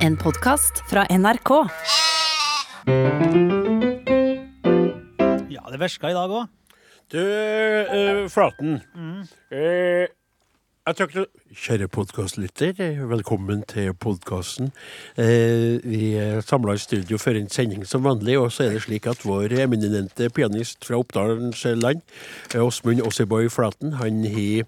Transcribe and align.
En 0.00 0.16
podkast 0.16 0.80
fra 0.88 1.04
NRK. 1.10 1.50
Ja, 5.48 5.64
det 5.70 5.80
verska 5.80 6.08
i 6.08 6.16
dag 6.16 6.32
òg. 6.32 6.48
Du, 7.12 7.20
eh, 7.20 8.28
Flaten. 8.32 8.80
Eh, 9.52 10.08
jeg 10.86 11.08
du... 11.12 11.26
Kjære 11.52 11.88
podkastlytter, 11.92 12.72
velkommen 13.06 13.62
til 13.68 13.92
podkasten. 13.94 14.72
Eh, 15.18 15.76
vi 15.84 16.14
er 16.16 16.40
samla 16.40 16.74
i 16.74 16.80
studio 16.80 17.18
for 17.18 17.36
en 17.36 17.50
sending 17.52 17.84
som 17.86 18.04
vanlig, 18.04 18.38
og 18.40 18.52
så 18.52 18.64
er 18.64 18.70
det 18.78 18.82
slik 18.86 19.06
at 19.06 19.20
vår 19.24 19.52
eminente 19.60 20.30
pianist 20.30 20.84
fra 20.88 20.96
Oppdalens 20.96 21.64
land, 21.64 22.00
eh, 22.54 22.64
Åsmund 22.64 23.04
Osseboy 23.04 23.50
Flaten, 23.52 23.92
han 24.00 24.24
har 24.24 24.64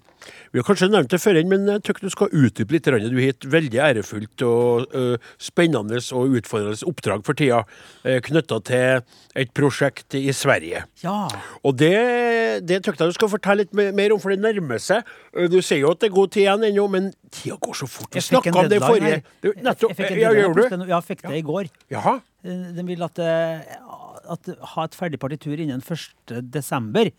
Vi 0.53 0.61
har 0.61 0.65
kanskje 0.67 0.89
nevnt 0.91 1.11
det 1.11 1.19
før, 1.21 1.39
men 1.49 1.65
jeg 1.67 1.81
tykker 1.87 2.05
du 2.05 2.13
skal 2.13 2.33
utdype 2.33 2.75
litt. 2.75 2.85
Du 2.85 3.17
har 3.17 3.29
et 3.31 3.47
veldig 3.55 3.79
ærefullt 3.87 4.43
og 4.47 4.95
eh, 4.95 5.29
spennende 5.41 5.99
og 6.13 6.37
utfordrende 6.39 6.87
oppdrag 6.89 7.23
for 7.25 7.37
tida, 7.37 7.63
uh, 8.05 8.17
knytta 8.27 8.59
til 8.67 9.01
et 9.39 9.53
prosjekt 9.57 10.15
i 10.19 10.27
Sverige. 10.35 10.83
Ja. 11.01 11.15
Og 11.65 11.77
det, 11.81 11.93
det 12.67 12.81
tykte 12.85 13.05
jeg 13.05 13.13
du 13.13 13.17
skal 13.17 13.31
fortelle 13.33 13.65
litt 13.65 13.73
mer 13.73 14.13
om, 14.13 14.21
for 14.21 14.33
det 14.33 14.41
nærmer 14.43 14.81
seg. 14.81 15.07
Uh, 15.33 15.47
Du 15.51 15.59
sier 15.61 15.81
jo 15.83 15.93
at 15.93 16.03
det 16.03 16.11
er 16.11 16.15
god 16.17 16.33
tid 16.35 16.45
igjen 16.45 16.67
ennå, 16.69 16.87
men 16.91 17.09
tida 17.33 17.57
går 17.61 17.79
så 17.83 17.89
fort. 17.89 18.11
Vi 18.13 18.21
Jeg 18.21 18.29
snakka 18.29 18.53
om 18.53 18.69
det 18.69 18.77
deadline 18.77 18.89
forrige. 18.89 19.23
Du, 19.41 19.49
Jeg- 19.49 19.63
nettopp. 19.63 19.95
Jeg 19.95 19.97
fikk 19.97 20.11
en 20.11 20.53
du? 20.53 20.85
Ja, 20.87 20.99
jeg 20.99 21.07
fikk 21.09 21.25
det 21.27 21.39
i 21.39 21.47
går. 21.49 21.71
Jaha. 21.93 22.19
Den 22.43 22.87
vil 22.87 23.03
at, 23.03 23.19
eh, 23.19 23.61
at 24.33 24.49
ha 24.75 24.83
et 24.83 24.95
ferdig 24.95 25.19
partitur 25.19 25.55
innen 25.57 25.81
1. 25.81 27.13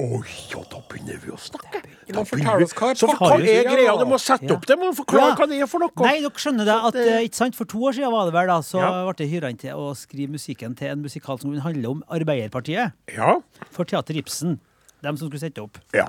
Oi, 0.00 0.22
ja, 0.48 0.60
da 0.70 0.78
begynner 0.88 1.18
vi 1.20 1.32
å 1.34 1.36
snakke. 1.38 1.82
Da 2.08 2.22
fortelle 2.24 2.56
vi- 2.58 2.64
oss 2.64 2.72
hva 2.78 2.90
er 2.90 2.94
Så 2.96 3.08
hva 3.12 3.28
er 3.36 3.64
greia? 3.68 3.98
Du 3.98 4.06
må 4.08 4.16
sette 4.18 4.50
opp 4.54 4.64
det. 4.66 4.76
Må 4.80 4.88
forklare 4.96 5.28
Ja. 5.30 5.36
hva 5.36 5.46
det 5.48 5.60
er 5.60 5.66
for 5.66 5.78
noe. 5.80 5.90
Nei, 6.00 6.20
dere 6.20 6.30
skjønner 6.40 6.64
det 6.64 6.76
at 6.88 6.94
eh, 6.96 7.20
ikke 7.28 7.34
sant, 7.34 7.54
For 7.54 7.64
to 7.66 7.78
år 7.78 7.92
siden 7.98 8.10
var 8.10 8.24
det 8.24 8.32
vel 8.34 8.46
da, 8.46 8.58
så 8.60 8.80
Ja. 8.80 9.04
ble 9.04 9.14
det 9.16 9.28
hyra 9.30 9.50
inn 9.50 9.58
til 9.58 9.70
å 9.76 9.92
skrive 9.94 10.30
musikken 10.30 10.74
til 10.76 10.88
en 10.88 11.02
musikal 11.02 11.38
som 11.38 11.52
handler 11.54 11.90
om 11.90 12.02
Arbeiderpartiet. 12.10 12.92
Ja. 13.14 13.40
For 13.70 13.84
Teater 13.84 14.14
Ibsen. 14.16 14.58
Dem 15.02 15.16
som 15.16 15.28
skulle 15.28 15.40
sette 15.40 15.62
opp. 15.62 15.78
ja. 15.94 16.06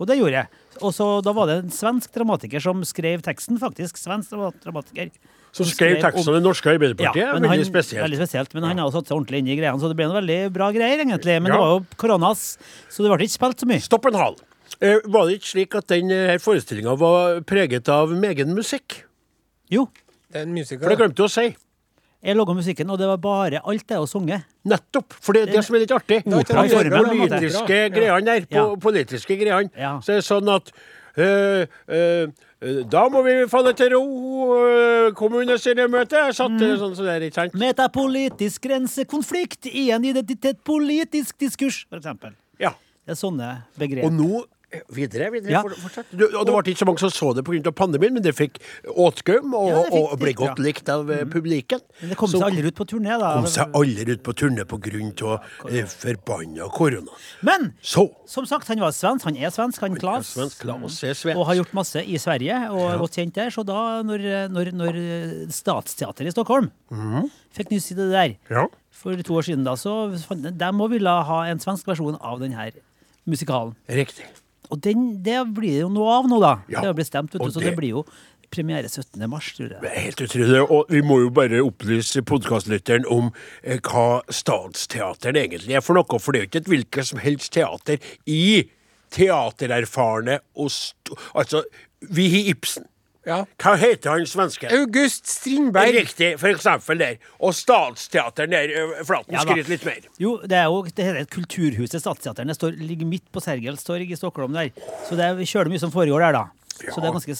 Og 0.00 0.06
det 0.06 0.18
gjorde 0.18 0.32
jeg. 0.32 0.46
Og 0.80 0.92
så 0.94 1.22
Da 1.24 1.32
var 1.32 1.46
det 1.46 1.64
en 1.64 1.70
svensk 1.70 2.12
dramatiker 2.12 2.60
som 2.62 2.82
skrev 2.84 3.20
teksten, 3.20 3.58
faktisk. 3.58 3.96
Svensk 3.98 4.30
dramatiker. 4.62 5.10
Så 5.58 5.74
skrev 5.74 5.98
skrev 5.98 6.14
om- 6.14 6.34
det 6.34 6.42
norske 6.44 6.70
Arbeiderpartiet. 6.70 7.16
Ja, 7.16 7.32
veldig 7.34 7.48
han- 7.48 7.64
spesielt. 7.64 8.02
Veldig 8.04 8.18
spesielt, 8.22 8.54
Men 8.54 8.62
han 8.64 8.78
har 8.78 8.90
satt 8.90 9.06
seg 9.08 9.16
ordentlig 9.18 9.38
inn 9.42 9.48
i 9.48 9.56
greiene, 9.56 9.80
så 9.80 9.88
det 9.88 9.96
ble 9.96 10.06
noe 10.08 10.20
veldig 10.22 10.52
bra 10.52 10.70
greier, 10.72 10.98
egentlig. 11.04 11.40
Men 11.42 11.52
Ja. 11.52 11.56
det 11.56 11.60
var 11.60 11.72
jo 11.80 11.86
koronas, 11.96 12.58
så 12.88 13.02
det 13.02 13.10
ble 13.10 13.26
ikke 13.26 13.38
spilt 13.38 13.58
så 13.58 13.66
mye. 13.66 13.80
Stopp 13.82 14.06
en 14.06 14.14
hal. 14.14 14.36
Eh, 14.80 15.00
var 15.06 15.26
det 15.26 15.40
ikke 15.40 15.50
slik 15.54 15.74
at 15.74 15.86
den 15.88 16.10
eh, 16.10 16.28
her 16.32 16.38
forestillinga 16.38 16.96
var 16.96 17.40
preget 17.40 17.88
av 17.88 18.10
megen 18.10 18.54
musikk? 18.54 19.02
Jo, 19.70 19.88
Det 20.30 20.36
er 20.36 20.42
en 20.42 20.64
For 20.64 20.88
det 20.90 20.98
glemte 20.98 21.14
du 21.16 21.22
å 21.24 21.30
si. 21.30 21.56
jeg 22.22 22.36
laga 22.36 22.52
musikken, 22.54 22.90
og 22.90 22.98
det 22.98 23.06
var 23.06 23.16
bare 23.16 23.60
alt 23.64 23.86
det 23.86 23.96
å 23.96 24.06
sunge. 24.06 24.44
Nettopp. 24.66 25.12
For 25.20 25.32
det 25.32 25.48
er 25.48 25.52
det 25.52 25.64
som 25.64 25.74
er 25.76 25.78
litt 25.80 25.90
artig. 25.90 26.22
Opera 26.26 26.68
formen, 26.68 27.04
på 27.04 27.28
politiske 27.28 27.90
greiene 27.94 28.24
der, 28.24 28.40
på 28.42 28.50
Ja. 28.52 28.76
politiske 28.76 29.38
greiene, 29.40 29.70
Ja. 29.76 29.98
så 30.00 30.18
er 30.18 30.20
sånn 30.20 30.54
at 30.54 30.70
da 32.90 33.02
må 33.12 33.22
vi 33.26 33.34
falle 33.50 33.72
til 33.78 33.92
ro. 33.94 34.02
kommunestyremøte 35.18 36.16
er 36.28 36.32
satt 36.36 36.50
Mm. 36.50 36.62
eh, 36.62 36.76
sånn 36.78 36.94
som 36.96 37.04
det, 37.06 37.22
ikke 37.30 37.34
sant? 37.34 37.54
Metapolitisk 37.54 38.62
grensekonflikt 38.62 39.66
i 39.66 39.90
en 39.90 40.02
identitetspolitisk 40.04 41.38
diskurs, 41.38 41.84
for 41.88 41.98
eksempel. 41.98 42.34
Ja. 42.58 42.70
Det 43.06 43.14
er 43.16 43.20
sånne 43.20 43.62
begreper. 43.78 44.04
Og 44.06 44.12
nå 44.12 44.42
eh, 44.42 44.46
Videre, 44.92 45.30
videre. 45.32 45.50
Ja. 45.50 45.62
for- 45.62 46.04
Du, 46.12 46.26
og 46.28 46.44
det 46.44 46.52
ble 46.52 46.72
ikke 46.74 46.82
så 46.82 46.86
mange 46.88 47.00
som 47.00 47.08
så 47.08 47.34
det 47.34 47.42
pga. 47.44 47.72
pandemien, 47.72 48.12
men 48.12 48.22
det 48.22 48.34
fikk 48.36 48.58
åtgaum 48.84 49.54
og, 49.56 49.68
Ja, 49.68 49.78
og 49.96 50.18
ble 50.20 50.34
godt 50.34 50.58
ja. 50.58 50.62
likt 50.62 50.88
av 50.92 51.06
mm. 51.08 51.30
publikum. 51.32 51.80
Men 52.02 52.10
det 52.10 52.16
kom 52.18 52.28
seg 52.28 52.42
aldri 52.42 52.66
ut 52.68 52.74
på 52.76 52.84
turné, 52.84 53.16
da. 53.18 53.30
kom 53.38 53.46
seg 53.46 53.72
aldri 53.72 54.12
ut 54.12 54.22
på 54.22 54.34
turné 54.36 54.66
pga. 54.68 55.38
Eh, 55.70 55.86
forbanna 55.86 56.68
korona. 56.68 57.08
Men 57.40 57.72
Så 57.80 58.10
som 58.26 58.44
sagt, 58.44 58.68
han 58.68 58.78
var 58.78 58.90
svensk. 58.92 59.24
Han 59.24 59.36
er 59.36 59.48
svensk, 59.48 59.80
han 59.80 59.96
Klas. 59.96 60.34
Svensk 60.36 60.60
Klaus 60.60 61.02
er 61.02 61.14
svensk. 61.14 61.38
Og 61.38 61.46
har 61.46 61.54
gjort 61.54 61.72
masse 61.72 62.02
i 62.04 62.18
Sverige, 62.18 62.58
og 62.70 62.92
er 62.92 62.98
godt 62.98 63.16
kjent 63.16 63.32
der. 63.34 63.48
Så 63.48 63.64
da, 63.64 64.02
når, 64.02 64.26
når, 64.52 64.72
når 64.76 64.98
Statsteatret 65.50 66.28
i 66.28 66.34
Stockholm 66.34 66.68
mm. 66.92 67.30
fikk 67.56 67.70
nyss 67.72 67.92
i 67.92 67.94
det 67.94 68.10
der 68.12 68.36
Ja. 68.50 68.66
for 68.90 69.16
to 69.16 69.32
år 69.32 69.48
siden, 69.48 69.64
da, 69.64 69.72
så 69.80 70.12
de 70.12 70.88
ville 70.90 71.08
ha 71.08 71.40
en 71.48 71.58
svensk 71.58 71.86
versjon 71.88 72.20
av 72.20 72.38
denne 72.38 72.68
musikalen. 73.26 73.74
Riktig. 73.88 74.28
Og 74.70 74.80
den, 74.84 75.22
det 75.22 75.38
blir 75.54 75.76
det 75.78 75.84
jo 75.86 75.88
noe 75.92 76.18
av 76.18 76.26
nå, 76.28 76.40
da. 76.40 76.54
Ja, 76.68 76.80
Det 76.82 76.86
har 76.90 76.94
blitt 76.98 77.06
stemt, 77.10 77.32
vet 77.32 77.40
du, 77.42 77.50
så 77.50 77.60
det- 77.60 77.70
det 77.70 77.76
blir 77.78 77.88
jo 77.96 78.04
premiere 78.50 78.88
17. 78.88 79.28
mars, 79.28 79.52
tror 79.56 79.68
jeg. 79.74 79.90
Helt 80.04 80.20
utrolig. 80.24 80.70
Og 80.70 80.86
vi 80.88 81.00
må 81.02 81.18
jo 81.20 81.30
bare 81.30 81.60
opplyse 81.60 82.22
podkastlytteren 82.24 83.04
om 83.10 83.30
eh, 83.62 83.78
hva 83.78 84.22
Statsteateren 84.32 85.36
egentlig 85.36 85.76
er 85.76 85.80
for 85.84 85.94
noe. 85.94 86.18
For 86.18 86.32
det 86.32 86.40
er 86.40 86.44
jo 86.46 86.50
ikke 86.52 86.62
et 86.64 86.72
hvilket 86.72 87.04
som 87.10 87.18
helst 87.18 87.52
teater 87.52 87.98
i 88.26 88.68
teatererfarne 89.12 90.38
og 90.56 90.70
Altså, 91.34 91.62
vi 92.10 92.28
har 92.30 92.54
Ibsen. 92.54 92.84
Ja. 93.28 93.42
Hva 93.60 93.74
heter 93.76 94.14
han 94.14 94.26
svenske? 94.28 94.70
August 94.72 95.28
Strindberg. 95.28 95.92
Riktig, 95.98 96.30
for 96.40 96.48
eksempel 96.48 97.00
der. 97.02 97.18
Og 97.44 97.52
Statsteateren 97.56 98.54
der. 98.54 98.72
Flaten, 99.04 99.36
Ja 99.36 99.44
skryter 99.44 99.72
litt 99.74 99.84
mer. 99.84 100.06
Jo, 100.22 100.38
det 100.48 100.56
er 100.56 100.68
jo 100.70 100.82
det 100.88 101.08
heter 101.10 101.28
Kulturhuset 101.32 102.00
Statsteateren. 102.00 102.48
Det 102.48 102.56
står, 102.56 102.78
ligger 102.80 103.10
midt 103.10 103.26
på 103.34 103.42
Sergels 103.44 103.84
torg 103.84 104.08
i 104.08 104.16
Stockholm 104.16 104.56
der. 104.56 104.72
Så 105.08 105.18
det 105.18 105.28
er 105.28 105.42
kjølig 105.44 105.76
mye 105.76 105.84
som 105.84 105.92
foregår 105.92 106.24
der, 106.24 106.40
da. 106.40 106.46
Så 106.78 107.02
det 107.02 107.08
er 107.08 107.14
ganske, 107.16 107.36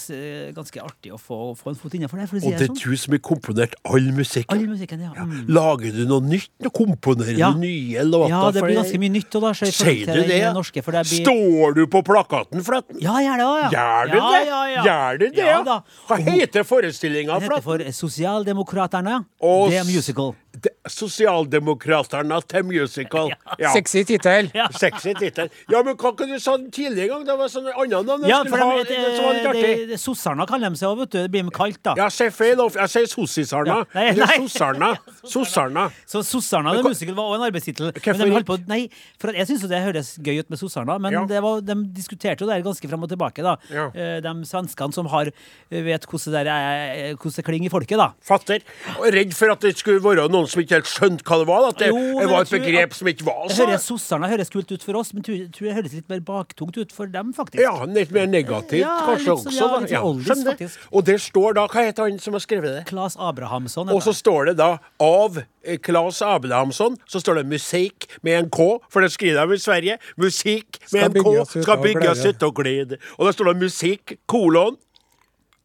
ganske 0.57 0.81
artig 0.83 1.13
å 1.15 1.19
få, 1.21 1.37
få 1.57 1.71
en 1.71 1.77
fot 1.79 1.93
innenfor 1.95 2.19
der, 2.19 2.27
for 2.27 2.37
å 2.37 2.41
si 2.43 2.49
Og 2.49 2.57
det 2.59 2.65
er 2.67 2.71
sånn. 2.73 2.81
du 2.83 2.97
som 2.99 3.15
har 3.15 3.21
komponert 3.23 3.75
all 3.87 4.09
musikken. 4.15 4.51
All 4.57 4.65
musikken, 4.67 5.03
ja. 5.05 5.11
Mm. 5.15 5.47
Lager 5.55 5.95
du 5.95 6.01
noe 6.09 6.25
nytt? 6.25 6.49
Nå 6.59 6.71
komponerer 6.75 7.37
Ja. 7.39 7.51
du 7.55 7.59
nye 7.63 8.03
låter? 8.03 8.33
Ja, 8.33 8.51
det 8.51 8.63
blir 8.65 8.75
ganske 8.81 8.99
mye 8.99 9.13
nytt. 9.15 9.29
Da, 9.39 9.53
Sier 9.53 10.05
du 10.09 10.21
det? 10.27 10.41
Norske, 10.53 10.83
det 10.83 11.05
blir... 11.07 11.23
Står 11.23 11.75
du 11.77 11.83
på 11.87 12.03
plakaten, 12.03 12.63
Flaten? 12.65 12.99
Ja, 12.99 13.15
gjør 13.23 13.39
det 13.39 13.47
ja. 13.49 13.69
Gjør 13.77 14.11
du 14.11 14.17
det? 14.19 14.41
Ja, 14.49 14.61
ja. 14.73 14.83
Gjør 14.89 15.19
du 15.19 15.25
det? 15.29 15.47
Ja 15.49 15.61
da. 15.63 15.79
Hva 16.09 16.17
heter 16.19 16.63
forestillinga, 16.67 17.39
Den 17.39 17.49
heter 17.49 17.63
for 17.63 17.79
Sosialdemokraterne. 18.01 19.25
The 19.39 19.83
musical. 19.87 20.35
De- 20.63 20.71
Sosialdemokraterne 20.89 22.39
til 22.49 22.63
musical. 22.65 23.31
Ja. 23.59 23.71
Sexy 23.73 24.03
tittel. 24.07 24.47
Ja. 24.55 24.67
Sexy 24.71 25.11
tittel. 25.19 25.49
Ja, 25.71 25.81
men 25.83 25.95
hva 25.99 26.11
kunne 26.15 26.37
du 26.37 26.39
sa 26.39 26.53
tidligere 26.71 27.09
gang? 27.11 27.23
Det 27.27 27.33
var 27.35 27.49
sånn 27.51 27.65
annet 27.73 28.05
navn 28.07 28.23
Ja, 28.29 28.37
for 28.47 28.61
ha. 28.61 28.67
de, 28.77 28.83
det 28.87 29.09
som 29.17 29.25
var 29.25 29.33
litt 29.35 29.47
artig. 29.49 29.97
Sossarna 29.99 30.45
kaller 30.47 30.71
de 30.71 30.79
seg 30.79 30.87
òg, 30.87 31.01
vet 31.01 31.11
du. 31.11 31.17
Det 31.25 31.31
blir 31.33 31.43
med 31.49 31.53
kaldt, 31.57 31.79
da. 31.83 31.95
Jeg 31.99 32.13
sier 32.15 32.31
feil. 32.31 32.61
Jeg 32.77 32.91
sier 32.93 33.09
sossisarna. 33.11 33.79
Ja. 33.81 33.97
Nei, 33.97 34.05
nei. 34.21 34.37
sossarna. 34.45 34.91
Sossarna. 35.33 35.83
Så 36.07 36.21
Sossarna 36.23 36.75
the 36.77 36.85
Musical 36.87 37.17
var 37.17 37.33
også 37.33 37.39
en 37.41 37.45
arbeidstittel. 37.49 37.91
Men 37.99 38.21
de 38.23 38.29
holdt 38.37 38.47
på, 38.47 38.57
nei, 38.71 38.79
for 39.19 39.35
jeg 39.35 39.49
syns 39.49 39.65
jo 39.65 39.71
det 39.73 39.81
høres 39.83 40.13
gøy 40.23 40.39
ut 40.45 40.53
med 40.53 40.61
Sossarna, 40.61 40.95
men 41.03 41.17
Ja. 41.17 41.25
det 41.33 41.41
var, 41.43 41.59
de 41.65 41.75
diskuterte 41.99 42.45
jo 42.45 42.49
det 42.51 42.61
ganske 42.69 42.91
fram 42.93 43.03
og 43.03 43.11
tilbake, 43.11 43.43
da. 43.45 43.57
Ja. 43.73 43.89
Eh, 43.91 44.19
De 44.23 44.33
svenskene 44.47 44.95
som 44.95 45.09
har 45.11 45.33
vet 45.69 46.07
hvordan 46.07 46.37
det, 46.37 46.45
der 46.45 46.53
er, 46.53 47.13
hvordan 47.19 47.35
det 47.41 47.45
klinger 47.49 47.67
i 47.67 47.73
folket, 47.75 47.99
da. 47.99 48.09
Fatter. 48.23 48.63
Og 48.99 49.11
redd 49.17 49.35
for 49.35 49.51
at 49.57 49.67
det 49.67 49.75
skulle 49.81 49.99
være 50.05 50.29
noen 50.31 50.47
som 50.49 50.61
ikke 50.63 50.77
helt 50.79 50.89
skjønte 50.89 51.23
hva 51.23 51.37
det 51.41 51.47
var. 51.49 51.67
At 51.69 51.77
det, 51.81 51.87
Jo, 51.93 52.19
det 52.19 52.29
var 52.29 52.41
et 52.41 52.49
begrep 52.53 52.89
at- 52.91 52.97
som 52.99 53.07
ikke 53.07 53.25
var 53.25 53.47
sånn. 53.49 53.79
så 53.79 54.19
høres 54.29 54.49
kult 54.49 54.71
ut 54.71 54.83
for 54.83 54.95
oss, 54.97 55.13
men 55.13 55.23
tror, 55.23 55.37
tror 55.51 55.67
det 55.69 55.75
høres 55.75 55.93
litt 55.93 56.09
mer 56.09 56.19
baktungt 56.19 56.77
ut 56.77 56.91
for 56.91 57.07
dem, 57.07 57.33
faktisk. 57.33 57.61
Ja, 57.61 57.83
litt 57.85 58.11
mer 58.11 58.27
negativt 58.27 58.79
Ja, 58.81 58.99
kanskje 59.07 59.35
litt 59.35 59.53
sånn- 59.55 59.83
også. 59.83 59.91
ja, 59.91 60.01
sånn 60.01 60.05
oldies, 60.09 60.27
skjønner 60.27 60.43
det. 60.45 60.57
faktisk. 60.59 60.77
Og 60.91 61.05
der 61.05 61.17
står 61.17 61.53
da 61.55 61.67
Hva 61.67 61.85
heter 61.85 62.09
han 62.09 62.19
som 62.19 62.33
har 62.33 62.39
skrevet 62.39 62.75
det? 62.77 62.85
Claes 62.87 63.15
Abrahamsson. 63.19 63.89
Og 63.89 64.01
så 64.01 64.13
står 64.13 64.45
det 64.47 64.57
da 64.57 64.77
av 64.99 65.37
eh, 65.63 65.77
Claes 65.77 66.21
Abrahamsson, 66.21 66.97
så 67.07 67.19
står 67.21 67.35
det 67.43 67.45
musikk 67.47 68.07
med 68.23 68.39
en 68.43 68.49
K, 68.49 68.79
for 68.89 69.01
det 69.01 69.11
skriver 69.11 69.45
de 69.47 69.53
i 69.53 69.57
Sverige. 69.57 69.97
Musikk 70.17 70.79
med 70.93 71.11
Skal 71.11 71.17
en 71.17 71.23
K 71.23 71.45
skal 71.61 71.77
bygges 71.83 72.25
ut 72.25 72.43
og 72.43 72.55
glide. 72.55 72.97
Og 73.19 73.25
da 73.27 73.31
står 73.31 73.53
det 73.53 73.61
musikk, 73.63 74.17
kolon, 74.27 74.77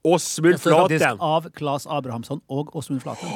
Åsmund 0.05 0.61
Flaten. 0.61 1.17
av 1.21 1.47
Claes 1.57 1.87
Abrahamsson 1.87 2.41
og 2.53 2.77
Åsmund 2.77 3.01
Flaten. 3.03 3.29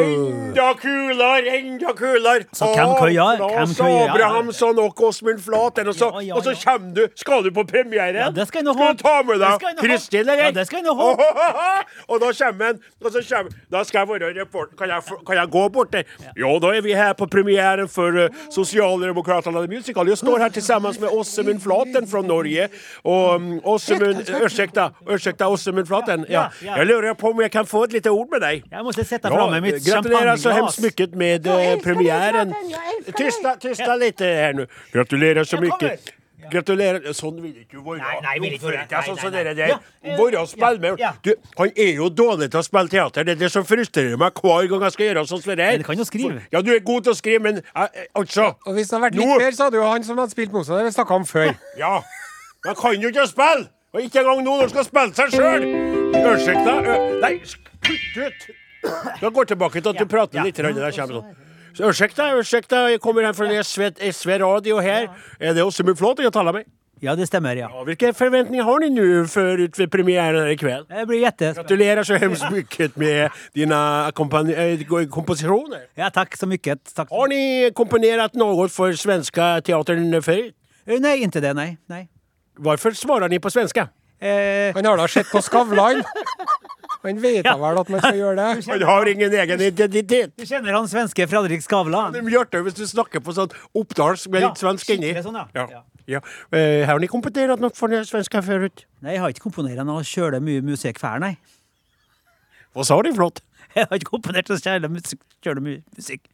Enda 0.00 0.74
kulere, 0.74 1.54
enda 1.58 1.92
kulere! 1.96 2.44
Så 2.52 2.66
hvem 2.74 2.92
kan 2.98 3.08
gjøre- 3.14 3.38
hvem 3.38 3.48
Claes 3.54 3.76
kan 3.76 3.86
gjøre- 3.90 4.10
Abrahamsson 4.10 4.78
og 4.78 5.00
Åsmund 5.00 5.40
Flaten. 5.40 5.88
Og 5.88 5.94
så, 5.94 6.10
Ja, 6.14 6.20
ja, 6.20 6.34
og 6.34 6.44
så 6.44 6.52
kommer 6.64 6.94
du 6.94 7.08
Skal 7.16 7.42
du 7.42 7.50
på 7.50 7.64
premieren? 7.64 8.14
Ja, 8.14 8.30
det 8.30 8.48
skal 8.48 8.58
jeg 8.58 8.66
nå 8.66 8.74
Skal 8.74 8.94
du 8.96 9.02
ta 9.02 9.22
med 9.22 9.40
deg. 9.40 9.76
Kristin, 9.78 10.20
eller? 10.20 10.44
Ja, 10.44 10.50
det 10.50 10.66
skal 10.66 10.76
jeg 10.82 10.86
nå 10.86 10.94
ha. 10.94 11.10
og 12.10 12.20
da 12.20 12.32
kommer 12.32 12.64
han. 12.66 12.78
Og 13.04 13.12
så 13.12 13.22
kommer, 13.28 13.50
da 13.70 13.82
skal 13.82 13.98
jeg 14.06 14.08
være 14.20 14.40
reporter. 14.40 14.76
Kan 14.76 14.88
jeg, 14.88 15.02
kan 15.26 15.36
jeg 15.36 15.48
gå 15.50 15.68
bort 15.72 15.90
der? 15.92 16.04
Ja, 16.36 16.58
da 16.58 16.66
er 16.76 16.82
vi 16.82 16.92
her 16.92 17.12
på 17.14 17.26
premieren 17.26 17.88
for 17.88 18.08
uh, 18.12 18.28
Sosialdemokraterna 18.50 19.66
Musical. 19.66 20.06
Jeg 20.06 20.18
står 20.18 20.38
her 20.38 20.60
sammen 20.60 20.94
med 21.00 21.08
Åsmund 21.08 21.60
Flaten 21.60 22.06
fra 22.06 22.20
Norge. 22.20 22.68
Og 23.04 23.34
um, 23.40 23.60
Ursäkta 25.30 25.48
Åsemund 25.48 25.88
Flaten. 25.88 26.26
Ja. 26.28 26.32
Ja, 26.32 26.50
ja. 26.66 26.76
Jeg 26.76 26.86
lurer 26.86 27.14
på 27.14 27.30
om 27.30 27.40
jeg 27.40 27.50
kan 27.50 27.66
få 27.66 27.84
et 27.84 27.92
lite 27.92 28.10
ord 28.10 28.28
med 28.30 28.40
deg? 28.40 28.64
Jeg 28.70 28.84
måste 28.84 29.04
sätta 29.04 29.28
Ja, 29.28 29.36
framme 29.36 29.60
mitt 29.60 29.84
Gratulerer 29.84 30.36
så 30.36 30.50
hemst 30.50 30.78
hemskt 30.78 30.80
mycket 30.80 31.14
med 31.14 31.42
premieren 31.82 32.54
Tyst 33.16 33.44
Tysta, 33.60 33.96
litt 33.96 34.20
her 34.20 34.52
nå. 34.52 34.66
Gratulerer 34.92 35.44
så 35.44 35.60
mye 35.60 35.70
kommer. 35.70 35.98
Gratulerer. 36.50 37.12
Sånn 37.14 37.36
vil 37.42 37.52
ikke 37.62 37.78
du 37.78 37.82
være. 37.84 38.00
Nei, 38.00 38.20
nei, 38.24 38.34
vil 38.42 38.54
ikke 38.56 38.70
være. 38.72 39.02
sånn 39.06 39.18
som 39.20 39.32
dere 39.32 39.54
der. 39.54 39.74
Være 40.02 40.40
og 40.40 40.48
spille 40.50 40.80
med. 40.82 41.02
Du, 41.24 41.34
han 41.58 41.72
er 41.76 41.92
jo 41.98 42.08
dårlig 42.08 42.50
til 42.50 42.60
å 42.60 42.64
spille 42.66 42.92
teater. 42.92 43.26
Det 43.28 43.36
er 43.36 43.42
det 43.44 43.50
som 43.52 43.66
frustrerer 43.66 44.20
meg 44.20 44.40
hver 44.40 44.70
gang 44.72 44.86
jeg 44.88 44.96
skal 44.96 45.06
gjøre 45.06 45.26
sånn 45.30 45.42
som 45.44 45.52
det 45.52 45.66
her. 45.66 45.76
Men 45.76 45.84
du 45.84 45.88
kan 45.90 46.00
jo 46.00 46.06
skrive. 46.08 46.46
Ja, 46.52 46.62
du 46.64 46.72
er 46.74 46.80
god 46.86 47.06
til 47.06 47.14
å 47.14 47.18
skrive, 47.18 47.42
men 47.44 47.60
jeg, 47.60 48.06
altså 48.22 48.54
Og 48.66 48.72
hvis 48.78 48.88
det 48.88 48.96
hadde 48.96 49.04
vært 49.08 49.20
litt 49.20 49.44
mer, 49.44 49.58
så 49.58 49.68
hadde 49.68 49.80
jo 49.82 49.90
han 49.90 50.06
som 50.06 50.22
hadde 50.22 50.34
spilt 50.34 50.56
vi 50.56 50.94
snakka 50.96 51.20
om 51.20 51.28
før. 51.28 51.52
Ja. 51.78 52.00
Men 52.64 52.72
jeg 52.72 52.80
kan 52.80 53.04
jo 53.04 53.12
ikke 53.12 53.28
spille! 53.30 53.68
Og 53.90 54.02
ikke 54.06 54.22
engang 54.22 54.44
nå 54.44 54.54
når 54.54 54.60
han 54.68 54.70
skal 54.70 54.86
spille 54.86 55.14
seg 55.18 55.32
sjøl! 55.34 55.64
Unnskyld 56.20 56.66
deg. 56.66 56.90
Nei, 57.24 57.32
kutt 57.86 58.18
ut! 58.20 58.50
Jeg 59.20 59.32
går 59.34 59.48
tilbake 59.50 59.80
til 59.80 59.90
at 59.90 59.98
du 59.98 60.06
prater 60.08 60.38
ja. 60.38 60.44
litt. 60.46 60.56
grann 60.56 60.76
der 60.76 60.90
jeg 60.90 61.00
kommer 61.00 61.20
sånn. 61.20 61.38
Så 61.74 61.88
Unnskyld 61.88 62.14
deg, 62.18 62.36
unnskyld 62.38 62.68
deg. 62.70 62.90
Jeg 62.94 63.00
kommer 63.02 63.26
her 63.26 63.34
fra 63.34 63.48
SV, 63.62 63.88
SV 64.12 64.36
Radio 64.44 64.78
her. 64.84 65.08
Er 65.40 65.58
det 65.58 65.64
også 65.66 65.86
mye 65.86 65.98
flott 65.98 66.22
å 66.22 66.30
tale 66.34 66.54
med? 66.54 66.70
Ja, 67.00 67.14
det 67.16 67.26
stemmer, 67.30 67.56
ja. 67.56 67.70
Ja, 67.72 67.82
Hvilke 67.88 68.12
forventninger 68.12 68.64
har 68.64 68.82
ni 68.82 68.90
nå 68.92 69.24
før 69.32 69.62
ut 69.64 69.78
ved 69.78 69.88
premieren 69.90 70.50
i 70.52 70.56
kveld? 70.60 70.84
Det 70.90 71.06
blir 71.08 71.22
jätte... 71.24 71.54
Gratulerer 71.56 72.04
så 72.04 72.18
hemskt 72.20 72.50
mye 72.52 72.90
med 73.00 73.38
dine 73.56 73.78
eh. 75.80 75.88
Ja, 75.96 76.12
takk 76.12 76.36
så 76.36 76.46
mye. 76.50 76.76
Har 77.00 77.32
ni 77.32 77.42
komponert 77.74 78.36
noe 78.36 78.68
for 78.68 78.92
svenska 78.92 79.56
teateren 79.64 80.12
før? 80.22 80.50
Nei, 80.90 81.16
ikke 81.24 81.40
det, 81.40 81.56
nei. 81.56 81.70
nej. 81.88 82.08
Nej. 82.60 82.94
svarer 83.00 83.26
han 83.26 83.30
ni 83.30 83.38
på 83.42 83.50
svenske? 83.50 83.88
Eh, 84.20 84.74
Han 84.74 84.84
har 84.84 84.96
da 85.00 85.08
sett 85.08 85.30
på 85.32 85.40
Skavlan. 85.42 86.02
Han 87.02 87.20
vet 87.20 87.44
da 87.46 87.54
vel 87.56 87.78
at 87.80 87.88
man 87.88 88.02
skal 88.02 88.18
gjøre 88.18 88.36
det. 88.36 88.64
Han 88.70 88.82
har 88.84 89.08
ingen 89.08 89.32
egen 89.32 89.62
identitet. 89.64 90.34
du 90.36 90.44
kjenner 90.44 90.76
han 90.76 90.88
svenske 90.88 91.24
Fredrik 91.30 91.62
Skavlan? 91.64 92.12
Det 92.12 92.20
blir 92.26 92.44
hvis 92.66 92.76
du 92.76 92.84
snakker 92.86 93.22
på 93.24 93.32
sånn 93.32 93.48
oppdalsk 93.72 94.28
med 94.28 94.44
Ja, 94.44 94.50
litt 94.50 94.60
svensk 94.60 94.90
inni. 94.92 95.14
sånn, 95.24 95.38
ja. 95.40 95.46
ja. 95.72 95.80
ja. 96.06 96.20
Eh, 96.52 96.84
har 96.84 96.92
han 96.92 97.06
ikke 97.06 97.16
komponert 97.16 97.62
noe 97.62 97.72
for 97.74 97.88
den 97.88 98.04
svenska 98.04 98.42
før? 98.44 98.68
Nei, 99.00 99.16
jeg 99.16 99.22
har 99.24 99.32
ikke 99.32 99.46
komponert 99.48 99.80
noe 99.88 100.04
kjøle 100.04 100.42
mye 100.44 100.60
musikk 100.60 101.00
før, 101.00 101.22
nei. 101.24 101.38
Hva 102.76 102.84
sa 102.84 103.00
ni 103.02 103.14
förlåt? 103.16 103.40
Jeg 103.74 103.86
har 103.86 104.00
ikke 104.00 104.10
komponert 104.10 104.50
og 104.50 104.58
kjæle 104.58 104.88
musikk, 104.90 105.20
kjøle 105.44 105.62
mye 105.64 105.82
musikk 105.96 106.28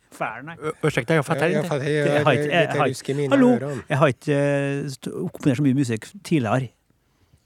nei. 0.47 0.55
Jag 0.56 1.25
fattar 1.26 1.47
Jeg, 1.47 1.55
jeg, 1.55 1.64
inte. 1.64 1.76
jeg, 1.85 1.94
Jeg 1.94 2.06
jeg, 2.06 2.20
ikke, 2.20 2.53
jeg, 2.53 2.69
har 2.76 2.87
ikke, 2.93 3.29
hallo, 3.31 3.50
jeg 3.88 3.99
har 4.00 4.12
ikke 4.14 4.37
eh, 4.37 5.26
komponert 5.35 5.58
så 5.61 5.64
mye 5.67 5.76
musikk 5.76 6.06
tidligere. 6.25 6.69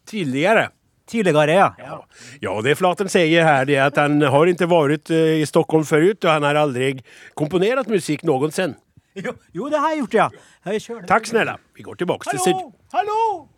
Tidligere? 0.06 0.68
Tidligere, 1.10 1.50
ja. 1.58 1.68
ja. 1.78 1.96
Ja, 2.42 2.52
det 2.62 2.76
Flaten 2.78 3.08
sier 3.10 3.42
her, 3.44 3.64
det 3.66 3.76
er 3.76 3.88
at 3.90 3.98
han 3.98 4.20
har 4.22 4.46
ikke 4.52 4.68
varit 4.70 5.10
eh, 5.10 5.40
i 5.42 5.46
Stockholm 5.48 5.84
før, 5.88 6.06
og 6.14 6.30
han 6.30 6.46
har 6.46 6.60
aldri 6.60 6.92
komponert 7.34 7.90
musikk 7.90 8.22
noensinne. 8.28 8.78
Jo, 9.18 9.32
jo, 9.52 9.66
det 9.72 9.80
har 9.82 9.90
jeg 9.96 10.04
gjort, 10.04 10.14
ja. 10.14 10.28
Jeg 10.70 10.84
kjøler- 10.86 11.06
Tack. 11.10 11.58
Vi 11.74 11.82
går 11.82 11.94
tilbake 11.98 12.30
til 12.30 12.38
studion. 12.38 12.70
Hallo! 12.94 13.16
Hallo! 13.18 13.48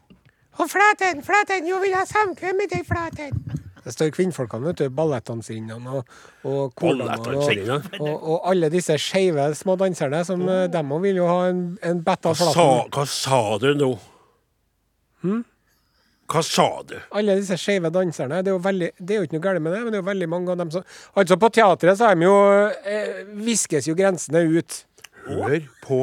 Og 0.60 0.68
Flaten, 0.70 1.22
Flaten, 1.24 1.66
jeg 1.68 1.80
vil 1.84 1.94
ha 1.96 2.04
samkvem 2.08 2.56
med 2.56 2.72
deg, 2.72 2.86
Flaten. 2.88 3.60
Det 3.84 3.92
står 3.94 4.12
kvinnfolkene, 4.14 4.70
vet 4.70 4.82
du. 4.82 4.88
Ballettdanserinnene 4.94 5.98
og, 5.98 6.18
og 6.46 6.74
kordamer. 6.78 7.18
Og, 7.34 8.00
og, 8.00 8.12
og 8.34 8.50
alle 8.52 8.70
disse 8.72 8.96
skeive 9.02 9.48
små 9.58 9.76
danserne, 9.80 10.22
som 10.28 10.44
eh, 10.48 10.68
dem 10.72 10.92
òg 10.94 11.06
vil 11.08 11.22
jo 11.22 11.30
ha 11.30 11.40
en, 11.50 11.64
en 11.82 12.02
betta 12.04 12.34
Flaten. 12.38 12.92
vad 12.94 13.08
sa 13.10 13.58
du 13.62 13.72
nu? 13.78 13.90
Hva 16.32 16.40
sa 16.46 16.66
du? 16.88 16.94
Alle 17.18 17.34
disse 17.40 17.58
skeive 17.60 17.90
danserne. 17.92 18.40
Det 18.44 18.52
er, 18.52 18.62
veldig, 18.62 18.92
det 18.98 19.14
er 19.14 19.20
jo 19.20 19.28
ikke 19.28 19.36
noe 19.36 19.44
galt 19.44 19.64
med 19.64 19.74
det, 19.74 19.82
men 19.82 19.92
det 19.92 19.98
er 19.98 20.04
jo 20.04 20.08
veldig 20.08 20.30
mange 20.32 20.54
av 20.54 20.62
dem 20.62 20.70
som 20.72 20.86
Altså, 21.18 21.36
på 21.36 21.50
teatret 21.52 21.98
så 21.98 22.08
er 22.08 22.16
de 22.16 22.28
jo 22.28 22.38
eh, 22.88 23.20
Viskes 23.44 23.88
jo 23.90 23.96
grensene 23.98 24.44
ut. 24.46 24.78
Hør 25.22 25.66
på 25.84 25.98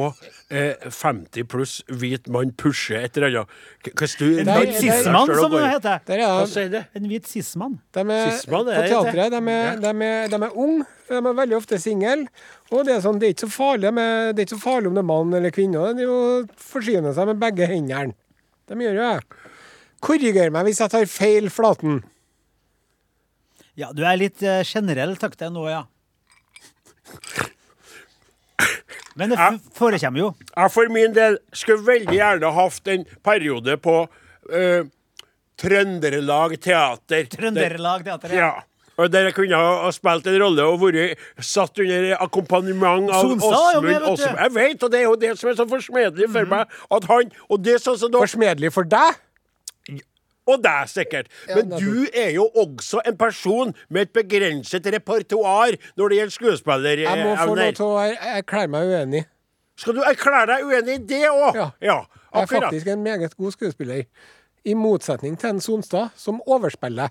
eh, 0.48 0.86
50 0.88 1.44
pluss 1.50 1.72
hvit 1.92 2.28
mann 2.32 2.54
pushe 2.56 2.96
et 2.96 3.18
eller 3.18 3.42
annet. 3.42 3.90
Hva 3.92 4.08
du 4.16 4.38
En 4.40 4.48
hvit 4.48 4.78
sismann, 4.78 5.32
som 5.36 5.52
det 5.52 5.66
heter. 5.74 6.06
Der 6.08 6.22
Hva 6.24 6.38
er 6.38 6.48
sier 6.48 6.70
det? 6.72 6.82
En 6.96 7.08
hvit 7.10 7.28
sismann. 7.28 7.76
de 7.96 8.04
er, 8.04 8.38
på 8.48 8.62
det. 8.68 8.78
teatret. 8.88 9.34
De 9.34 9.40
er, 9.40 9.82
de 9.82 9.92
er, 10.08 10.32
de 10.32 10.40
er 10.40 10.56
unge, 10.56 10.88
de 11.10 11.20
er 11.20 11.36
veldig 11.42 11.58
ofte 11.58 11.80
single. 11.82 12.30
Og 12.70 12.88
det 12.88 12.96
er 12.96 13.04
sånn, 13.04 13.20
det 13.20 13.28
er 13.28 13.36
ikke 13.36 13.46
så 13.48 13.52
farlig 13.58 13.92
med, 13.98 14.32
det 14.32 14.44
er 14.44 14.48
ikke 14.48 14.56
så 14.56 14.64
farlig 14.64 14.90
om 14.90 14.96
det 14.96 15.04
er 15.04 15.10
mann 15.12 15.36
eller 15.40 15.54
kvinne. 15.54 15.84
De 15.98 16.06
er 16.06 16.08
jo 16.08 16.18
forsyner 16.72 17.16
seg 17.16 17.28
med 17.32 17.44
begge 17.44 17.68
hendene. 17.68 18.16
De 18.70 18.80
gjør 18.86 19.00
jo 19.00 19.12
det. 19.12 19.46
Korriger 20.00 20.52
meg 20.54 20.68
hvis 20.70 20.80
jeg 20.80 20.92
tar 20.94 21.08
feil, 21.10 21.52
Flaten. 21.52 22.00
Ja, 23.76 23.92
du 23.96 24.02
er 24.04 24.16
litt 24.20 24.42
eh, 24.44 24.62
generell, 24.66 25.16
takk 25.20 25.36
det 25.40 25.52
nå, 25.52 25.68
ja. 25.68 25.84
Men 29.20 29.34
det 29.34 29.38
Ja. 29.38 29.50
forekommer 29.76 30.18
jo. 30.22 30.30
Jeg 30.56 30.72
for 30.72 30.88
min 30.88 31.12
del 31.12 31.36
skulle 31.52 31.84
veldig 31.84 32.16
gjerne 32.16 32.52
hatt 32.56 32.88
en 32.88 33.04
periode 33.26 33.76
på 33.84 33.96
uh, 34.08 34.82
Trøndelag 35.60 36.56
Teater. 36.64 37.28
Trønderlag 37.28 38.04
teater. 38.06 38.32
Ja. 38.34 38.52
Og 39.00 39.08
der 39.12 39.28
jeg 39.28 39.34
kunne 39.36 39.56
ha 39.56 39.84
ha 39.84 39.90
spilt 39.96 40.26
en 40.28 40.38
rolle 40.42 40.64
og 40.68 40.80
vært 40.82 41.20
satt 41.44 41.78
under 41.80 42.16
akkompagnement 42.20 43.08
av 43.12 43.24
Åsmund. 43.24 43.44
Åsmund. 44.12 44.40
Jeg 44.40 44.54
vet, 44.56 44.82
og 44.82 44.92
det 44.92 45.00
er 45.00 45.06
jo 45.06 45.14
det 45.16 45.32
som 45.40 45.50
er 45.50 45.56
så 45.56 45.66
forsmedelig 45.68 46.28
for 46.32 46.48
meg. 46.50 46.76
At 46.90 47.08
han 47.08 47.32
Og 47.48 47.62
det 47.64 47.74
er 47.76 47.84
sånn 47.84 47.98
som 48.00 48.12
da 48.12 48.20
Forsmedelig 48.24 48.72
for 48.72 48.84
deg? 48.84 49.20
Og 50.50 50.62
deg, 50.64 50.88
sikkert. 50.90 51.28
Men 51.50 51.74
du 51.76 52.06
er 52.10 52.32
jo 52.34 52.46
også 52.62 53.02
en 53.06 53.18
person 53.20 53.74
med 53.88 54.08
et 54.08 54.14
begrenset 54.16 54.86
repertoar 54.94 55.76
når 55.96 56.12
det 56.12 56.20
gjelder 56.20 56.36
skuespiller. 56.38 57.04
Jeg 57.06 57.26
må 57.26 57.36
få 57.38 57.54
lov 57.54 57.76
til 57.78 57.86
å 57.86 58.08
erklære 58.40 58.72
meg 58.72 58.90
uenig. 58.94 59.24
Skal 59.80 59.96
du 59.96 60.02
erklære 60.04 60.48
deg 60.50 60.66
uenig 60.68 60.98
i 60.98 61.06
det 61.08 61.22
òg? 61.30 61.56
Ja. 61.56 61.70
ja. 61.80 62.02
Jeg 62.34 62.42
er 62.42 62.52
faktisk 62.52 62.92
en 62.92 63.02
meget 63.02 63.36
god 63.36 63.54
skuespiller. 63.56 64.04
I 64.64 64.74
motsetning 64.76 65.38
til 65.40 65.54
en 65.54 65.60
Sonstad, 65.64 66.10
som 66.20 66.42
overspiller. 66.46 67.08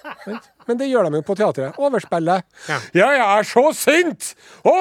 Men 0.68 0.78
det 0.78 0.90
gjør 0.90 1.08
de 1.08 1.16
jo 1.16 1.24
på 1.24 1.36
teatret. 1.38 1.78
Overspiller. 1.80 2.44
Ja. 2.68 2.76
Ja, 2.94 3.06
jeg 3.08 3.38
er 3.38 3.48
så 3.48 3.64
sint! 3.72 4.34
Å, 4.68 4.74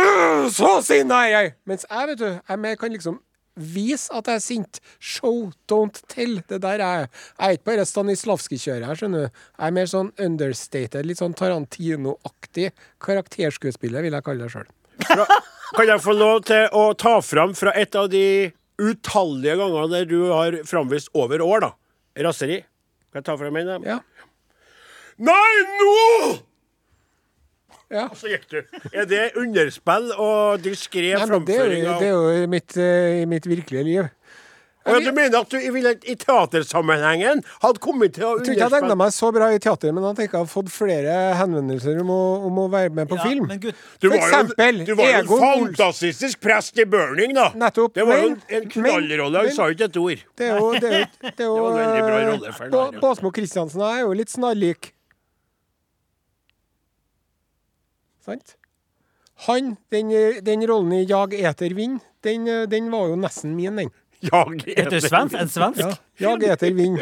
øh, 0.00 0.48
så 0.50 0.72
sint 0.82 1.14
er 1.14 1.30
jeg! 1.30 1.52
Mens 1.66 1.86
jeg, 1.86 2.08
vet 2.10 2.18
du, 2.18 2.26
jeg 2.48 2.58
mer 2.64 2.74
kan 2.80 2.90
liksom 2.90 3.20
vise 3.58 4.12
at 4.14 4.30
jeg 4.30 4.40
er 4.40 4.44
sint. 4.44 4.80
Show, 4.98 5.50
don't 5.70 6.00
tell. 6.10 6.38
Det 6.48 6.60
der 6.64 6.82
er 6.84 7.02
jeg. 7.02 7.10
Jeg 7.38 7.46
er 7.46 7.58
ikke 7.58 7.68
bare 7.70 7.86
Stanislavskij-kjøret 7.88 8.88
her, 8.88 9.00
skjønner 9.00 9.26
du. 9.26 9.42
Jeg 9.58 9.66
er 9.66 9.76
mer 9.78 9.90
sånn 9.90 10.12
understated, 10.28 11.08
litt 11.08 11.20
sånn 11.20 11.36
Tarantino-aktig 11.38 12.70
karakterskuespiller, 13.04 14.06
vil 14.06 14.16
jeg 14.18 14.26
kalle 14.26 14.46
det 14.46 14.54
sjøl. 14.54 14.70
Kan 15.76 15.90
jeg 15.90 16.00
få 16.02 16.14
lov 16.16 16.42
til 16.48 16.70
å 16.74 16.88
ta 16.98 17.18
fram 17.24 17.52
fra 17.58 17.74
et 17.76 17.94
av 17.98 18.08
de 18.12 18.24
utallige 18.78 19.58
gangene 19.58 19.90
der 19.92 20.06
du 20.08 20.18
har 20.30 20.56
framvist 20.68 21.10
over 21.18 21.42
år, 21.44 21.66
da? 21.66 21.72
Raseri. 22.28 22.62
Kan 23.12 23.20
jeg 23.22 23.28
ta 23.28 23.36
fram 23.40 23.56
en? 23.60 23.74
Ja. 23.86 23.98
Nei, 25.18 25.54
nå! 25.82 26.38
Ja. 27.90 28.08
Så 28.14 28.28
gikk 28.28 28.48
du. 28.50 28.62
Er 28.92 29.06
det 29.08 29.32
underspill 29.36 30.12
og 30.18 30.60
diskré 30.64 31.14
det 31.14 31.22
er 31.22 31.26
framføring 31.26 31.82
jo, 31.84 31.90
av 31.94 32.00
det 32.00 32.08
er 32.08 32.14
jo 32.16 32.44
i 32.44 32.46
mitt, 32.46 32.76
eh, 32.76 33.22
i 33.22 33.26
mitt 33.26 33.46
virkelige 33.48 33.84
liv. 33.84 34.08
Og 34.88 34.94
ja, 34.94 35.00
Du 35.04 35.12
mener 35.12 35.40
at 35.42 35.50
du 35.52 35.58
i, 35.58 35.68
ville- 35.68 35.98
i 36.08 36.14
teatersammenhengen 36.16 37.42
hadde 37.60 37.80
kommet 37.82 38.14
til 38.16 38.24
å 38.24 38.30
Jeg 38.38 38.46
tror 38.46 38.54
ikke 38.54 38.62
jeg 38.62 38.70
tegna 38.72 38.94
underspille 38.94 38.96
meg 38.96 39.10
så 39.12 39.28
bra 39.36 39.48
i 39.52 39.58
teater, 39.60 39.92
men 39.92 40.04
at 40.08 40.16
jeg 40.22 40.28
ikke 40.30 40.38
har 40.40 40.48
fått 40.48 40.70
flere 40.72 41.16
henvendelser 41.36 41.98
om 42.00 42.12
å, 42.14 42.20
om 42.48 42.60
å 42.62 42.64
være 42.72 42.92
med 42.96 43.08
på 43.10 43.18
Ja, 43.18 43.22
film. 43.26 43.46
men 43.50 43.60
gutt, 43.60 43.74
Du 44.00 44.08
For 44.08 44.16
var 44.16 44.16
jo- 44.16 44.28
eksempel, 44.30 44.84
Du 44.86 44.94
var 44.94 45.04
jo 45.10 45.18
en 45.18 45.28
Olsen. 45.28 45.74
fantastisk 45.74 46.40
prest 46.40 46.78
i 46.78 46.84
Burning, 46.88 47.34
da. 47.34 47.50
Nettopp, 47.54 47.92
Det 47.94 48.06
var 48.06 48.16
jo 48.16 48.28
men- 48.30 48.42
en 48.48 48.68
knallrolle. 48.70 49.36
Han 49.36 49.44
men- 49.50 49.54
sa 49.54 49.66
jo 49.68 49.74
ikke 49.74 49.84
et 49.90 49.96
ord. 49.96 50.24
Det 50.36 50.46
er 50.48 50.58
jo, 50.58 50.72
det 50.72 50.84
er 50.84 50.98
jo, 51.00 51.06
det 51.36 51.40
er 51.40 51.44
jo 51.44 51.56
var 51.58 51.68
en 51.68 51.84
veldig 51.84 52.06
bra 52.08 52.18
rolle 52.32 52.52
for 52.54 52.64
en 52.64 52.70
Ba- 52.70 52.86
annen. 52.88 53.00
Båsmo 53.00 53.30
Christiansen 53.34 53.82
er 53.82 54.00
jo 54.06 54.12
litt 54.14 54.28
snarlik. 54.32 54.92
Sant? 58.28 58.56
Han, 59.46 59.76
den, 59.88 60.10
eh, 60.12 60.42
den 60.44 60.66
rollen 60.66 60.92
i 60.92 61.04
Jag 61.08 61.34
eter 61.34 61.70
vind, 61.70 62.00
den, 62.20 62.48
eh, 62.48 62.68
den 62.68 62.90
var 62.90 63.08
jo 63.08 63.16
nesten 63.16 63.54
min, 63.56 63.76
den. 63.76 63.90
Jag 64.20 64.64
er 64.66 64.90
du 64.90 65.00
svensk? 65.00 65.36
En 65.38 65.48
svensk? 65.48 65.80
Ja, 65.80 65.94
Jag 66.18 66.42
heter 66.42 66.72
vind. 66.74 66.98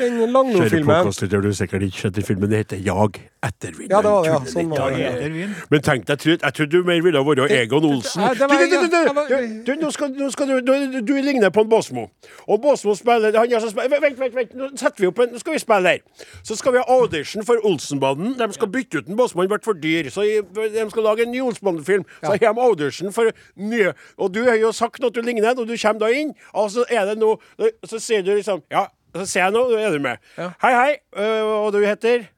Den 0.00 0.32
Langlo-filmen. 0.32 0.86
podkastlytter, 0.86 1.40
du 1.44 1.52
sikkert 1.52 1.82
ikke 1.84 2.00
sett 2.06 2.18
i 2.18 2.22
filmen. 2.24 2.48
Det 2.50 2.56
heter 2.62 2.76
Jag 2.84 3.18
etter 3.44 3.72
vind. 3.76 3.90
Ja, 3.92 4.00
det 4.02 4.10
var 4.10 4.22
det, 4.24 4.30
ja. 4.30 4.38
Sånn 4.48 4.70
var 4.70 4.94
det. 4.94 5.48
Men 5.72 5.82
tenk 5.84 6.06
deg, 6.08 6.22
jeg 6.24 6.54
trodde, 6.56 6.70
du 6.72 6.86
mer 6.88 7.02
ville 7.04 7.20
vært 7.26 7.52
Egon 7.52 7.84
Olsen. 7.88 8.22
Du, 8.38 8.44
du, 8.46 9.36
du, 9.66 9.72
nå 9.80 9.90
skal, 9.92 10.12
nå 10.16 10.28
skal 10.32 10.48
du, 10.48 10.60
du, 10.64 11.00
du 11.04 11.12
ligner 11.24 11.52
på 11.52 11.64
en 11.64 11.68
Båsmo. 11.72 12.06
Og 12.46 12.60
Båsmo 12.64 12.94
spiller 12.96 13.36
han 13.36 13.52
er 13.52 13.60
som 13.64 13.72
spiller, 13.72 14.00
Vent, 14.00 14.16
vent, 14.20 14.34
vent, 14.36 14.54
nå 14.56 14.70
setter 14.80 15.04
vi 15.04 15.10
opp 15.10 15.20
en, 15.24 15.34
nå 15.34 15.40
skal 15.42 15.56
vi 15.56 15.60
spille 15.62 15.94
her. 15.96 16.24
Så 16.46 16.56
skal 16.60 16.76
vi 16.76 16.80
ha 16.80 16.96
audition 16.96 17.44
for 17.48 17.60
Olsenbanden. 17.68 18.36
De 18.40 18.48
skal 18.56 18.72
bytte 18.72 19.02
ut 19.02 19.10
en 19.12 19.20
Båsmo, 19.20 19.44
han 19.44 19.52
ble 19.52 19.60
for 19.64 19.76
dyr. 19.84 20.08
Så 20.14 20.24
de 20.24 20.86
skal 20.94 21.08
lage 21.10 21.26
en 21.26 21.32
ny 21.34 21.42
Olsenbanden-film. 21.44 22.06
Så 22.22 22.32
har 22.36 22.40
de 22.46 22.64
audition 22.68 23.12
for 23.16 23.32
nye 23.60 23.92
Og 24.16 24.32
du 24.32 24.42
har 24.48 24.56
jo 24.60 24.72
sagt 24.76 25.04
at 25.04 25.16
du 25.16 25.20
ligner, 25.24 25.52
og 25.56 25.68
du 25.68 25.76
kommer 25.76 26.06
da 26.06 26.12
inn, 26.14 26.32
Altså 26.54 26.84
så 26.84 26.99
er 27.00 27.12
det 27.12 27.18
noe 27.20 27.70
Så 27.88 28.00
sier 28.02 28.24
du 28.26 28.32
liksom 28.34 28.62
Ja, 28.72 28.86
så 29.14 29.26
ser 29.26 29.46
jeg 29.46 29.54
nå, 29.54 29.64
er 29.74 29.90
du 29.90 29.98
med. 30.02 30.20
Ja. 30.38 30.52
Hei, 30.62 30.74
hei, 30.76 30.92
øh, 31.16 31.48
og 31.66 31.72
du 31.74 31.80
heter? 31.82 32.28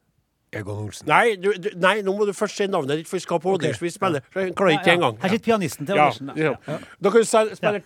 Egon 0.53 0.85
Olsen. 0.85 1.09
Nei, 1.09 1.37
du, 1.41 1.51
du, 1.57 1.71
nei, 1.81 2.03
nå 2.05 2.13
må 2.17 2.27
du 2.29 2.33
først 2.37 2.59
si 2.61 2.67
navnet 2.69 3.01
ditt, 3.01 3.09
for 3.09 3.17
vi 3.17 3.25
skal 3.25 3.41
på 3.41 3.55
okay. 3.57 3.73
Vi 3.81 3.91
spiller. 3.93 4.25
Ja. 4.35 4.47
jeg 4.47 4.55
klarer 4.57 4.77
ikke 4.77 4.97
engang. 4.99 5.17
Her 5.23 5.33
sitter 5.33 5.47
pianisten 5.47 5.89
til 5.89 5.97
Ja, 5.97 6.11
Andersen. 6.11 6.33
Ja. 6.37 6.53
ja. 6.69 6.77
Da 7.01 7.13
kan 7.13 7.25
du 7.25 7.29
spille, 7.29 7.57
spille 7.57 7.81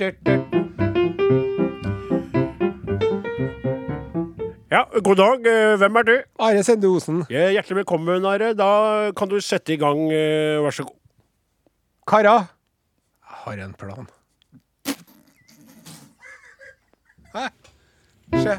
ja. 4.71 4.81
ja, 4.81 4.83
god 4.99 5.23
dag. 5.23 5.49
Hvem 5.83 6.03
er 6.03 6.11
du? 6.11 6.17
Are 6.43 6.67
Sende 6.67 6.91
Osen. 6.91 7.23
Ja, 7.31 7.47
Hjertelig 7.55 7.85
velkommen, 7.85 8.27
Are. 8.27 8.53
Da 8.59 8.71
kan 9.17 9.31
du 9.31 9.39
sette 9.41 9.75
i 9.75 9.81
gang. 9.83 10.09
Vær 10.67 10.75
så 10.75 10.89
god. 10.91 10.99
Kara, 12.07 12.37
jeg 13.27 13.43
har 13.47 13.67
en 13.67 13.75
plan. 13.79 14.16
Hæ? 17.37 17.49
Se. 18.43 18.55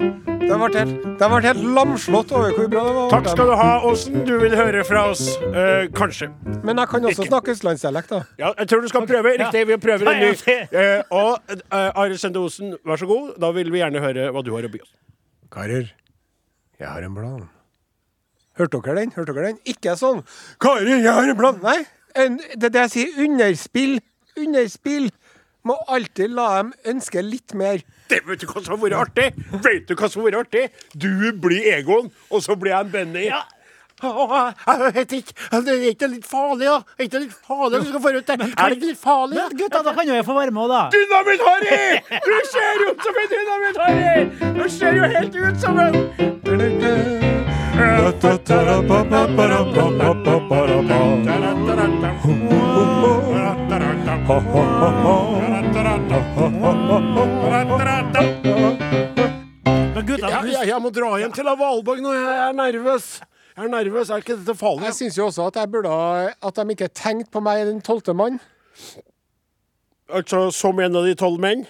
Det 0.48 0.55
ble 0.55 0.67
helt, 0.79 0.91
det 1.19 1.27
ble 1.27 1.39
helt 1.43 1.63
lamslått 1.75 2.29
over 2.31 2.53
hvor 2.55 2.67
bra 2.72 2.84
det 2.88 2.91
var. 2.98 3.07
Takk 3.12 3.25
skal 3.34 3.50
du 3.50 3.53
ha, 3.60 3.72
Åsen. 3.89 4.22
Du 4.27 4.38
vil 4.39 4.53
høre 4.55 4.84
fra 4.88 5.01
oss. 5.12 5.25
Eh, 5.50 5.89
kanskje. 5.98 6.29
Men 6.63 6.79
jeg 6.79 6.88
kan 6.93 7.03
også 7.10 7.25
Ikke. 7.25 7.27
snakke 7.34 7.51
østlandsdialekt, 7.55 8.13
da. 8.13 8.22
Ja, 8.39 8.53
jeg 8.62 8.69
tror 8.72 8.86
du 8.86 8.88
skal 8.88 9.07
prøve. 9.10 9.34
Riktig, 9.41 9.65
vi 9.67 9.77
prøver 9.84 10.12
en 10.13 10.24
ny. 10.24 10.31
Eh, 10.72 11.03
og 11.12 11.39
eh, 11.51 11.75
Are 12.00 12.17
Sende 12.22 12.39
Osen, 12.39 12.77
vær 12.86 13.01
så 13.01 13.10
god. 13.10 13.34
Da 13.43 13.51
vil 13.57 13.72
vi 13.74 13.81
gjerne 13.84 14.00
høre 14.05 14.29
hva 14.31 14.46
du 14.46 14.53
har 14.55 14.69
å 14.69 14.72
by 14.72 14.81
oss. 14.86 14.93
Karer, 15.51 15.91
jeg 16.79 16.88
har 16.88 17.03
en 17.03 17.15
plan. 17.19 17.43
Hørte 18.57 18.79
dere 18.86 19.01
den? 19.01 19.12
Hørte 19.17 19.36
dere 19.36 19.51
den? 19.51 19.60
Ikke 19.69 19.98
sånn 20.00 20.24
Karer, 20.63 20.96
jeg 20.96 21.12
har 21.13 21.27
en 21.27 21.38
plan. 21.38 21.60
Nei. 21.65 21.79
En, 22.15 22.38
det 22.55 22.72
er 22.72 22.74
det 22.77 22.86
jeg 22.88 22.93
sier 22.96 23.25
underspill. 23.27 23.98
Underspill. 24.38 25.12
Må 25.67 25.75
alltid 25.91 26.31
la 26.31 26.47
dem 26.59 26.69
ønske 26.93 27.19
litt 27.25 27.51
mer. 27.57 27.81
Det 28.07 28.21
vet 28.27 28.39
du 28.39 28.45
hva 28.47 28.62
som 28.63 28.77
har 28.77 28.83
vært 28.86 29.00
artig? 29.01 29.27
Vet 29.65 29.83
du 29.89 29.95
hva 29.97 30.07
som 30.07 30.24
har 30.24 30.31
vært 30.31 30.41
artig? 30.45 30.63
Du 30.95 31.12
blir 31.43 31.62
Egon, 31.74 32.07
og 32.31 32.39
så 32.45 32.55
blir 32.55 32.71
jeg 32.71 32.81
en 32.88 32.91
Benny. 32.93 33.25
Ja. 33.27 33.41
Jeg 33.97 34.93
vet 34.93 35.12
ikke. 35.17 35.33
Det 35.65 35.74
er 35.74 35.83
ikke 35.89 36.07
litt 36.12 36.27
farlig, 36.29 36.67
da? 36.69 36.77
Er 37.00 37.03
ikke 37.07 37.21
litt 37.24 37.33
farlig 37.47 37.79
du 37.81 37.88
skal 37.89 38.01
få 38.03 38.09
ut 38.13 38.27
der? 38.27 38.36
Er 38.45 38.69
det 38.69 38.75
ikke 38.77 38.91
litt 38.91 39.01
farlig? 39.01 39.36
Men 39.41 39.57
gutta, 39.57 39.81
da 39.88 39.91
kan 39.97 40.05
jo 40.07 40.13
jeg 40.19 40.25
få 40.27 40.33
være 40.38 40.51
med 40.53 40.62
òg, 40.63 40.69
da. 40.69 40.81
Dynamitt-Harry! 40.93 41.81
Du 42.27 42.36
ser 42.53 42.75
ut 42.86 43.00
som 43.07 43.13
en 43.24 43.29
Dynamitt-Harry! 43.33 44.17
Du 44.59 44.65
ser 44.69 44.91
jo 45.01 45.05
helt 45.17 45.36
ut 45.36 45.57
som 45.65 45.75
en 45.81 45.93
Men 46.47 46.62
gutta, 60.07 60.29
Ja, 60.29 60.41
ja, 60.46 60.62
jeg 60.67 60.79
må 60.84 60.91
dra 60.93 61.13
hjem 61.22 61.34
til 61.36 61.48
Valborg 61.48 62.01
nå. 62.03 62.12
Jeg 62.15 62.38
er 62.50 62.55
nervøs. 62.57 63.07
Jeg 63.57 63.65
er 63.65 63.72
nervøs. 63.72 64.10
Er 64.12 64.24
ikke 64.24 64.38
dette 64.39 64.55
farlig? 64.60 64.86
Jeg 64.89 64.98
syns 65.00 65.17
jo 65.17 65.25
også 65.29 65.48
at 65.51 65.55
jeg 65.62 65.72
burde 65.74 65.93
At 66.43 66.55
de 66.60 66.65
ikke 66.75 66.88
tenkte 66.93 67.31
på 67.34 67.39
meg, 67.43 67.65
den 67.69 67.81
tolvte 67.81 68.13
mann. 68.17 68.39
Altså 70.10 70.48
som 70.55 70.79
en 70.79 70.96
av 70.96 71.03
de 71.07 71.15
tolv 71.19 71.39
menn? 71.43 71.65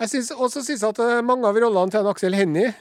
Jeg 0.00 0.08
synes, 0.10 0.30
også 0.34 0.62
synes 0.64 0.82
jeg 0.82 0.88
at 0.90 0.98
eh, 0.98 1.20
mange 1.22 1.46
av 1.46 1.54
rollene 1.62 1.90
til 1.94 2.06
Aksel 2.10 2.34
Hennie 2.34 2.72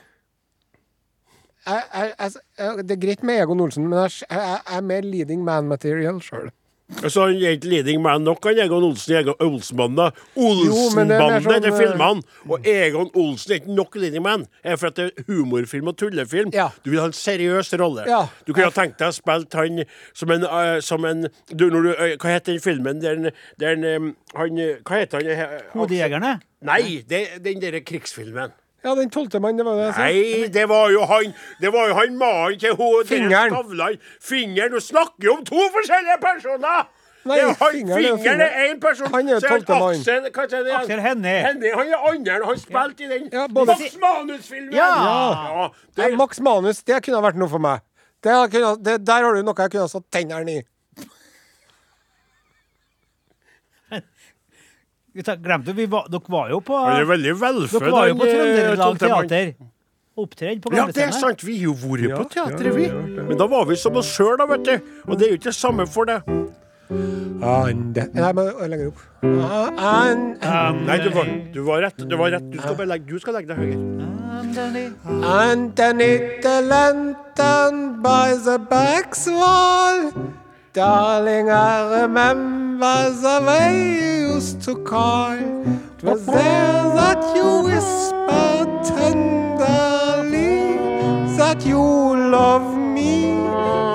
jeg, 1.63 1.83
jeg, 1.93 2.13
jeg, 2.19 2.31
jeg- 2.57 2.85
Det 2.89 2.91
er 2.95 3.01
greit 3.05 3.23
med 3.23 3.41
Egon 3.43 3.61
Olsen, 3.61 3.85
men 3.87 3.99
jeg, 4.01 4.11
jeg, 4.29 4.39
jeg 4.39 4.77
er 4.77 4.81
mer 4.81 5.01
leading 5.05 5.43
man 5.45 5.67
material 5.69 6.17
sjøl. 6.25 6.49
Altså, 7.01 7.25
han 7.27 7.39
er 7.41 7.55
ikke 7.57 7.69
leading 7.71 8.01
man 8.03 8.21
nok, 8.21 8.43
han 8.45 8.59
Egon 8.63 8.83
Olsen. 8.83 9.15
Egon 9.17 9.35
Olsenbanda. 9.39 10.09
da. 10.09 10.23
Jo, 10.35 10.89
det 10.93 11.03
er 11.03 11.23
mer 11.23 11.39
til 11.41 11.71
sånn, 11.71 11.77
filmene. 11.79 12.23
Og 12.49 12.67
Egon 12.69 13.09
Olsen 13.15 13.51
er 13.55 13.61
ikke 13.61 13.75
nok 13.79 13.97
leading 13.99 14.23
man. 14.23 14.45
Det 14.61 14.73
er 14.75 14.79
for 14.81 14.91
at 14.91 14.99
det 14.99 15.07
er 15.09 15.27
humorfilm 15.27 15.91
og 15.91 15.97
tullefilm. 15.99 16.53
Ja. 16.53 16.69
Du 16.85 16.91
vil 16.91 17.01
ha 17.01 17.09
en 17.09 17.17
seriøs 17.17 17.73
rolle. 17.81 18.05
Ja. 18.09 18.21
Du 18.47 18.53
kunne 18.53 18.69
ha 18.69 18.75
tenkt 18.75 18.99
deg 19.01 19.11
å 19.11 19.17
spille 19.17 19.47
han 19.53 19.83
som 20.13 20.31
en, 20.35 20.47
uh, 20.47 20.79
som 20.83 21.05
en 21.09 21.27
du, 21.51 21.69
du, 21.69 21.79
uh, 21.91 22.15
Hva 22.17 22.35
heter 22.35 22.53
den 22.53 22.63
filmen 22.63 23.01
der, 23.03 23.31
der 23.59 23.79
eh, 23.87 24.09
han 24.35 24.59
eh, 24.59 24.81
Hva 24.83 24.99
heter 25.03 25.23
han? 25.23 25.31
eh, 25.33 25.71
Hodejegerne. 25.73 26.35
Nei, 26.63 27.01
det, 27.07 27.25
den 27.43 27.59
derre 27.63 27.81
krigsfilmen. 27.83 28.53
Ja, 28.83 28.95
den 28.95 29.09
tolvte 29.09 29.39
mann, 29.39 29.57
det 29.57 29.65
var 29.65 29.77
det 29.79 29.85
jeg 29.85 29.93
sa. 29.95 30.07
Nei, 30.07 30.47
det 30.51 30.65
var 30.69 30.89
jo 30.91 31.05
han 31.07 31.29
Det 31.61 31.69
var 31.71 31.87
jo 31.87 31.93
han 32.01 32.17
mannen 32.19 32.59
til 32.59 32.75
hun 32.75 33.05
Fingeren. 33.07 33.53
Skavlan. 33.53 33.95
Fingeren. 34.21 34.75
Du 34.75 34.79
snakker 34.83 35.29
jo 35.29 35.37
om 35.37 35.45
to 35.47 35.69
forskjellige 35.77 36.19
personer! 36.23 36.83
Nei, 37.23 37.37
det 37.39 37.43
er 37.43 37.53
han, 37.61 37.71
fingeren 37.71 38.03
er 38.03 38.17
fingeren 38.17 38.41
er 38.43 38.57
én 38.65 38.79
person. 38.83 39.07
Han 39.13 39.29
er 39.29 39.37
jo 39.37 39.39
så 39.39 39.51
tolvte 39.53 39.77
mann. 39.79 40.01
Aksel? 40.01 40.27
Aksel 40.75 40.99
Hennie. 41.05 41.37
Hennie. 41.45 41.71
Han 41.79 41.93
er 41.95 42.09
andre. 42.11 42.39
Han 42.49 42.59
spilte 42.59 43.05
i 43.05 43.07
den 43.13 43.29
Ja, 43.31 43.47
både- 43.47 43.77
Max 43.79 43.95
Manus-filmen. 44.01 44.73
Ja. 44.75 44.89
ja 45.07 45.63
Ja, 45.63 45.69
det, 45.95 46.17
Max 46.17 46.39
Manus, 46.43 46.83
det 46.83 46.99
kunne 47.05 47.21
ha 47.21 47.23
vært 47.29 47.39
noe 47.39 47.49
for 47.49 47.63
meg. 47.63 47.79
Det 48.23 48.35
kunne, 48.51 48.75
det, 48.83 48.97
der 49.07 49.23
har 49.23 49.35
du 49.35 49.41
noe 49.43 49.55
jeg 49.63 49.71
kunne 49.71 49.87
ha 49.87 49.91
satt 49.91 50.09
tennene 50.11 50.57
i. 50.59 50.61
glemte 55.13 55.75
vi 55.77 55.85
var, 55.85 56.07
dere 56.09 56.33
var 56.33 56.49
jo 56.49 56.59
på 56.65 56.79
han 56.79 57.01
er 57.01 57.05
veldig 57.05 57.35
velfød. 57.41 57.79
Dere 57.79 57.91
var 57.91 58.07
jo 58.09 58.15
på 58.17 58.25
Trøndelag. 58.31 58.97
Teater. 59.03 59.53
Opptredd 60.13 60.59
på 60.61 60.73
Ja, 60.77 60.85
det 60.93 61.07
er 61.07 61.11
sant. 61.11 61.41
Vi 61.41 61.55
har 61.57 61.63
jo 61.65 61.73
vært 61.73 62.11
på 62.17 62.25
teatret, 62.33 62.75
vi. 62.75 62.89
Men 63.17 63.37
da 63.37 63.47
var 63.49 63.65
vi 63.65 63.77
som 63.81 63.95
oss 63.97 64.11
sjøl, 64.13 64.35
da, 64.37 64.45
vet 64.45 64.67
du. 64.67 64.91
Og 65.07 65.17
det 65.17 65.25
er 65.27 65.31
jo 65.33 65.39
ikke 65.39 65.49
det 65.49 65.57
samme 65.57 65.87
for 65.89 66.05
det. 66.09 66.19
Ande 67.43 68.03
Nei, 68.13 68.33
men 68.37 68.51
lenger 68.69 68.91
opp. 68.91 69.01
An, 69.23 70.21
Nei, 70.85 70.97
du 71.01 71.09
var, 71.15 71.31
du 71.55 71.59
var 71.65 71.81
rett. 71.87 71.97
Du 71.97 72.15
var 72.19 72.29
rett. 72.35 72.45
Du 72.51 72.59
skal, 72.59 72.77
bare 72.77 72.91
legge, 72.93 73.09
du 73.09 73.23
skal 73.23 73.37
legge 73.39 73.49
deg 73.49 73.57
høyere. 73.63 73.79
Underneath 75.33 76.41
the 76.45 76.61
lantern 76.61 78.01
by 78.03 78.35
the 78.37 78.59
back's 78.69 79.25
wall. 79.31 80.11
Darling, 80.73 81.51
I 81.51 82.01
remember 82.01 83.11
the 83.11 83.43
way 83.45 83.93
you 83.93 84.33
used 84.33 84.63
to 84.63 84.75
call. 84.77 85.33
It 85.33 86.03
was 86.03 86.25
there 86.25 86.83
that 86.97 87.35
you 87.35 87.61
whispered 87.61 88.83
tenderly 88.83 90.57
that 91.37 91.63
you 91.63 91.77
love 91.77 92.75
me. 92.75 93.33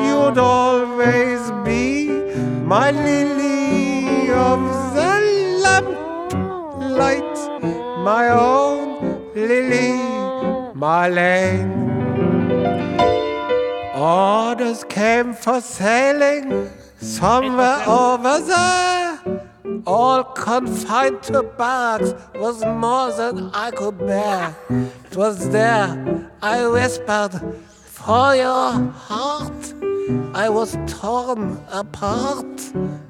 You'd 0.07 0.39
always 0.39 1.51
be 1.67 2.11
my 2.63 2.93
lily 2.93 4.31
of 4.31 4.61
the 4.95 5.13
lamplight, 5.65 7.35
my 8.05 8.29
own 8.29 9.35
Lily 9.35 9.95
my 10.75 11.11
Marlene. 11.11 11.88
Orders 13.99 14.85
came 14.85 15.33
for 15.35 15.61
sailing 15.61 16.71
somewhere 17.01 17.83
over 17.85 18.39
there. 18.39 19.19
All 19.85 20.23
confined 20.23 21.25
to 21.25 21.43
barracks 21.43 22.15
was 22.37 22.65
more 22.65 23.11
than 23.11 23.51
I 23.53 23.73
could 23.73 23.99
bear. 23.99 24.55
It 24.71 25.17
was 25.17 25.49
there 25.49 26.31
I 26.41 26.69
whispered, 26.69 27.41
For 27.67 28.37
your 28.37 28.71
heart. 29.09 29.75
I 30.33 30.49
was 30.49 30.79
torn 30.87 31.61
apart 31.73 32.47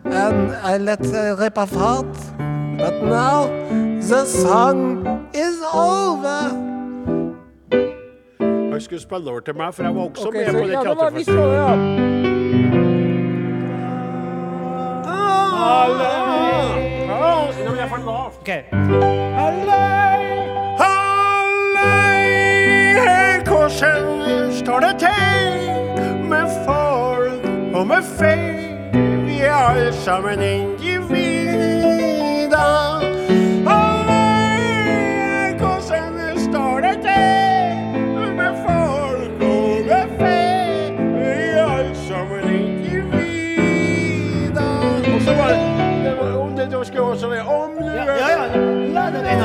and 0.05 0.53
I 0.53 0.79
let 0.79 1.03
the 1.03 1.37
rip 1.39 1.59
apart. 1.59 2.15
But 2.79 3.03
now 3.03 3.49
the 4.01 4.25
song 4.25 5.29
is 5.35 5.61
over. 5.61 6.58
Han 8.79 8.83
skulle 8.83 9.03
spille 9.03 9.31
over 9.31 9.41
til 9.41 9.55
meg, 9.57 9.75
for 9.75 9.83
jeg 9.83 9.95
var 9.95 10.03
også 10.03 10.29
okay, 10.29 10.39
med 10.39 10.47
så- 10.47 10.59
på 10.59 10.67
det 10.67 10.73
teaterfestivalen. 10.85 11.55
det, 11.59 11.67
ja. 11.67 12.19
Ok. 18.41 18.49
Hallei, 19.39 20.19
hvordan 23.47 24.53
står 24.53 24.81
det 24.81 24.99
til 24.99 26.29
med 26.29 26.47
folk 26.67 27.75
og 27.75 27.87
med 27.87 28.03
fe? 28.19 28.35
Vi 29.27 29.41
er 29.41 29.55
alle 29.55 29.93
sammen 29.93 30.43
individer. 30.43 30.98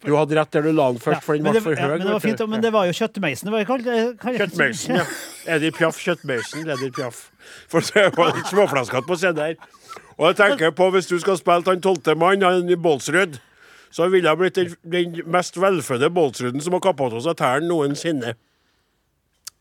Du 0.00 0.14
hadde 0.16 0.36
rett 0.38 0.52
der 0.54 0.64
du 0.64 0.70
la 0.72 0.86
den 0.94 1.00
først, 1.02 1.20
for 1.26 1.36
den 1.36 1.44
ble 1.44 1.60
for 1.60 1.76
høy. 1.76 1.98
men, 1.98 2.06
det 2.06 2.12
var 2.14 2.22
fint, 2.24 2.40
men 2.48 2.62
det 2.64 2.70
var 2.72 2.86
jo 2.88 2.94
kjøttmeisen 2.96 3.50
det 3.50 3.52
var 3.52 3.66
kalt. 3.68 3.90
Kjøttmeisen, 4.38 4.96
ja. 4.96 5.04
Edith 5.56 5.76
Piaf, 5.76 5.98
Kjøttmeisen, 6.00 6.64
Edith 6.64 6.96
Piaf. 6.96 7.26
For 7.68 7.84
det 7.84 8.06
var 8.16 8.32
litt 8.32 8.48
småflaskete 8.48 9.04
på 9.08 9.18
CD 9.20 9.36
der 9.36 9.58
Og 10.16 10.30
jeg 10.30 10.38
tenker 10.40 10.72
på, 10.76 10.88
hvis 10.94 11.08
du 11.10 11.18
skal 11.20 11.36
spille 11.40 11.68
han 11.68 11.84
tolvte 11.84 12.16
mann, 12.16 12.44
han 12.44 12.72
i 12.72 12.80
Bolsrud, 12.80 13.36
så 13.92 14.08
ville 14.08 14.30
jeg 14.30 14.40
blitt 14.40 14.56
den, 14.56 14.74
den 14.88 15.20
mest 15.28 15.60
velfødde 15.60 16.10
Bolsruden 16.14 16.64
som 16.64 16.76
har 16.76 16.84
kappa 16.84 17.10
av 17.10 17.20
seg 17.24 17.36
tærne 17.36 17.68
noensinne. 17.68 18.36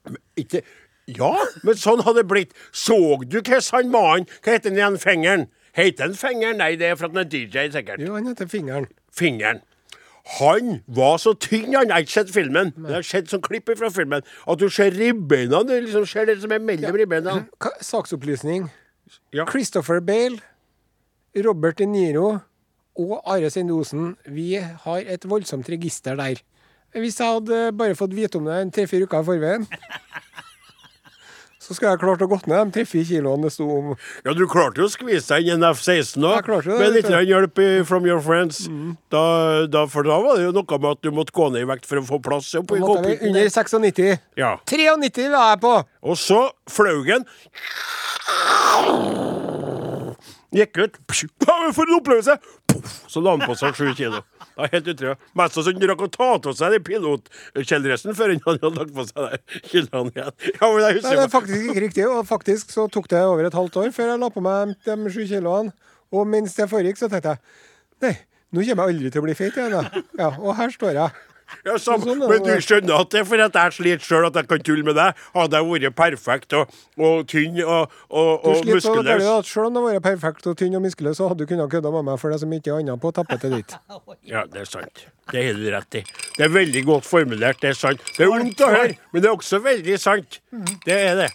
Men 0.07 0.21
Ikke 0.39 0.63
Ja, 1.09 1.33
men 1.65 1.79
sånn 1.81 2.03
hadde 2.05 2.21
det 2.21 2.29
blitt. 2.29 2.51
Så 2.71 2.95
du 3.25 3.39
hvordan 3.41 3.71
han 3.73 3.91
mannen 3.91 4.27
Hva 4.43 4.55
heter 4.55 4.69
han 4.69 4.77
igjen? 4.77 4.99
Fengeren? 5.01 5.47
Heter 5.79 6.09
han 6.09 6.15
Fingeren? 6.19 6.59
Nei, 6.59 6.73
det 6.79 6.91
er 6.91 6.99
for 6.99 7.07
at 7.07 7.15
han 7.15 7.23
er 7.23 7.29
DJ, 7.31 7.69
sikkert. 7.73 8.03
Jo, 8.03 8.15
han 8.17 8.27
heter 8.27 8.49
Fingeren. 8.51 8.87
Fingeren. 9.15 9.61
Han 10.37 10.81
var 10.87 11.17
så 11.17 11.33
tynn, 11.33 11.71
han. 11.73 11.87
Jeg 11.87 11.93
har 11.95 12.03
ikke 12.05 12.15
sett 12.17 12.33
filmen. 12.33 12.73
Men 12.75 12.91
jeg 12.91 12.99
har 12.99 13.07
sett 13.07 13.31
sånn 13.31 13.41
klipp 13.45 13.71
fra 13.79 13.89
filmen. 13.93 14.25
At 14.49 14.61
du 14.61 14.67
ser 14.73 14.93
ribbeina. 14.93 15.63
Du 15.65 15.73
liksom 15.73 16.05
ser 16.09 16.29
det 16.29 16.37
som 16.43 16.53
er 16.53 16.61
mellom 16.61 16.97
ribbeina. 16.99 17.39
Saksopplysning. 17.81 18.67
Ja. 19.33 19.47
Christopher 19.49 20.03
Bale, 20.05 20.37
Robert 21.45 21.79
De 21.79 21.87
Niro 21.89 22.27
og 22.99 23.15
Are 23.25 23.49
Sendosen. 23.49 24.13
Vi 24.27 24.51
har 24.59 25.09
et 25.09 25.25
voldsomt 25.29 25.69
register 25.71 26.19
der. 26.19 26.43
Hvis 26.93 27.19
jeg 27.21 27.33
hadde 27.39 27.71
bare 27.77 27.97
fått 27.97 28.13
vite 28.17 28.37
om 28.37 28.45
det 28.49 28.59
en 28.59 28.71
tre-fire 28.73 29.05
uker 29.05 29.21
i 29.23 29.27
forveien, 29.27 29.65
så 31.69 31.75
skulle 31.77 31.91
jeg 31.93 32.01
klart 32.01 32.23
å 32.25 32.27
gått 32.31 32.47
ned 32.49 32.71
de 32.71 32.79
tre-fire 32.79 33.05
kiloene 33.05 33.45
det 33.45 33.53
sto 33.53 33.67
om. 33.69 33.91
Ja, 34.25 34.33
du 34.33 34.41
klarte 34.49 34.81
jo 34.81 34.87
å 34.89 34.91
skvise 34.91 35.37
deg 35.37 35.51
inn 35.53 35.61
en 35.61 35.69
F-16 35.69 36.25
òg, 36.25 36.49
med 36.65 36.95
litt 36.95 37.11
hjelp 37.29 37.61
from 37.85 38.07
your 38.09 38.23
friends. 38.25 38.63
Da, 39.13 39.21
da, 39.69 39.83
for 39.91 40.07
da 40.07 40.17
var 40.23 40.39
det 40.39 40.47
jo 40.47 40.55
noe 40.57 40.79
med 40.81 40.97
at 40.97 41.05
du 41.05 41.13
måtte 41.13 41.35
gå 41.37 41.51
ned 41.53 41.67
i 41.67 41.69
vekt 41.69 41.85
for 41.85 42.01
å 42.01 42.05
få 42.07 42.17
plass 42.25 42.49
oppi 42.57 42.81
jeg 42.81 43.19
under 43.29 43.53
96. 43.53 44.17
Ja. 44.39 44.55
93 44.65 45.29
la 45.29 45.51
jeg 45.51 45.61
på! 45.61 45.75
Og 46.09 46.17
så 46.17 46.41
flaugen 46.73 47.27
han. 47.29 47.37
Gikk 50.55 50.79
ut. 50.81 50.97
For 51.13 51.85
en 51.85 51.97
opplevelse! 51.99 52.39
Så 53.09 53.21
la 53.21 53.35
han 53.35 53.45
på 53.45 53.55
seg 53.59 53.77
sju 53.77 53.91
kilo. 53.97 54.23
Er 54.59 54.71
helt 54.73 54.89
utrolig. 54.91 55.15
Mest 55.39 55.55
sannsynlig 55.55 55.89
rakk 55.91 56.01
å 56.03 56.09
ta 56.11 56.29
av 56.35 56.55
seg 56.57 56.73
den 56.75 56.85
pilotkjeledressen 56.87 58.17
før 58.17 58.33
han 58.33 58.41
hadde 58.45 58.71
lagt 58.75 58.95
på 58.95 59.05
seg 59.07 59.29
de 59.29 59.61
kiloene 59.71 60.11
igjen. 60.15 60.33
Ja, 60.55 60.67
men 60.67 60.83
jeg 60.83 61.03
Nei, 61.05 61.13
det 61.15 61.23
er 61.23 61.31
faktisk 61.31 61.69
ikke 61.69 61.83
riktig. 61.85 62.07
Og 62.09 62.27
faktisk 62.27 62.73
så 62.75 62.87
tok 62.91 63.07
det 63.11 63.21
over 63.23 63.47
et 63.47 63.55
halvt 63.55 63.79
år 63.83 63.93
før 63.95 64.11
jeg 64.13 64.21
la 64.23 64.31
på 64.33 64.43
meg 64.43 64.75
de 64.87 64.97
sju 65.13 65.21
kiloene. 65.29 65.71
Og 66.09 66.27
mens 66.27 66.55
det 66.57 66.69
foregikk, 66.71 66.99
så 66.99 67.09
tenkte 67.11 67.35
jeg 67.35 67.43
Nei, 68.03 68.13
nå 68.55 68.63
kommer 68.65 68.87
jeg 68.89 68.95
aldri 68.95 69.11
til 69.13 69.21
å 69.21 69.25
bli 69.27 69.35
feit 69.37 69.57
igjen. 69.59 70.03
Ja, 70.17 70.31
og 70.39 70.55
her 70.57 70.71
står 70.73 70.95
jeg. 70.97 71.25
Ja, 71.65 71.75
sam, 71.81 72.03
Sånn 72.03 72.21
men 72.21 72.43
du 72.45 72.51
skjønner 72.63 73.01
at 73.03 73.11
det 73.13 73.21
er 73.21 73.27
fordi 73.27 73.45
jeg 73.45 73.75
sliter 73.75 74.05
sjøl 74.05 74.27
at 74.29 74.39
jeg 74.39 74.49
kan 74.49 74.63
tulle 74.65 74.85
med 74.87 74.97
deg. 74.99 75.21
Hadde 75.35 75.59
jeg 75.59 75.69
vært 75.69 75.97
perfekt 75.97 76.55
og, 76.57 76.73
og 76.97 77.27
tynn 77.29 77.59
og, 77.65 77.93
og, 78.09 78.29
Du 78.43 78.49
og 78.49 78.59
dårlig 78.59 78.75
muskuløs 78.79 79.29
at 79.33 79.49
selv 79.49 79.69
om 79.69 79.77
du 79.77 79.81
hadde 79.81 79.95
vært 79.97 80.07
perfekt 80.07 80.49
og 80.51 80.57
tynn 80.59 80.77
og 80.79 80.83
muskuløs, 80.85 81.19
så 81.19 81.29
hadde 81.31 81.43
du 81.43 81.49
kunnet 81.49 81.71
kødde 81.71 81.93
med 81.95 82.09
meg 82.11 82.19
for 82.21 82.33
det 82.33 82.41
som 82.43 82.53
ikke 82.55 82.73
er 82.73 82.83
annet 82.83 83.01
på 83.01 83.13
tapetet 83.15 83.55
ditt. 83.57 83.77
Ja, 84.29 84.43
det 84.45 84.61
er 84.61 84.67
sant. 84.69 85.05
Det 85.31 85.41
har 85.45 85.57
du 85.57 85.65
rett 85.73 85.95
i. 85.99 86.01
Det 86.37 86.43
er 86.45 86.51
veldig 86.53 86.81
godt 86.85 87.05
formulert. 87.05 87.59
Det 87.61 87.71
er 87.71 87.77
sant. 87.77 88.01
Det 88.17 88.25
er 88.25 88.29
vondt 88.31 88.61
å 88.65 88.69
høre, 88.69 88.95
men 89.13 89.23
det 89.23 89.29
er 89.29 89.35
også 89.37 89.59
veldig 89.63 89.97
sant. 90.01 90.39
Det 90.85 90.95
er 90.95 91.17
det. 91.23 91.29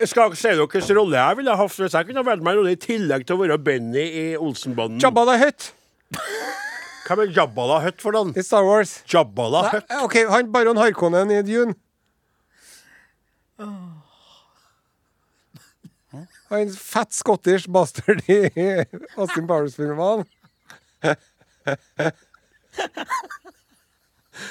Jeg 0.00 0.10
skal 0.10 0.30
ikke 0.30 0.40
si 0.40 0.50
dere 0.50 0.66
hvilken 0.66 0.98
rolle 0.98 1.18
jeg 1.20 1.40
ville 1.40 1.58
hatt 1.60 1.76
hvis 1.78 1.94
jeg 1.94 2.08
kunne 2.08 2.24
valgt 2.26 2.46
meg 2.46 2.56
en 2.56 2.62
rolle 2.62 2.74
i 2.74 2.80
tillegg 2.82 3.26
til 3.26 3.38
å 3.38 3.42
være 3.44 3.58
Benny 3.62 4.06
i 4.06 4.24
Olsenbanden. 4.38 5.02
Jabba 5.02 5.26
the 5.30 5.38
Hutt 5.44 5.70
Hvem 7.06 7.20
er 7.22 7.32
Jabba 7.36 7.66
da 7.70 7.76
Hutt 7.84 8.00
for 8.02 8.16
noen? 8.16 8.32
i 8.36 8.42
Star 8.42 8.64
Wars. 8.66 8.96
Jabba 9.10 9.44
da 9.52 9.60
Nei, 9.76 9.98
OK, 10.02 10.16
han 10.32 10.50
baron 10.54 10.80
Harkonnen 10.80 11.30
i 11.30 11.42
Dune. 11.46 11.74
Han 16.50 16.70
fett 16.70 17.12
scottish 17.14 17.68
bastard 17.70 18.22
i 18.30 18.40
Austin 19.16 19.46
Powers-filmene. 19.48 20.24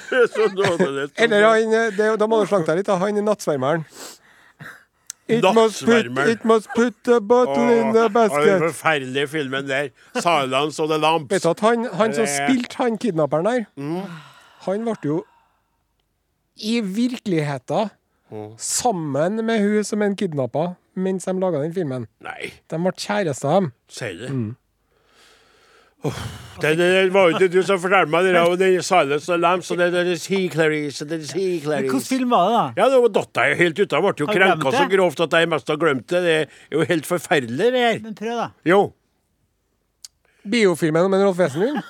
Det 0.09 0.17
er 0.17 0.27
så 0.33 0.47
nådeløst. 0.51 1.13
Eller 1.21 1.45
han 1.47 1.71
det, 1.95 2.07
Da 2.19 2.27
må 2.27 2.39
du 2.41 2.47
slanke 2.49 2.71
deg 2.71 2.81
litt. 2.81 2.91
Han 3.03 3.19
i 3.19 3.23
Nattsvermeren. 3.23 3.85
It 5.27 5.43
must, 5.55 5.85
put, 5.85 6.05
it 6.29 6.45
must 6.45 6.67
put 6.75 6.93
the 7.05 7.19
bottle 7.21 7.69
in 7.79 7.93
the 7.95 8.09
basket. 8.13 8.45
Den 8.45 8.59
forferdelige 8.61 9.27
filmen 9.27 9.67
der. 9.67 9.87
'Silence 10.15 10.81
of 10.83 10.89
the 10.89 10.97
Lamps'. 10.97 11.27
Vet 11.29 11.43
du 11.43 11.49
at 11.49 11.59
han, 11.59 11.87
han 11.93 12.13
som 12.13 12.25
spilte 12.27 12.75
han 12.77 12.97
kidnapperen 12.97 13.45
der, 13.45 13.63
han 14.65 14.83
ble 14.85 14.95
jo 15.05 15.23
i 16.57 16.79
virkeligheten 16.79 17.89
sammen 18.57 19.45
med 19.45 19.59
hun 19.63 19.83
som 19.83 20.01
en 20.01 20.15
kidnappa 20.15 20.67
mens 20.95 21.25
de 21.25 21.33
laga 21.39 21.59
den 21.63 21.73
filmen. 21.73 22.05
Nei, 22.23 22.53
De 22.71 22.77
ble 22.77 22.91
kjærester, 22.97 23.49
dem. 23.59 23.71
sier 23.89 24.13
du? 24.27 24.27
Åh, 24.33 24.53
det, 26.61 26.71
det, 26.77 26.87
det 26.93 27.13
var 27.13 27.29
jo 27.29 27.35
ikke 27.35 27.47
du 27.51 27.57
som 27.67 27.79
fortalte 27.81 28.11
meg 28.13 28.25
det, 28.27 28.33
der, 28.35 28.47
og 28.47 28.57
det 28.59 28.67
er 28.75 28.83
'Silence 28.85 29.29
of 29.33 29.39
Lambs 29.41 29.71
og 29.71 29.77
det 29.77 29.91
det 29.93 30.01
er 30.07 30.19
'Sea 30.21 30.49
Clarice' 30.53 31.01
og 31.03 31.09
det 31.09 31.19
er 31.19 31.25
'Sea 31.27 31.59
Clarice. 31.63 31.81
Hvilken 31.89 32.01
film 32.01 32.29
var 32.29 32.43
det, 32.47 32.55
da? 32.55 32.83
Ja, 32.83 32.89
det 32.93 33.13
datt 33.15 33.41
jeg 33.41 33.57
helt 33.57 33.79
ut. 33.79 33.91
Jeg 33.91 34.01
ble 34.01 34.13
jo 34.19 34.27
krenka 34.27 34.71
så 34.71 34.85
grovt 34.95 35.19
at 35.25 35.33
jeg 35.39 35.49
mest 35.49 35.67
har 35.67 35.77
glemt 35.77 36.07
det. 36.09 36.21
Det 36.23 36.35
er 36.41 36.45
jo 36.71 36.83
helt 36.83 37.05
forferdelig, 37.05 37.71
det 37.73 37.81
her. 37.87 37.99
Men 38.03 38.15
prøv, 38.15 38.35
da. 38.37 38.49
Jo. 38.65 38.93
Biofilmen 40.45 41.05
om 41.05 41.13
en 41.13 41.23
Rolf 41.25 41.39
Wesenlund. 41.39 41.81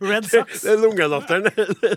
Red 0.00 0.24
Sox. 0.24 0.60
Det 0.62 0.72
er 0.72 0.80
lungelatteren. 0.82 1.42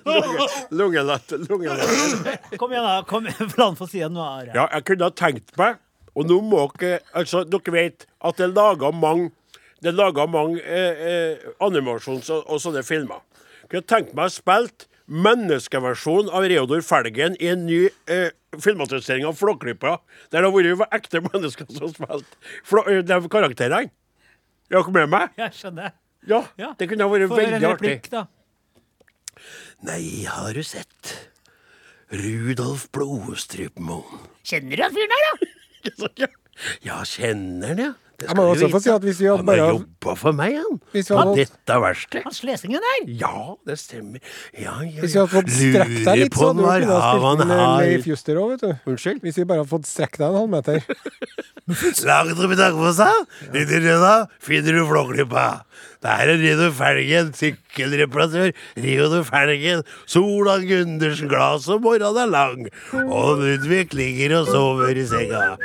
Lunge- 0.06 0.50
Lungelatter. 0.72 1.38
Lungelatter. 1.50 2.58
Kom 2.58 2.72
igjen, 2.72 2.84
da. 2.84 3.02
Kom, 3.10 3.28
La 3.58 3.66
han 3.66 3.76
få 3.76 3.88
si 3.90 4.00
det 4.00 4.12
nå. 4.14 4.22
Are. 4.24 4.52
Ja, 4.56 4.68
jeg 4.74 4.86
kunne 4.86 5.10
ha 5.10 5.14
tenkt 5.18 5.54
meg 5.58 5.78
Og 6.18 6.26
nå 6.26 6.40
må 6.42 6.64
dere 6.82 7.00
Altså, 7.14 7.44
dere 7.46 7.74
vet 7.76 8.06
at 8.26 8.38
det 8.40 8.48
er 8.48 8.54
laga 8.56 8.90
mange 8.96 9.30
Det 9.84 9.92
er 9.92 9.98
laga 10.00 10.26
mange 10.26 10.58
eh, 10.66 11.02
eh, 11.12 11.50
animasjons- 11.62 12.32
og, 12.34 12.48
og 12.50 12.62
sånne 12.64 12.82
filmer. 12.88 13.22
Jeg 13.62 13.70
kunne 13.76 13.90
tenkt 13.92 14.16
meg 14.18 14.32
å 14.32 14.34
spilt 14.34 14.88
menneskeversjonen 15.08 16.32
av 16.36 16.44
Reodor 16.50 16.82
Felgen 16.84 17.36
i 17.40 17.52
en 17.54 17.62
ny 17.68 17.84
eh, 18.12 18.32
filmatisering 18.60 19.28
av 19.30 19.38
Flåklypa, 19.40 19.94
der 20.34 20.44
det 20.44 20.50
har 20.50 20.80
vært 20.82 20.96
ekte 20.98 21.22
mennesker 21.28 21.70
som 21.70 21.86
har 22.10 22.24
spilt 22.26 22.90
eh, 22.90 23.04
de 23.06 23.20
karakterene. 23.32 23.92
Er 24.68 24.82
dere 24.82 24.96
med 24.98 25.14
meg? 25.14 25.38
Jeg 25.40 25.54
skjønner. 25.62 25.94
Ja, 26.28 26.42
Ja. 26.60 26.74
det 26.80 26.90
kunne 26.92 27.06
ha 27.06 27.14
vært 27.14 27.30
Få 27.30 27.38
høre 27.38 27.46
veldig 27.54 27.60
en 27.62 27.70
artig. 27.70 27.94
replikk, 27.94 28.10
da. 28.12 28.26
Nei, 29.88 30.02
har 30.26 30.58
du 30.58 30.64
sett 30.66 31.14
Rudolf 32.12 32.88
Blodstrupmoen? 32.92 34.26
Kjenner 34.48 34.80
du 34.80 34.84
han 34.88 34.96
fyren 34.98 35.14
der, 35.14 35.30
da? 35.30 35.54
Ja, 36.18 36.28
ja 36.82 37.00
kjenner 37.06 37.68
han, 37.74 37.78
ja. 37.90 37.94
Det 38.18 38.26
skal 38.32 38.48
du 38.50 38.62
vite. 38.66 38.80
si 38.82 38.90
at 38.90 39.04
hvis 39.06 39.20
vi 39.22 39.28
hadde 39.30 39.44
Han 39.46 39.50
har 39.52 39.60
hatt- 39.62 39.76
jobba 39.78 40.14
for 40.18 40.34
meg, 40.34 40.56
han. 40.58 40.80
Hvis 40.90 41.12
vi 41.12 41.14
Av 41.14 41.20
hadde 41.20 41.34
hatt- 41.38 41.52
dette 41.54 41.76
verste. 41.84 42.22
Han 42.24 42.34
slesingen 42.34 42.82
der. 42.88 43.12
Ja, 43.20 43.56
det 43.70 43.76
stemmer. 43.78 44.24
Ja, 44.58 44.74
ja, 44.82 45.02
Hvis 45.04 45.14
vi 45.14 45.20
hadde 45.22 45.34
fått 45.36 45.52
strekt 45.54 46.00
deg 46.08 46.18
litt, 46.24 46.34
så 46.34 46.48
hadde 46.50 46.58
du 46.58 46.66
kunnet 46.66 46.90
ha 46.96 47.12
spilt 47.14 47.44
inn 47.46 47.52
eh, 47.54 47.78
Leif 47.84 48.08
Juster 48.10 48.40
òg, 48.42 48.50
vet 48.56 48.66
du. 48.66 48.90
Unnskyld? 48.90 49.22
Hvis 49.22 49.38
vi 49.38 49.46
bare 49.46 49.62
hadde 49.62 49.70
fått 49.70 49.86
strekt 49.86 50.18
deg 50.18 50.34
en 50.34 50.40
halvmeter. 50.42 50.82
Laget 52.10 52.40
opp 52.48 52.52
i 52.56 52.58
takposa, 52.58 53.10
inni 53.54 53.82
røda 53.86 54.14
finner 54.42 54.80
du 54.80 54.86
Flåklypa. 54.90 55.46
Det 56.04 56.12
er 56.14 56.30
en 56.30 56.42
Ridder 56.44 56.74
Felgen, 56.78 57.32
sykkelreparatør. 57.34 58.52
Rino 58.78 59.22
Felgen, 59.26 59.84
Sola 60.06 60.58
Gundersen, 60.62 61.30
glass 61.32 61.68
og 61.74 61.82
morgenen 61.86 62.20
er 62.22 62.30
lang. 62.30 62.68
Og 63.08 63.42
Ludvig 63.42 63.94
ligger 63.98 64.38
og 64.42 64.52
sover 64.52 64.94
i 64.98 65.06
senga. 65.10 65.56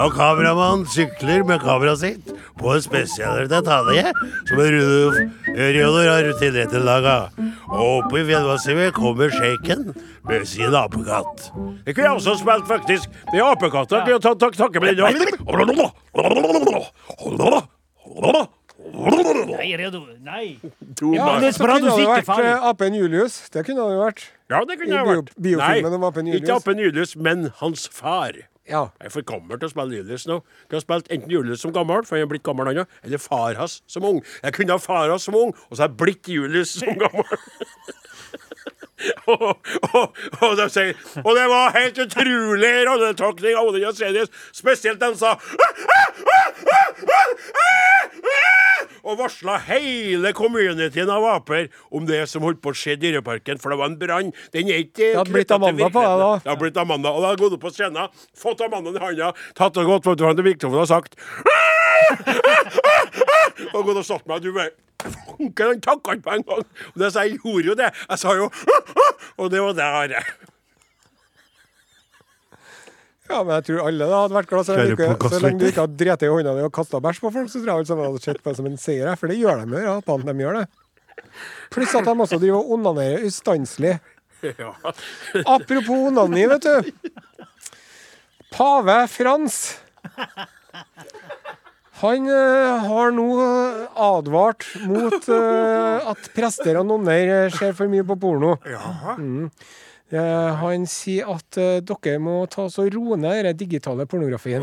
Og 0.00 0.14
kameramannen 0.16 0.86
sykler 0.88 1.44
med 1.44 1.60
kameraet 1.64 2.00
sitt 2.00 2.32
på 2.56 2.72
en 2.72 2.84
spesialrettet 2.84 3.68
tale 3.68 4.12
som 4.48 4.60
Rudolf 4.62 5.16
Reodor 5.56 6.08
har 6.08 6.32
tilrettelaga. 6.40 7.16
Og 7.68 7.84
oppe 8.00 8.22
i 8.22 8.26
fjellmassivet 8.30 8.96
kommer 8.96 9.32
sjeiken 9.34 9.90
med 10.26 10.46
sin 10.48 10.74
apekatt. 10.74 11.50
Det 11.84 11.94
kunne 11.94 12.08
jeg 12.08 12.16
også 12.16 12.38
spilt, 12.40 12.66
faktisk. 12.70 13.04
Det 13.32 13.38
er 13.40 13.48
apekatter. 13.52 14.00
Kunne 14.02 14.16
jeg 14.16 14.24
tatt 14.24 14.40
takk 14.40 14.56
takke 14.56 14.78
med 14.80 14.96
den. 14.96 15.06
Nei, 18.96 19.76
Redo. 19.76 20.00
Nei. 20.24 20.56
Ja, 21.12 21.38
det 21.40 21.50
er 21.50 21.54
så 21.56 21.62
bra 21.66 21.76
kunne 21.76 21.90
du 21.90 21.96
det 21.96 22.04
jo 22.06 22.10
vært 22.14 22.30
eh, 22.40 22.66
apen 22.70 22.94
Julius. 22.96 23.36
Det 23.52 23.64
kunne 23.66 23.84
det 23.84 23.96
jo 23.96 24.02
vært. 24.02 24.22
Ja, 24.50 24.60
det 24.64 24.78
kunne 24.80 24.92
I 24.94 24.96
jeg 24.96 25.04
bio- 25.06 25.20
vært. 25.20 25.32
biofilmen 25.48 25.96
om 25.98 26.04
apen 26.08 26.26
Julius. 26.30 26.42
ikke 26.46 26.56
apen 26.56 26.78
Julius, 26.84 27.16
men 27.16 27.50
hans 27.60 27.86
far. 27.92 28.32
Ja. 28.66 28.88
Jeg 28.98 29.06
er 29.06 29.12
for 29.14 29.22
gammel 29.22 29.60
til 29.60 29.68
å 29.68 29.70
spille 29.70 29.94
Julius 30.00 30.24
nå. 30.26 30.40
Jeg 30.66 30.74
har 30.74 30.82
spilt 30.82 31.10
enten 31.14 31.30
Julius 31.30 31.60
som 31.62 31.70
gammel, 31.76 32.02
for 32.08 32.16
han 32.16 32.24
er 32.26 32.30
blitt 32.32 32.42
gammel 32.42 32.72
eller 32.72 33.18
far 33.22 33.54
hans 33.60 33.80
som 33.86 34.02
ung. 34.08 34.22
Jeg 34.42 34.56
kunne 34.56 34.74
ha 34.74 34.78
far 34.82 35.08
hans 35.12 35.22
som 35.28 35.36
ung, 35.38 35.52
og 35.54 35.76
så 35.76 35.84
har 35.84 35.88
jeg 35.92 35.96
blitt 36.00 36.26
Julius 36.32 36.72
som 36.80 36.96
gammel. 36.98 37.24
og, 39.32 39.56
og 39.92 40.16
og, 40.40 40.52
de 40.56 40.66
sier 40.72 40.94
Og 41.22 41.36
det 41.36 41.46
var 41.50 41.74
helt 41.76 41.98
utrolig 42.00 42.72
rolletolkning 42.88 43.54
av 43.58 43.68
Odin 43.68 43.82
Jensenius. 43.84 44.30
Spesielt 44.56 45.00
den 45.02 45.16
sa 45.18 45.34
Og 49.06 49.18
varsla 49.20 49.58
hele 49.68 50.32
communityen 50.34 51.10
av 51.12 51.24
aper 51.36 51.68
om 51.94 52.06
det 52.08 52.22
som 52.30 52.42
holdt 52.46 52.62
på 52.64 52.72
å 52.72 52.76
skje 52.76 52.92
i 52.96 53.00
Dyreparken, 53.04 53.60
for 53.62 53.68
det 53.70 53.78
var 53.78 53.88
en 53.92 54.00
brann. 54.00 54.32
Den 54.56 54.66
er 54.72 54.78
ikke 54.82 55.12
Det 55.12 55.18
hadde 55.20 55.34
blitt 55.36 55.52
Amanda 55.54 55.90
på 55.92 56.02
det, 56.02 56.16
da. 56.22 56.30
Det 56.42 56.50
har 56.50 56.58
blitt 56.62 56.80
Amanda. 56.82 57.08
Og 57.12 57.20
da 57.22 57.26
jeg 57.34 57.42
gått 57.44 57.56
opp 57.58 57.64
på 57.68 57.72
scenen, 57.76 58.06
fått 58.34 58.60
Amanda 58.66 58.90
i 58.96 59.04
handa, 59.04 59.28
tatt 59.54 59.78
og 59.78 59.92
gått 59.92 60.04
foran 60.08 60.36
til 60.40 60.48
mikrofonen 60.48 60.82
og 60.82 60.90
sagt 60.90 61.12
Og 63.76 63.80
gått 63.86 64.02
og 64.02 64.06
satt 64.06 64.26
meg, 64.26 64.40
og 64.40 64.42
du 64.42 64.50
bare 64.56 64.74
Fanken, 65.14 65.66
han 65.70 65.80
takka 65.84 66.16
ikke 66.16 66.26
på 66.26 66.34
en 66.36 66.44
gang. 66.50 66.66
Og 66.92 67.00
det, 67.02 67.08
så 67.14 67.24
jeg 67.26 67.38
gjorde 67.42 67.70
jo 67.70 67.74
det. 67.78 67.90
Jeg 68.10 68.18
sa 68.22 68.34
jo 68.38 68.50
Og 69.36 69.50
det 69.52 69.60
var 69.64 69.76
det 69.78 69.88
der. 70.12 70.30
Ja, 73.26 73.40
men 73.42 73.56
jeg 73.56 73.64
tror 73.66 73.88
alle 73.88 74.06
da 74.06 74.18
hadde 74.22 74.36
vært 74.36 74.50
glad 74.52 74.66
så, 74.68 74.74
lenge- 74.78 75.30
så 75.32 75.38
lenge 75.42 75.58
du 75.58 75.64
ikke 75.66 75.82
hadde 75.82 75.96
drept 75.98 76.22
i 76.22 76.28
hånda 76.30 76.52
di 76.54 76.62
og 76.62 76.70
kasta 76.76 77.00
bæsj 77.02 77.18
på 77.24 77.32
folk, 77.34 77.48
så 77.50 77.58
tror 77.58 77.66
jeg 77.72 77.74
alle 77.80 77.88
sammen 77.88 78.06
hadde 78.06 78.22
sett 78.22 78.38
på 78.42 78.52
det 78.52 78.58
som 78.60 78.68
en 78.70 78.76
seier. 78.78 79.16
For 79.18 79.26
det 79.32 79.38
gjør 79.40 79.64
de 79.64 79.74
jo, 79.74 79.80
ja. 79.82 79.94
Apene, 79.98 80.30
De 80.30 80.44
gjør 80.44 80.60
det. 80.60 80.66
Pluss 81.74 81.94
at 81.98 82.06
de 82.06 82.14
også 82.22 82.38
driver 82.38 82.60
og 82.60 82.70
onanerer 82.78 83.26
ustanselig. 83.26 83.96
Ja. 84.46 84.70
Apropos 85.42 86.06
onani, 86.12 86.44
vet 86.52 86.68
du. 86.68 86.90
Pave 88.54 88.98
Frans. 89.10 89.56
Han 92.02 92.26
eh, 92.28 92.84
har 92.90 93.10
nå 93.16 93.26
eh, 93.40 93.88
advart 94.04 94.66
mot 94.84 95.28
eh, 95.32 96.10
at 96.12 96.26
prester 96.36 96.76
og 96.82 96.86
nonner 96.90 97.30
eh, 97.46 97.50
ser 97.56 97.72
for 97.78 97.88
mye 97.88 98.04
på 98.04 98.16
porno. 98.20 98.56
Mm. 99.16 99.50
Eh, 100.12 100.50
han 100.60 100.84
sier 100.86 101.26
at 101.32 101.56
eh, 101.58 101.80
dere 101.82 102.18
må 102.22 102.34
ta 102.52 102.68
så 102.70 102.84
roe 102.92 103.16
ned 103.18 103.40
den 103.48 103.56
digitale 103.58 104.04
pornografien. 104.06 104.62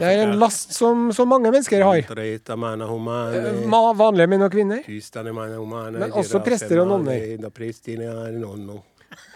Det 0.00 0.08
er 0.08 0.22
en 0.24 0.32
last 0.40 0.72
som 0.74 1.12
så 1.14 1.26
mange 1.28 1.52
mennesker 1.52 1.84
har. 1.86 2.00
Eh, 3.36 3.60
ma- 3.70 3.92
Vanlige 4.00 4.26
menn 4.32 4.42
og 4.48 4.50
kvinner. 4.56 4.80
Men 6.00 6.10
også 6.24 6.40
prester 6.48 6.80
og 6.82 6.88
nonner. 6.96 7.20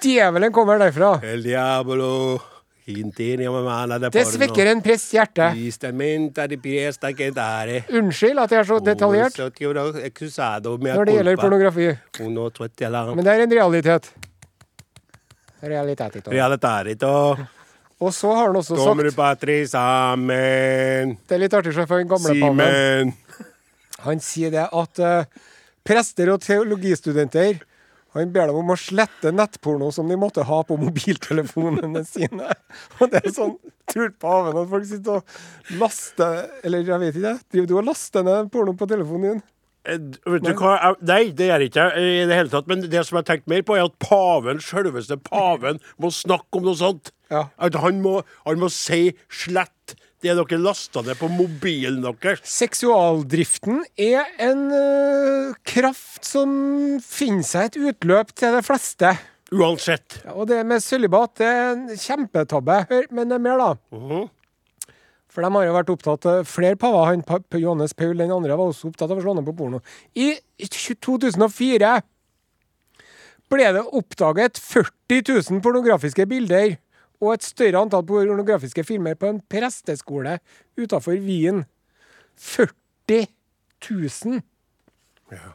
Djevelen 0.03 0.53
kommer 0.53 0.81
derfra. 0.83 1.12
El 1.23 1.42
diablo 1.47 2.40
Det 4.12 4.25
svekker 4.27 4.66
en 4.73 4.83
prests 4.83 5.12
hjerte. 5.14 5.53
Unnskyld 7.95 8.38
at 8.42 8.51
jeg 8.51 8.59
er 8.59 8.68
så 8.68 8.79
detaljert 8.83 9.38
når 10.99 11.05
det 11.07 11.14
gjelder 11.16 11.37
pornografi. 11.38 11.88
Men 13.14 13.25
det 13.25 13.33
er 13.37 13.45
en 13.47 13.55
realitet. 13.55 14.11
Realitet. 15.62 16.16
Og 18.03 18.11
så 18.14 18.33
har 18.35 18.47
han 18.49 18.57
også 18.59 18.75
sagt. 18.75 18.99
Det 21.29 21.37
er 21.37 21.42
litt 21.45 21.55
artig 21.55 21.73
for 21.87 21.97
den 22.03 22.09
gamle 22.11 22.35
paven. 22.42 23.12
Han 24.03 24.18
sier 24.21 24.51
det 24.51 24.64
at 24.75 24.99
uh, 24.99 25.25
prester 25.87 26.33
og 26.35 26.40
teologistudenter 26.42 27.61
han 28.12 28.33
ber 28.33 28.51
dem 28.51 28.59
om 28.61 28.72
å 28.75 28.79
slette 28.79 29.33
nettporno 29.33 29.88
som 29.94 30.11
de 30.11 30.18
måtte 30.20 30.44
ha 30.48 30.59
på 30.68 30.77
mobiltelefonene 30.81 32.05
sine. 32.09 32.51
Og 33.01 33.12
det 33.12 33.22
er 33.22 33.35
sånn 33.35 33.57
tult 33.92 34.18
på 34.20 34.29
haven 34.29 34.61
at 34.62 34.70
folk 34.70 34.87
sitter 34.88 35.18
og 35.18 35.81
laster 35.81 36.44
Eller 36.64 36.87
jeg 36.87 37.01
vet 37.03 37.18
ikke, 37.18 37.33
driver 37.53 37.68
du 37.68 37.75
og 37.81 37.88
laster 37.88 38.25
ned 38.27 38.53
porno 38.53 38.77
på 38.79 38.88
telefonen 38.90 39.29
din? 39.29 39.42
Vet 39.83 40.44
du 40.44 40.53
hva? 40.61 40.92
Nei, 41.03 41.33
det 41.35 41.48
gjør 41.48 41.64
jeg 41.64 41.72
ikke 41.72 41.87
i 41.98 42.11
det 42.31 42.37
hele 42.38 42.53
tatt. 42.53 42.68
Men 42.70 42.85
det 42.87 43.03
som 43.03 43.16
jeg 43.16 43.25
har 43.25 43.29
tenkt 43.33 43.51
mer 43.51 43.64
på, 43.66 43.75
er 43.75 43.88
at 43.88 43.96
paven, 44.03 44.61
selveste 44.62 45.18
paven, 45.27 45.81
må 45.98 46.12
snakke 46.14 46.61
om 46.61 46.68
noe 46.68 46.79
sånt. 46.79 47.11
Ja. 47.33 47.48
At 47.59 47.75
han 47.83 47.98
må, 48.05 48.20
han 48.46 48.62
må 48.62 48.70
si 48.70 49.16
'slett' 49.27 49.96
det 50.23 50.35
dere 50.39 50.59
lasta 50.63 51.03
ned 51.03 51.19
på 51.19 51.29
mobilen 51.33 52.01
deres. 52.05 52.41
Seksualdriften 52.47 53.83
er 53.99 54.29
en 54.43 54.69
uh, 54.71 55.55
kraft 55.67 56.25
som 56.29 56.53
finner 57.03 57.47
seg 57.47 57.73
et 57.73 57.81
utløp 57.93 58.31
til 58.39 58.55
de 58.57 58.63
fleste. 58.67 59.11
Uansett. 59.53 60.21
Ja, 60.25 60.33
og 60.39 60.47
det 60.49 60.63
med 60.65 60.81
sølibat 60.81 61.35
det 61.43 61.49
er 61.51 61.73
en 61.75 61.83
kjempetabbe. 61.99 62.79
Hør, 62.89 63.11
men 63.13 63.29
det 63.29 63.37
er 63.41 63.45
mer, 63.51 63.59
da. 63.61 63.75
Mhm. 63.99 64.31
For 65.33 65.41
de 65.41 65.49
har 65.49 65.65
jo 65.65 65.73
vært 65.73 65.91
opptatt 65.95 66.27
av 66.29 66.43
flere 66.45 66.77
paver. 66.77 67.07
Han, 67.09 67.23
Pa- 67.25 67.39
Johannes 67.57 67.95
Paul 67.97 68.19
den 68.21 68.33
andre 68.35 68.53
var 68.57 68.69
også 68.69 68.91
opptatt 68.91 69.09
av 69.15 69.17
å 69.17 69.23
slå 69.25 69.33
ned 69.39 69.47
på 69.49 69.55
porno. 69.57 69.79
I 70.13 70.35
2004 70.61 71.93
ble 73.53 73.71
det 73.77 73.83
oppdaget 73.97 74.61
40 74.61 75.23
000 75.53 75.63
pornografiske 75.65 76.25
bilder 76.29 76.75
og 77.23 77.37
et 77.37 77.47
større 77.47 77.85
antall 77.85 78.05
pornografiske 78.07 78.85
filmer 78.87 79.15
på 79.19 79.31
en 79.31 79.41
presteskole 79.51 80.39
utafor 80.79 81.21
Wien. 81.23 81.63
40 82.35 83.27
000! 83.91 84.41
Ja. 85.33 85.53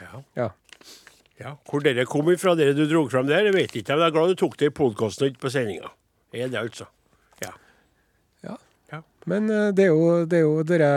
Ja. 0.00 0.22
Ja. 0.36 0.48
ja. 1.40 1.52
Hvor 1.68 1.84
dere 1.84 2.06
kom 2.08 2.30
ifra, 2.32 2.54
dere 2.56 2.72
du 2.76 2.86
dro 2.88 3.04
fram 3.12 3.28
der, 3.28 3.50
jeg 3.50 3.56
vet 3.58 3.76
ikke. 3.76 3.92
Men 3.92 4.06
jeg 4.06 4.12
er 4.12 4.16
glad 4.16 4.32
du 4.32 4.40
tok 4.40 4.56
det 4.60 4.70
i 4.70 4.76
podkasten 4.80 5.30
ikke 5.30 5.44
på 5.44 5.52
sendinga. 5.52 5.92
Er 6.32 6.48
det 6.48 6.58
altså. 6.60 6.88
Men 9.28 9.50
eh, 9.52 9.68
det 9.76 9.84
er 9.84 9.90
jo, 9.92 10.06
det 10.28 10.38
er 10.38 10.46
jo 10.46 10.62
dere, 10.66 10.92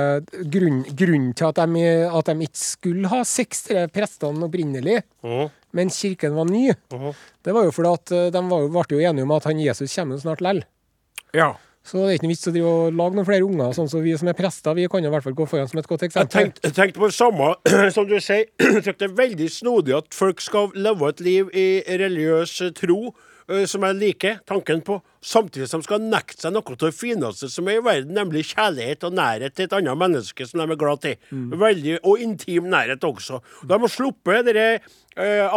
grunn, 0.53 0.83
grunnen 0.87 1.33
til 1.35 1.49
at 1.49 1.59
de, 1.59 1.83
at 2.07 2.31
de 2.31 2.47
ikke 2.47 2.61
skulle 2.61 3.11
ha 3.11 3.19
seks 3.27 3.65
tre 3.67 3.83
prestene 3.91 4.47
opprinnelig, 4.47 5.01
mm. 5.25 5.51
men 5.75 5.91
kirken 5.91 6.37
var 6.37 6.47
ny, 6.47 6.69
mm. 6.93 7.11
det 7.43 7.55
var 7.55 7.67
jo 7.67 7.75
fordi 7.75 7.93
at 7.99 8.15
eh, 8.15 8.31
de 8.33 8.45
var, 8.53 8.71
ble 8.71 8.97
jo 8.97 9.03
enige 9.11 9.27
om 9.27 9.35
at 9.35 9.49
han 9.49 9.59
Jesus 9.59 9.99
kommer 9.99 10.23
snart 10.23 10.43
lell. 10.45 10.63
ja. 11.35 11.53
Så 11.83 11.99
det 11.99 12.03
er 12.05 12.15
ikke 12.15 12.23
noe 12.23 12.31
vits 12.31 12.47
å 12.47 12.51
drive 12.55 12.69
og 12.71 12.93
lage 12.95 13.17
noen 13.17 13.25
flere 13.27 13.43
unger. 13.43 13.71
Sånn 13.75 13.89
som 13.91 13.99
vi 14.05 14.13
som 14.15 14.29
er 14.31 14.37
prester, 14.37 14.75
vi 14.77 14.85
kan 14.87 15.03
jo 15.03 15.09
i 15.09 15.11
hvert 15.11 15.25
fall 15.25 15.33
gå 15.35 15.47
foran 15.51 15.67
som 15.67 15.81
et 15.81 15.89
godt 15.89 16.05
Jeg 16.05 16.13
eksempel. 16.13 16.31
tenkte, 16.31 16.61
jeg 16.63 16.75
tenkte 16.77 17.01
på 17.01 17.09
det 17.11 17.17
samme 17.17 17.49
som 17.95 18.07
du 18.07 18.13
sier. 18.23 18.45
Jeg 18.63 18.85
synes 18.85 18.99
det 19.01 19.09
er 19.09 19.17
veldig 19.17 19.47
snodig 19.51 19.97
at 19.97 20.07
folk 20.15 20.39
skal 20.39 20.71
leve 20.79 21.09
et 21.11 21.19
liv 21.27 21.51
i 21.51 21.65
religiøs 21.99 22.53
tro, 22.79 23.11
eh, 23.51 23.65
som 23.67 23.83
jeg 23.83 23.99
liker 23.99 24.39
tanken 24.47 24.79
på, 24.87 25.01
samtidig 25.23 25.69
som 25.71 25.79
de 25.81 25.87
skal 25.87 26.01
nekte 26.03 26.41
seg 26.43 26.53
noe 26.55 26.63
av 26.73 26.77
det 26.83 26.91
fineste 26.97 27.47
som 27.49 27.67
er 27.71 27.79
i 27.79 27.85
verden, 27.85 28.13
nemlig 28.17 28.45
kjærlighet 28.51 29.05
og 29.07 29.15
nærhet 29.17 29.55
til 29.55 29.65
et 29.69 29.77
annet 29.79 29.97
menneske 29.97 30.45
som 30.49 30.59
de 30.59 30.67
er 30.75 30.79
glad 30.83 31.01
til. 31.05 31.15
Veldig, 31.31 31.97
og 32.03 32.19
intim 32.19 32.67
nærhet 32.73 33.03
også. 33.07 33.39
De 33.63 33.79
har 33.79 33.91
sluppet 33.93 34.45
dere 34.49 34.67
uh, 35.17 35.47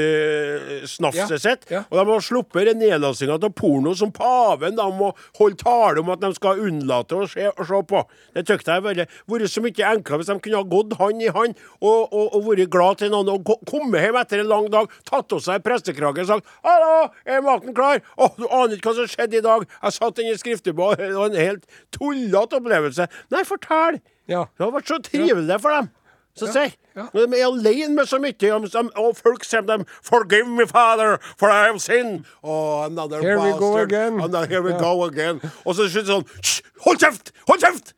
altergutt-snafset 0.00 1.30
Ja, 1.30 1.38
sitt, 1.38 1.66
ja. 1.70 1.82
og 1.90 1.98
de 1.98 2.04
har 2.12 2.24
sluppet 2.24 2.70
nedlastinga 2.76 3.36
av 3.38 3.50
porno 3.56 3.94
som 3.98 4.12
paven 4.14 4.76
da 4.78 4.86
må 4.92 5.12
holde 5.38 5.58
tale 5.60 6.00
om 6.02 6.10
at 6.14 6.22
de 6.22 6.30
skal 6.36 6.60
unnlate 6.66 7.16
å 7.18 7.26
se, 7.30 7.48
å 7.50 7.66
se 7.66 7.80
på. 7.90 8.02
Det 8.36 8.44
tykte 8.48 8.76
jeg 8.76 8.84
ville 8.86 9.06
vært 9.30 9.52
så 9.52 9.62
mye 9.64 9.90
enklere 9.92 10.20
hvis 10.22 10.30
de 10.32 10.38
kunne 10.44 10.60
ha 10.62 10.68
gått 10.72 10.96
hand 11.00 11.22
i 11.24 11.30
hand 11.32 11.56
og, 11.80 12.00
og, 12.12 12.26
og 12.36 12.46
vært 12.50 12.70
glad 12.72 13.00
til 13.02 13.12
noen 13.14 13.32
og 13.34 13.44
ko- 13.48 13.60
kommet 13.68 14.04
hjem 14.04 14.18
etter 14.20 14.42
en 14.42 14.50
lang 14.50 14.68
dag, 14.72 14.90
tatt 15.08 15.36
av 15.36 15.42
seg 15.44 15.64
prestekragen 15.66 16.26
og 16.26 16.30
sagt 16.30 16.46
'Hallo, 16.64 17.10
er 17.26 17.42
maten 17.44 17.74
klar?' 17.76 18.02
'Å, 18.16 18.30
du 18.38 18.46
aner 18.48 18.76
ikke 18.76 18.85
hva 18.86 18.94
som 18.96 19.10
skjedde 19.10 19.40
i 19.40 19.44
dag. 19.44 19.66
Jeg 19.82 19.92
satt 19.98 20.18
inne 20.22 20.32
i 20.36 20.40
skriftebordet, 20.40 21.10
det 21.10 21.18
var 21.18 21.30
en 21.32 21.36
helt 21.42 21.66
tullete 21.94 22.60
opplevelse.' 22.60 23.08
Nei, 23.34 23.44
fortell! 23.44 24.00
Ja. 24.30 24.46
Det 24.56 24.64
har 24.64 24.72
vært 24.74 24.90
så 24.90 24.98
trivelig 25.02 25.60
for 25.62 25.74
dem. 25.76 25.90
Så 26.36 26.50
si. 26.52 26.64
ja. 26.94 27.06
De 27.14 27.22
er 27.32 27.46
alene 27.46 27.94
med 27.96 28.04
så 28.10 28.18
mye. 28.20 28.50
om- 28.52 28.66
som- 28.68 28.90
Og 28.96 29.16
folk 29.16 29.42
sier 29.44 29.62
dem 29.62 29.86
'Forgive 30.02 30.46
me, 30.46 30.66
Father, 30.66 31.18
for 31.38 31.48
I 31.48 31.64
have 31.66 31.76
sinned'. 31.80 32.26
Oh, 32.44 32.84
another 32.84 33.22
Here 33.22 33.38
we 33.40 33.52
go 33.58 33.76
again. 33.78 34.20
Another, 34.20 34.46
here 34.46 34.60
we 34.62 34.70
Ja. 34.72 34.78
go 34.78 35.04
again. 35.04 35.40
Og 35.64 35.74
så 35.76 35.88
slutt 35.88 36.06
sånn 36.06 36.24
«Hysj! 36.42 36.60
Hold 36.84 36.98
kjeft! 36.98 37.32
Hold 37.48 37.60
kjeft! 37.60 37.92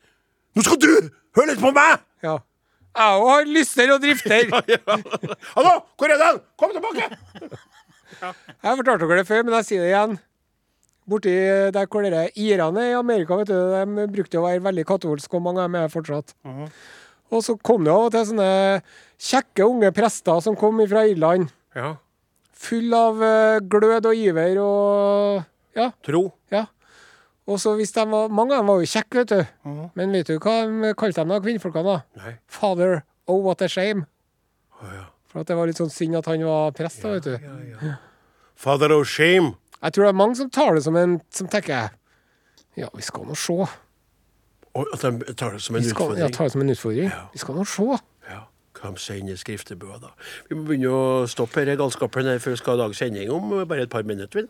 Nå 0.55 0.63
skal 0.63 0.77
du 0.79 1.11
høre 1.35 1.47
litt 1.49 1.59
på 1.59 1.73
meg! 1.75 1.99
ja. 2.23 2.39
Jeg 2.99 3.21
òg 3.21 3.29
har 3.31 3.45
lyster 3.45 3.93
og 3.95 4.01
drifter. 4.03 4.49
Hallo, 5.57 5.75
hvor 5.99 6.11
er 6.11 6.19
den? 6.19 6.41
Kom 6.59 6.71
tilbake! 6.73 7.19
Jeg 8.21 8.77
fortalte 8.79 9.07
dere 9.07 9.19
det 9.21 9.27
før, 9.29 9.43
men 9.45 9.55
jeg 9.55 9.65
sier 9.69 9.83
det 9.85 9.91
igjen. 9.93 10.19
Borti 11.09 11.33
der 11.73 11.87
hvor 11.89 12.05
dere 12.05 12.27
irene 12.37 12.91
i 12.91 12.97
Amerika, 12.99 13.37
vet 13.41 13.49
du, 13.49 13.55
de 13.57 14.07
brukte 14.13 14.37
å 14.41 14.45
være 14.45 14.61
veldig 14.67 14.85
katolske, 14.89 15.35
og 15.39 15.43
mange 15.47 15.63
av 15.63 15.71
dem 15.71 15.79
er 15.81 15.89
fortsatt. 15.93 16.35
Og 17.33 17.43
så 17.45 17.55
kom 17.65 17.85
det 17.85 17.93
av 17.93 18.07
og 18.09 18.13
til 18.13 18.27
sånne 18.31 18.51
kjekke 19.21 19.65
unge 19.69 19.91
prester 19.97 20.41
som 20.45 20.57
kom 20.57 20.81
fra 20.89 21.07
Irland, 21.09 21.49
Ja. 21.77 21.95
full 22.53 22.93
av 22.95 23.23
eh, 23.23 23.61
glød 23.61 24.07
og 24.11 24.15
iver 24.17 24.59
og 24.61 25.45
Ja. 25.77 25.91
Tro. 26.03 26.33
ja. 26.51 26.67
Og 27.49 27.57
så 27.59 27.73
hvis 27.79 27.93
de 27.95 28.05
var, 28.05 28.29
Mange 28.29 28.53
av 28.53 28.59
dem 28.61 28.67
var 28.67 28.81
jo 28.83 28.87
kjekke, 28.87 29.25
vet 29.25 29.29
du. 29.29 29.47
Men 29.97 30.13
vet 30.13 30.27
du 30.27 30.39
hva 30.39 30.67
de 30.69 30.93
kalte 30.95 31.23
dem 31.23 31.29
da, 31.29 31.39
kvinnfolkene? 31.41 31.85
da? 31.85 32.03
Nei. 32.25 32.35
Father, 32.47 33.03
oh 33.27 33.41
what 33.41 33.63
a 33.63 33.69
shame. 33.69 34.05
Å, 34.83 34.85
ja. 34.93 35.05
For 35.29 35.41
at 35.41 35.47
det 35.47 35.57
var 35.57 35.67
litt 35.67 35.77
sånn 35.81 35.89
synd 35.93 36.17
at 36.17 36.27
han 36.27 36.45
var 36.45 36.73
prest, 36.73 37.01
da, 37.03 37.15
vet 37.17 37.25
du. 37.25 37.95
Father 38.55 38.93
of 38.93 39.07
shame. 39.09 39.55
Jeg 39.83 39.93
tror 39.93 40.05
det 40.05 40.09
er 40.09 40.17
mange 40.19 40.37
som 40.37 40.51
tar 40.51 40.75
det 40.75 40.83
som 40.85 40.97
en 40.97 41.21
Som 41.31 41.49
tenker 41.49 41.89
Ja, 42.77 42.89
vi 42.95 43.03
skal 43.03 43.27
nå 43.27 43.35
se. 43.35 43.53
Og 44.75 44.87
at 44.95 45.03
de 45.03 45.35
tar 45.35 45.53
det 45.57 45.63
som 45.63 45.77
en 45.77 45.83
skal, 45.83 45.91
utfordring? 45.95 46.19
ja, 46.23 46.29
tar 46.29 46.45
det 46.45 46.53
som 46.53 46.61
en 46.63 46.71
utfordring. 46.71 47.11
Vi 47.33 47.39
skal 47.39 47.55
nå 47.59 47.65
se. 47.67 47.87
Ja. 48.31 48.41
Kom 48.79 48.95
seg 48.97 49.19
inn 49.25 49.33
i 49.33 49.35
skriftebua, 49.37 49.99
da. 49.99 50.13
Vi 50.49 50.55
må 50.55 50.63
begynne 50.69 50.93
å 50.95 51.27
stoppe 51.27 51.65
denne 51.65 51.75
galskapen 51.81 52.31
her 52.31 52.39
før 52.39 52.55
vi 52.55 52.61
skal 52.63 52.79
lage 52.79 52.95
sending 52.95 53.33
om 53.35 53.51
bare 53.67 53.89
et 53.89 53.91
par 53.91 54.07
minutter. 54.07 54.47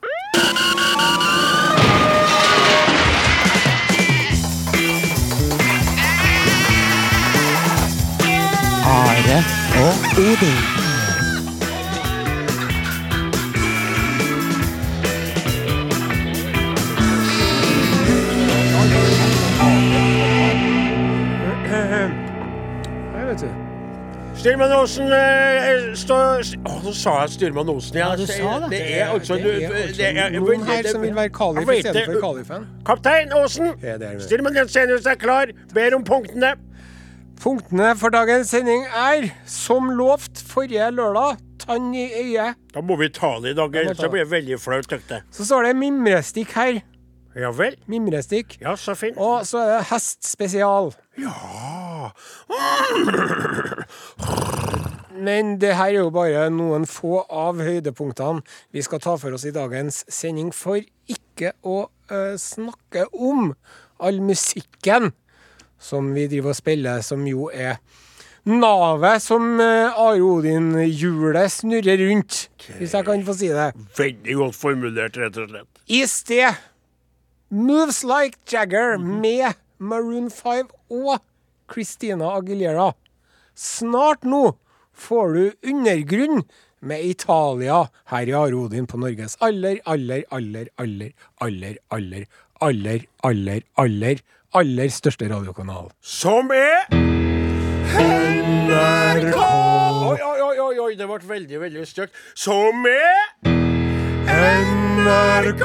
Are 8.85 9.39
og 9.85 9.95
Odin. 10.19 10.88
Vet 23.43 23.51
du. 23.51 23.65
Styrmann 24.39 24.71
Osen 24.71 25.11
eh, 25.11 25.89
står 25.99 26.45
Å, 26.63 26.75
nå 26.85 26.93
sa 26.95 27.15
jeg 27.25 27.33
Styrmann 27.35 27.71
Osen. 27.73 27.97
Ja, 27.99 28.13
du 28.15 28.23
sa 28.29 28.53
det. 28.63 28.69
Det 28.71 28.83
er 29.01 29.11
altså 29.11 29.35
Det 29.41 30.13
noen 30.37 30.63
her 30.69 30.87
som 30.87 31.03
vil 31.03 31.17
være 31.17 31.33
kalif 31.35 31.73
istedenfor 31.75 32.21
kalifen. 32.23 32.69
Kaptein 32.87 33.35
Osen. 33.35 33.75
Styrmann 34.23 34.59
Jensenius 34.59 35.09
er 35.11 35.19
klar. 35.19 35.51
Ber 35.75 35.97
om 35.99 36.07
punktene. 36.07 36.55
Punktene 37.43 37.93
for 37.99 38.15
dagens 38.15 38.51
sending 38.51 38.87
er, 38.91 39.29
som 39.47 39.91
lovt 39.95 40.41
forrige 40.43 40.89
lørdag, 40.95 41.39
tann 41.63 41.93
i 41.95 42.07
øyet. 42.07 42.59
Da 42.75 42.83
må 42.83 42.97
vi 42.99 43.11
ta 43.15 43.37
det 43.43 43.55
i 43.55 43.59
dag, 43.59 43.75
ellers 43.83 44.01
så 44.03 44.11
blir 44.11 44.25
det 44.25 44.33
veldig 44.33 44.59
flaut. 44.63 44.95
Så 45.35 45.47
står 45.47 45.71
det 45.71 45.77
mimrestikk 45.79 46.55
her. 46.59 46.81
Ja 47.39 47.53
vel? 47.55 47.77
Mimrestikk. 47.87 48.57
Ja, 48.63 48.75
så 48.75 48.97
fint. 48.99 49.19
Og 49.23 49.47
så 49.47 49.61
er 49.63 49.77
det 49.77 49.85
hest 49.93 50.27
spesial. 50.27 50.91
Ah. 51.27 52.13
Men 55.19 55.57
det 55.59 55.75
her 55.75 55.91
er 55.91 56.03
jo 56.05 56.11
bare 56.15 56.47
noen 56.55 56.87
få 56.89 57.25
av 57.27 57.59
høydepunktene 57.65 58.45
vi 58.75 58.85
skal 58.87 59.03
ta 59.03 59.17
for 59.19 59.35
oss 59.35 59.47
i 59.49 59.55
dagens 59.55 60.05
sending, 60.13 60.53
for 60.55 60.79
ikke 61.11 61.53
å 61.67 61.89
uh, 62.13 62.37
snakke 62.39 63.09
om 63.13 63.53
all 63.99 64.21
musikken 64.23 65.13
som 65.79 66.13
vi 66.15 66.29
driver 66.31 66.55
og 66.55 66.59
spiller, 66.59 67.03
som 67.07 67.27
jo 67.27 67.51
er 67.51 67.79
navet 68.49 69.23
som 69.23 69.59
uh, 69.59 69.99
Are 69.99 70.23
Odin-hjulet 70.23 71.53
snurrer 71.53 71.99
rundt, 72.07 72.47
hvis 72.79 72.95
jeg 72.95 73.07
kan 73.07 73.27
få 73.27 73.37
si 73.39 73.51
det. 73.55 73.71
Veldig 73.99 74.39
godt 74.43 74.59
formulert, 74.59 75.19
rett 75.19 75.39
og 75.39 75.51
slett. 75.51 75.71
I 75.91 76.05
sted 76.11 76.67
Moves 77.49 78.05
Like 78.05 78.39
Jagger 78.53 78.99
med 79.01 79.57
Maroon 79.79 80.31
5 80.31 80.69
og 80.91 81.21
Christina 81.73 82.33
Aguilera. 82.37 82.93
Snart 83.55 84.25
nå 84.25 84.57
får 84.99 85.35
du 85.35 85.71
Undergrunn 85.71 86.43
med 86.81 87.05
Italia 87.05 87.85
her 88.13 88.31
i 88.31 88.35
Arodin 88.39 88.87
på 88.87 88.99
Norges 89.03 89.37
aller, 89.43 89.81
aller, 89.85 90.25
aller, 90.31 90.69
aller, 90.79 91.13
aller, 91.41 91.77
aller, 91.91 92.27
aller, 92.61 93.07
aller, 93.25 93.63
aller, 93.77 94.23
aller 94.55 94.89
største 94.89 95.31
radiokanal. 95.31 95.91
Som 96.01 96.51
er 96.55 96.87
NRK! 97.99 99.39
Oi, 99.39 100.19
oi, 100.23 100.41
oi, 100.41 100.59
oi, 100.61 100.79
oi, 100.87 100.93
det 100.99 101.07
ble 101.09 101.19
veldig, 101.35 101.61
veldig 101.67 101.87
stygt. 101.89 102.13
Som 102.39 102.87
er 102.87 103.59
NRK 104.29 105.65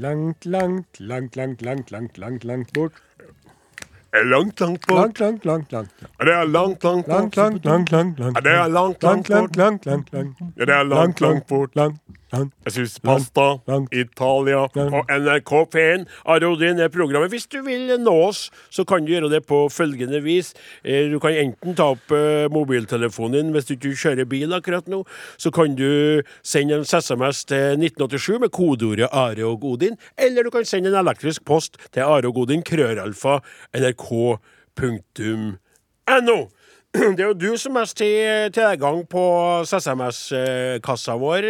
Langt, 0.00 0.46
langt, 0.46 0.98
langt, 0.98 1.36
langt, 1.36 1.60
langt, 1.60 1.90
langt, 1.90 2.16
langt, 2.16 2.44
langt 2.44 2.72
bort. 2.72 2.92
Langt, 4.14 4.58
langt 4.60 4.86
bort. 4.86 4.98
Langt, 4.98 5.18
langt, 5.18 5.44
langt, 5.44 5.72
langt. 5.72 5.90
Det 6.18 6.28
er 6.28 6.46
langt, 6.46 6.82
langt 6.82 7.06
Langt, 7.06 7.36
langt, 7.36 7.64
langt, 7.66 7.90
langt, 7.90 8.18
langt. 8.18 8.36
Ja, 8.36 8.40
det 8.40 8.52
er 8.52 8.68
langt, 8.68 9.02
langt 9.02 9.28
langt, 9.28 9.56
langt, 9.56 9.84
langt. 9.84 10.40
Ja, 10.56 10.64
det 10.64 10.74
er 10.74 10.84
langt, 10.84 11.20
langt 11.20 11.46
bort. 11.46 11.76
Langt. 11.76 12.00
Jeg 12.30 12.72
syns 12.74 12.98
pasta, 13.02 13.46
Italia 13.90 14.60
og 14.70 15.08
NRK 15.10 15.50
P1 15.72 16.04
Arodin 16.30 16.78
er 16.78 16.88
programmet. 16.94 17.30
Hvis 17.32 17.48
du 17.50 17.58
vil 17.66 17.90
nå 17.98 18.14
oss, 18.28 18.50
så 18.70 18.84
kan 18.86 19.02
du 19.04 19.10
gjøre 19.12 19.30
det 19.32 19.42
på 19.48 19.64
følgende 19.72 20.20
vis. 20.22 20.52
Eh, 20.84 21.08
Du 21.10 21.18
kan 21.18 21.32
enten 21.34 21.74
ta 21.74 21.90
opp 21.96 22.12
eh, 22.14 22.46
mobiltelefonen 22.52 23.32
din 23.34 23.52
hvis 23.54 23.66
du 23.66 23.74
ikke 23.74 23.96
kjører 23.98 24.28
bil 24.30 24.54
akkurat 24.54 24.86
nå. 24.86 25.02
Så 25.38 25.50
kan 25.50 25.74
du 25.74 26.22
sende 26.42 26.74
en 26.78 26.86
SMS 26.86 27.44
til 27.50 27.74
1987 27.80 28.38
med 28.40 28.50
kodeordet 28.54 29.08
Are 29.10 29.44
og 29.48 29.60
Godin. 29.60 29.98
Eller 30.16 30.42
du 30.46 30.50
kan 30.54 30.64
sende 30.64 30.88
en 30.92 31.00
elektrisk 31.02 31.44
post 31.44 31.76
til 31.90 32.02
Are 32.06 32.30
krøralfa, 32.62 33.40
nrk.no. 33.74 34.38
Det 37.16 37.20
er 37.22 37.28
jo 37.28 37.34
du 37.38 37.50
som 37.60 37.76
mest 37.78 38.00
har 38.02 38.50
tilgang 38.54 39.04
på 39.06 39.22
SMS-kassa 39.68 41.14
vår, 41.20 41.46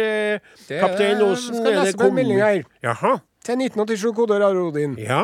Det 0.67 0.79
kaptein 0.83 1.17
jeg 1.17 1.25
Osen. 1.25 1.55
skal 1.57 1.79
lese 1.79 1.97
på 1.97 2.09
en 2.11 2.15
melding 2.19 2.41
her. 2.43 2.61
Jaha. 2.85 3.15
Til 3.41 3.57
1987 3.65 4.13
kodeord 4.19 4.45
Arodin. 4.45 4.93
Ja. 5.01 5.23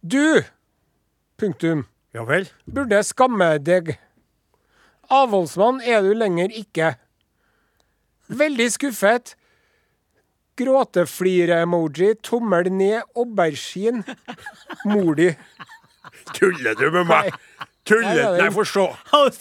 Du, 0.00 0.40
punktum, 1.40 1.84
Ja 2.14 2.24
vel. 2.24 2.48
burde 2.64 3.02
skamme 3.04 3.58
deg. 3.58 3.98
Avholdsmann 5.12 5.82
er 5.84 6.00
du 6.00 6.14
lenger 6.16 6.48
ikke. 6.56 6.94
Veldig 8.32 8.70
skuffet. 8.72 9.34
Gråteflire-emoji, 10.56 12.14
tommel 12.22 12.70
ned, 12.72 13.02
aubergine. 13.16 14.04
Mor 14.86 15.14
di. 15.18 15.28
Tuller 16.32 16.74
du 16.78 16.86
med 16.94 17.08
meg? 17.10 17.30
Nei. 17.34 17.68
Tuller 17.84 18.38
Nei, 18.38 18.48
få 18.54 18.64
se. 18.72 18.86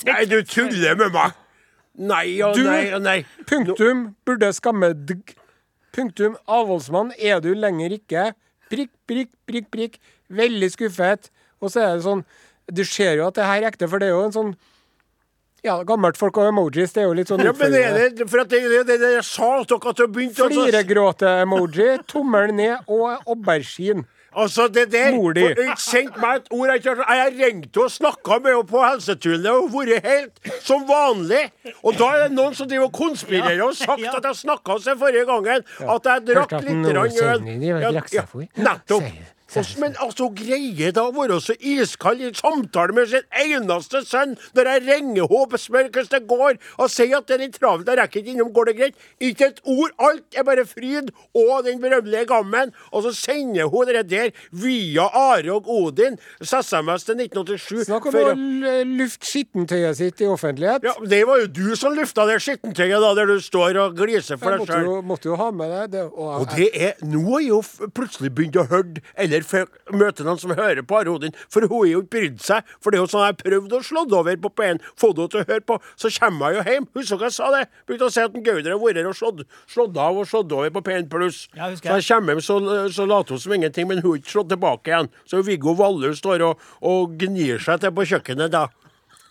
Nei, 0.09 0.25
du 0.27 0.41
tuller 0.43 0.95
med 0.99 1.13
meg. 1.15 1.31
Nei 1.95 2.41
og 2.43 2.55
Du- 2.57 2.63
nei 2.67 2.91
og 2.97 3.01
nei. 3.05 3.19
Punktum 3.47 4.15
burde 4.25 4.49
skamme 4.57 4.91
deg. 5.07 5.35
Punktum 5.93 6.35
avholdsmann 6.49 7.13
er 7.19 7.39
du 7.39 7.53
lenger 7.53 7.93
ikke. 7.99 8.31
Prikk, 8.73 8.89
prikk, 9.07 9.29
prikk, 9.47 9.67
prikk. 9.71 9.99
Veldig 10.33 10.71
skuffet. 10.73 11.29
Og 11.61 11.69
så 11.71 11.83
er 11.85 11.95
det 11.99 12.03
sånn 12.07 12.23
Du 12.73 12.83
ser 12.87 13.17
jo 13.19 13.27
at 13.27 13.35
det 13.35 13.43
her 13.45 13.61
er 13.61 13.69
ekte, 13.71 13.87
for 13.91 13.99
det 13.99 14.07
er 14.07 14.15
jo 14.17 14.23
en 14.25 14.31
sånn 14.35 14.53
Ja, 15.63 15.77
gammelt 15.87 16.17
folk 16.19 16.35
og 16.41 16.49
emojis, 16.49 16.91
det 16.95 17.03
er 17.03 17.07
jo 17.07 17.13
litt 17.15 17.29
sånn 17.31 17.43
Ja, 17.43 17.51
men 17.55 17.71
det 17.71 17.81
er 17.85 18.09
det, 18.17 18.25
for 18.31 18.43
det 18.43 18.61
det, 18.87 18.97
det 18.99 19.11
jeg 19.13 19.23
sa 19.27 19.49
dere 19.63 19.91
at 19.93 19.99
du 20.01 20.07
begynte 20.07 20.47
Fliregråte-emoji, 20.49 21.87
tommel 22.07 22.51
ned 22.55 22.89
og 22.91 23.21
aubergine. 23.27 24.03
Altså, 24.35 24.67
det 24.67 24.91
der 24.91 25.11
Mor 25.15 25.33
di. 25.33 25.41
sendt 25.77 26.17
meg 26.17 26.35
et 26.41 26.47
ord. 26.51 26.67
Jeg 26.67 26.75
ikke 26.75 26.95
har- 26.95 27.15
jeg 27.15 27.23
har 27.23 27.83
og 27.83 27.91
snakka 27.91 28.39
med 28.41 28.51
henne 28.53 28.67
på 28.67 28.81
Helsetunet 28.83 29.45
og 29.51 29.69
vært 29.71 30.03
helt 30.03 30.39
som 30.63 30.85
vanlig. 30.87 31.51
Og 31.83 31.93
da 31.97 32.05
er 32.15 32.27
det 32.27 32.31
noen 32.37 32.55
som 32.55 32.67
driver 32.67 32.85
og 32.85 32.93
konspirerer 32.93 33.61
og 33.63 33.75
sagt 33.75 33.99
Ja. 33.99 34.11
at 34.17 34.23
jeg 34.23 34.35
snakka 34.35 34.79
seg 34.81 34.97
forrige 34.97 35.25
gangen, 35.25 35.63
at 35.79 36.03
jeg 36.03 36.25
drakk 36.25 36.51
litt 36.51 36.85
øl. 36.93 38.25
for. 38.25 38.47
nettopp. 38.57 39.03
Men 39.79 39.95
altså, 40.01 40.29
greier 40.33 40.91
det 40.95 41.01
å 41.01 41.11
være 41.13 41.39
så 41.43 41.55
iskald 41.59 42.21
i 42.25 42.31
samtale 42.35 42.95
med 42.97 43.09
sin 43.11 43.25
eneste 43.43 44.01
sønn 44.07 44.35
når 44.55 44.69
jeg 44.71 44.83
ringer 44.87 45.27
henne 45.27 45.27
og 45.29 45.53
spør 45.59 45.89
hvordan 45.93 46.09
det 46.13 46.21
går, 46.29 46.57
og 46.81 46.89
sier 46.91 47.17
at 47.17 47.27
det 47.29 47.35
er 47.37 47.41
litt 47.45 47.57
travelt, 47.59 47.87
jeg 47.89 47.99
rekker 47.99 48.21
ikke 48.23 48.33
innom, 48.33 48.51
går 48.55 48.69
det 48.71 48.75
greit? 48.79 48.95
Ikke 49.23 49.49
et 49.51 49.59
ord, 49.69 49.91
alt 50.01 50.37
er 50.39 50.45
bare 50.47 50.65
fryd 50.67 51.11
og 51.37 51.63
den 51.67 51.81
berømmelige 51.83 52.25
gammen. 52.29 52.73
Og 52.91 53.05
så 53.05 53.13
sender 53.15 53.69
hun 53.71 53.87
det 53.89 54.05
der 54.09 54.31
via 54.51 55.05
Are 55.13 55.53
og 55.53 55.69
Odin, 55.69 56.17
SMS 56.41 57.05
til 57.07 57.19
1987. 57.21 57.85
Snakk 57.89 58.07
om 58.09 58.17
å 58.19 58.33
lufte 58.97 59.29
skittentøyet 59.29 59.97
sitt 59.99 60.21
i 60.23 60.29
offentlighet. 60.29 60.83
ja, 60.87 60.93
Det 61.13 61.21
var 61.27 61.43
jo 61.43 61.47
du 61.47 61.75
som 61.79 61.95
lufta 61.97 62.25
det 62.29 62.39
skittentøyet, 62.43 62.99
da, 63.03 63.13
der 63.17 63.29
du 63.33 63.37
står 63.43 63.77
og 63.83 63.97
gliser 63.97 64.39
for 64.41 64.53
Jeg 64.53 64.59
deg 64.59 64.63
måtte 64.65 64.79
sjøl. 64.79 64.87
jo, 64.89 65.01
måtte 65.13 65.29
jo 65.31 65.37
ha 65.39 65.49
med 65.51 65.73
deg 65.77 65.91
det. 65.97 66.03
Og, 66.09 66.33
Og 66.41 66.47
det 66.57 66.69
er 66.73 66.93
Nå 67.03 67.23
har 67.31 67.41
jeg 67.43 67.49
jo 67.49 67.61
plutselig 67.93 68.31
begynt 68.35 68.57
å 68.61 68.65
høre 68.69 69.01
Eller 69.19 69.42
f- 69.43 69.93
møte 69.93 70.25
noen 70.25 70.39
som 70.41 70.53
hører 70.57 70.81
på 70.87 70.97
Arodin, 70.99 71.35
for 71.51 71.61
hun 71.67 71.71
har 71.83 71.89
jo 71.91 72.01
ikke 72.03 72.11
brydd 72.15 72.41
seg. 72.43 72.69
For 72.81 72.89
det 72.93 72.99
er 72.99 73.03
jo 73.03 73.09
sånn 73.11 73.23
jeg 73.25 73.33
har 73.33 73.39
prøvd 73.43 73.75
å 73.77 73.81
slå 73.85 74.03
over 74.19 74.39
på 74.43 74.51
P1, 74.59 74.81
få 74.99 75.11
henne 75.13 75.27
til 75.33 75.41
å 75.41 75.45
høre 75.51 75.65
på. 75.69 75.77
Så 75.99 76.11
kommer 76.17 76.53
jeg 76.53 76.57
jo 76.59 76.65
hjem. 76.71 76.87
Husker 76.97 77.19
hva 77.21 77.29
jeg 77.29 77.37
sa 77.37 77.51
det? 77.55 77.63
Begynte 77.87 78.07
å 78.09 78.13
si 78.15 78.23
at 78.23 78.39
Gauder 78.45 78.71
har 78.75 78.81
vært 78.83 79.01
her 79.01 79.09
og 79.11 79.17
slått, 79.19 79.43
slått 79.75 79.99
av 80.07 80.21
og 80.23 80.29
slått 80.29 80.55
over 80.57 80.73
på 80.79 80.83
P1 80.87 81.09
pluss. 81.11 81.43
Ja, 81.57 81.69
så 81.75 81.99
jeg 81.99 82.07
kommer 82.09 82.33
hjem, 82.37 82.43
så, 82.49 82.59
så 82.95 83.07
later 83.09 83.37
hun 83.37 83.43
som 83.43 83.53
ingenting, 83.57 83.87
men 83.91 84.01
hun 84.03 84.11
har 84.15 84.21
ikke 84.23 84.33
slått 84.37 84.49
tilbake 84.53 84.91
igjen. 84.93 85.11
Så 85.29 85.43
Viggo 85.45 85.75
Vallø 85.79 86.13
står 86.17 86.47
og, 86.49 86.63
og 86.81 87.13
gnir 87.21 87.59
seg 87.63 87.83
til 87.83 87.93
på 87.95 88.07
kjøkkenet 88.13 88.53
da. 88.53 88.67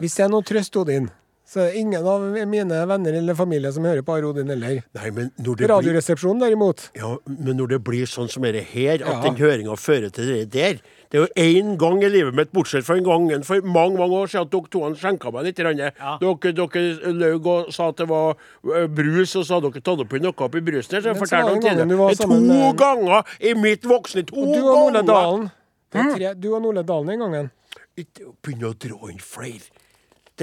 Hvis 0.02 0.16
det 0.18 0.24
er 0.26 0.32
noe 0.32 0.42
trøst, 0.46 0.74
Odin, 0.80 1.10
Så 1.52 1.60
er 1.60 1.66
det 1.68 1.80
ingen 1.82 2.06
av 2.08 2.22
mine 2.48 2.76
venner 2.88 3.12
eller 3.18 3.36
familie 3.36 3.68
som 3.76 3.84
hører 3.84 4.00
på 4.06 4.14
Are 4.14 4.24
Odin 4.30 4.48
heller. 4.48 4.78
Nei, 4.96 5.10
men 5.12 5.26
når 5.36 5.58
det 5.58 5.66
blir 5.66 5.68
Radioresepsjonen 5.74 6.40
derimot. 6.40 6.86
Ja, 6.96 7.10
men 7.28 7.58
når 7.58 7.74
det 7.74 7.78
blir 7.84 8.06
sånn 8.08 8.30
som 8.32 8.46
dette 8.46 8.62
her, 8.70 8.94
at 8.94 9.00
Ja. 9.04 9.20
den 9.26 9.36
høringa 9.36 9.76
fører 9.76 10.08
til 10.10 10.24
det 10.32 10.50
der 10.50 10.80
Det 11.12 11.18
er 11.20 11.26
jo 11.26 11.32
én 11.36 11.76
gang 11.76 12.02
i 12.02 12.08
livet 12.08 12.32
mitt, 12.34 12.52
bortsett 12.56 12.84
fra 12.86 12.96
en 12.96 13.04
gangen 13.04 13.42
for 13.44 13.60
mange 13.60 13.98
mange 13.98 14.16
år 14.16 14.30
siden, 14.32 14.46
at 14.46 14.50
dere 14.50 14.70
to 14.72 14.80
skjenka 14.96 15.30
meg 15.30 15.44
litt. 15.44 15.58
Ja. 15.58 16.16
Dere, 16.22 16.52
dere 16.56 17.12
løy 17.12 17.34
og 17.44 17.68
sa 17.70 17.88
at 17.88 17.96
det 18.00 18.08
var 18.08 18.30
eh, 18.74 18.86
brus, 18.86 19.36
og 19.36 19.44
så 19.44 19.60
hadde 19.60 19.72
dere 19.74 19.82
tatt 19.84 20.00
oppi 20.06 20.18
noe 20.24 20.32
oppi 20.32 20.60
brusen 20.64 20.88
der. 20.88 21.02
Så 21.04 21.12
jeg 21.12 21.20
fortalte 21.20 21.60
gang. 21.60 21.60
Det 21.60 22.00
er 22.00 22.24
To 22.24 22.40
med- 22.40 22.76
ganger 22.78 23.24
i 23.42 23.52
mitt 23.52 23.82
voksne 23.82 24.24
To 24.24 24.36
Og 24.40 24.54
du 24.54 24.60
og 24.70 24.92
ganger! 24.94 25.02
Dalen. 25.04 25.50
Er 25.92 26.16
tre, 26.16 26.34
du 26.40 26.54
og 26.54 26.62
Nole 26.62 26.82
Dalen 26.82 27.06
den 27.12 27.18
gangen. 27.20 27.50
Ikke 27.98 28.32
begynne 28.42 28.72
å 28.72 28.74
dra 28.74 29.10
inn 29.12 29.18
flere. 29.20 29.68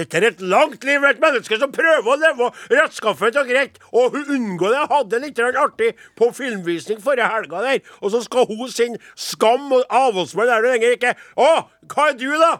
Dette 0.00 0.16
er 0.20 0.28
et 0.30 0.40
langt 0.40 0.84
liv 0.88 1.00
med 1.02 1.14
et 1.16 1.20
menneske 1.22 1.58
som 1.60 1.72
prøver 1.74 2.08
å 2.08 2.16
leve 2.20 2.48
rettskaffet 2.72 3.36
og 3.42 3.50
greit. 3.52 3.76
Og 3.92 4.16
hun 4.16 4.32
unngår 4.38 4.74
det. 4.76 4.86
Hadde 4.94 5.12
det 5.18 5.22
litt 5.28 5.44
artig 5.60 5.92
på 6.18 6.30
filmvisning 6.36 7.02
forrige 7.04 7.28
helga 7.30 7.62
der. 7.66 7.84
Og 8.00 8.14
så 8.14 8.24
skal 8.24 8.48
hun 8.48 8.66
sende 8.72 9.02
Skam 9.20 9.68
og 9.76 9.84
avholdsmann 9.92 10.48
er 10.50 10.64
du 10.64 10.72
lenger 10.72 10.96
ikke. 10.96 11.14
Å, 11.36 11.52
hva 11.92 12.10
er 12.10 12.18
du, 12.20 12.28
da? 12.40 12.50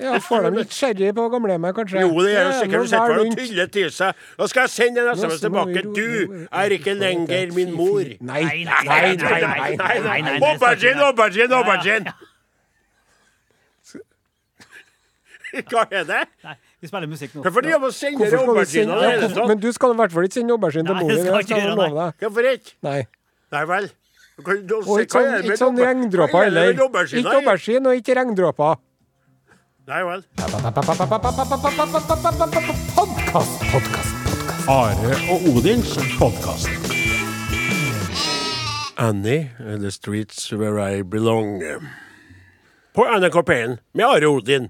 Ja, 0.00 0.14
Får 0.24 0.46
de 0.46 0.50
litt 0.56 0.72
sherry 0.72 1.10
på 1.12 1.26
gamlehjemmet, 1.28 1.74
kanskje? 1.76 2.00
Jo, 2.06 2.22
det 2.24 2.30
er 2.32 2.46
jo 2.46 2.52
sikkert 2.56 2.78
nå 2.78 2.86
du 2.86 2.88
sitter 2.88 3.18
og 3.20 3.34
tyller 3.36 3.66
til 3.74 3.90
seg. 3.92 4.22
Da 4.38 4.46
skal 4.48 4.64
jeg 4.64 4.72
sende 4.72 5.02
en 5.02 5.10
Nå 5.10 5.16
SMS 5.18 5.42
tilbake. 5.42 5.82
Du 5.92 6.46
er 6.48 6.74
ikke 6.78 6.94
lenger 6.96 7.52
min 7.52 7.74
mor. 7.76 8.00
Nei, 8.24 8.40
Nei, 8.46 8.62
nei, 8.64 8.80
nei, 8.88 9.00
nei, 9.18 9.18
nei, 9.20 9.42
nei. 9.44 9.76
nei, 9.76 9.98
nei, 10.06 10.18
nei. 10.30 10.36
Aubergine, 10.40 11.04
aubergine, 11.10 11.58
aubergine! 11.58 12.14
Hva 15.70 15.84
er 15.90 16.04
det? 16.06 16.20
Nei, 16.44 16.54
vi 16.80 16.90
spiller 16.90 17.10
musikk 17.10 17.34
nå. 17.34 17.42
Hvorfor 17.46 17.64
driver 17.64 17.80
du 17.80 17.86
og 17.90 17.94
sender 17.96 18.26
i 18.26 18.30
det 18.30 19.10
hele 19.10 19.30
tatt? 19.34 19.48
men 19.50 19.62
du 19.62 19.70
skal 19.76 19.94
i 19.94 19.98
hvert 20.00 20.12
fall 20.14 20.28
ikke 20.28 20.38
sende 20.40 20.54
aubergine 20.56 20.86
til 20.86 20.94
Nei, 20.94 21.02
mor 21.02 21.10
det 21.10 21.16
skal 21.46 21.58
jeg 21.58 21.72
love 21.74 21.88
deg. 21.96 22.20
Hvorfor 22.24 22.50
ikke? 22.52 22.76
Nei. 22.86 23.00
Nei 23.56 23.64
vel. 23.72 23.90
Og 24.40 25.00
ikke 25.02 25.20
sånn, 25.20 25.50
er 25.50 25.58
sånn 25.60 25.80
regndråper 25.80 26.38
er 26.38 26.48
heller. 26.48 26.70
Ikke 27.20 27.34
aubergine 27.40 27.90
og 27.90 28.00
ikke 28.00 28.16
regndråper. 28.20 28.78
Nei 29.90 30.02
vel. 30.06 30.22
Podkast, 32.94 33.64
podkast. 33.72 34.14
Are 34.70 35.14
og 35.32 35.48
Odins 35.50 35.96
podkast. 36.18 36.68
Annie, 39.00 39.50
The 39.58 39.90
Streets 39.90 40.52
Where 40.52 40.78
I 40.78 41.02
Belong. 41.02 41.62
På 42.92 43.06
NRK 43.08 43.42
P1 43.48 43.78
med 43.94 44.04
Are 44.04 44.28
Odin. 44.28 44.68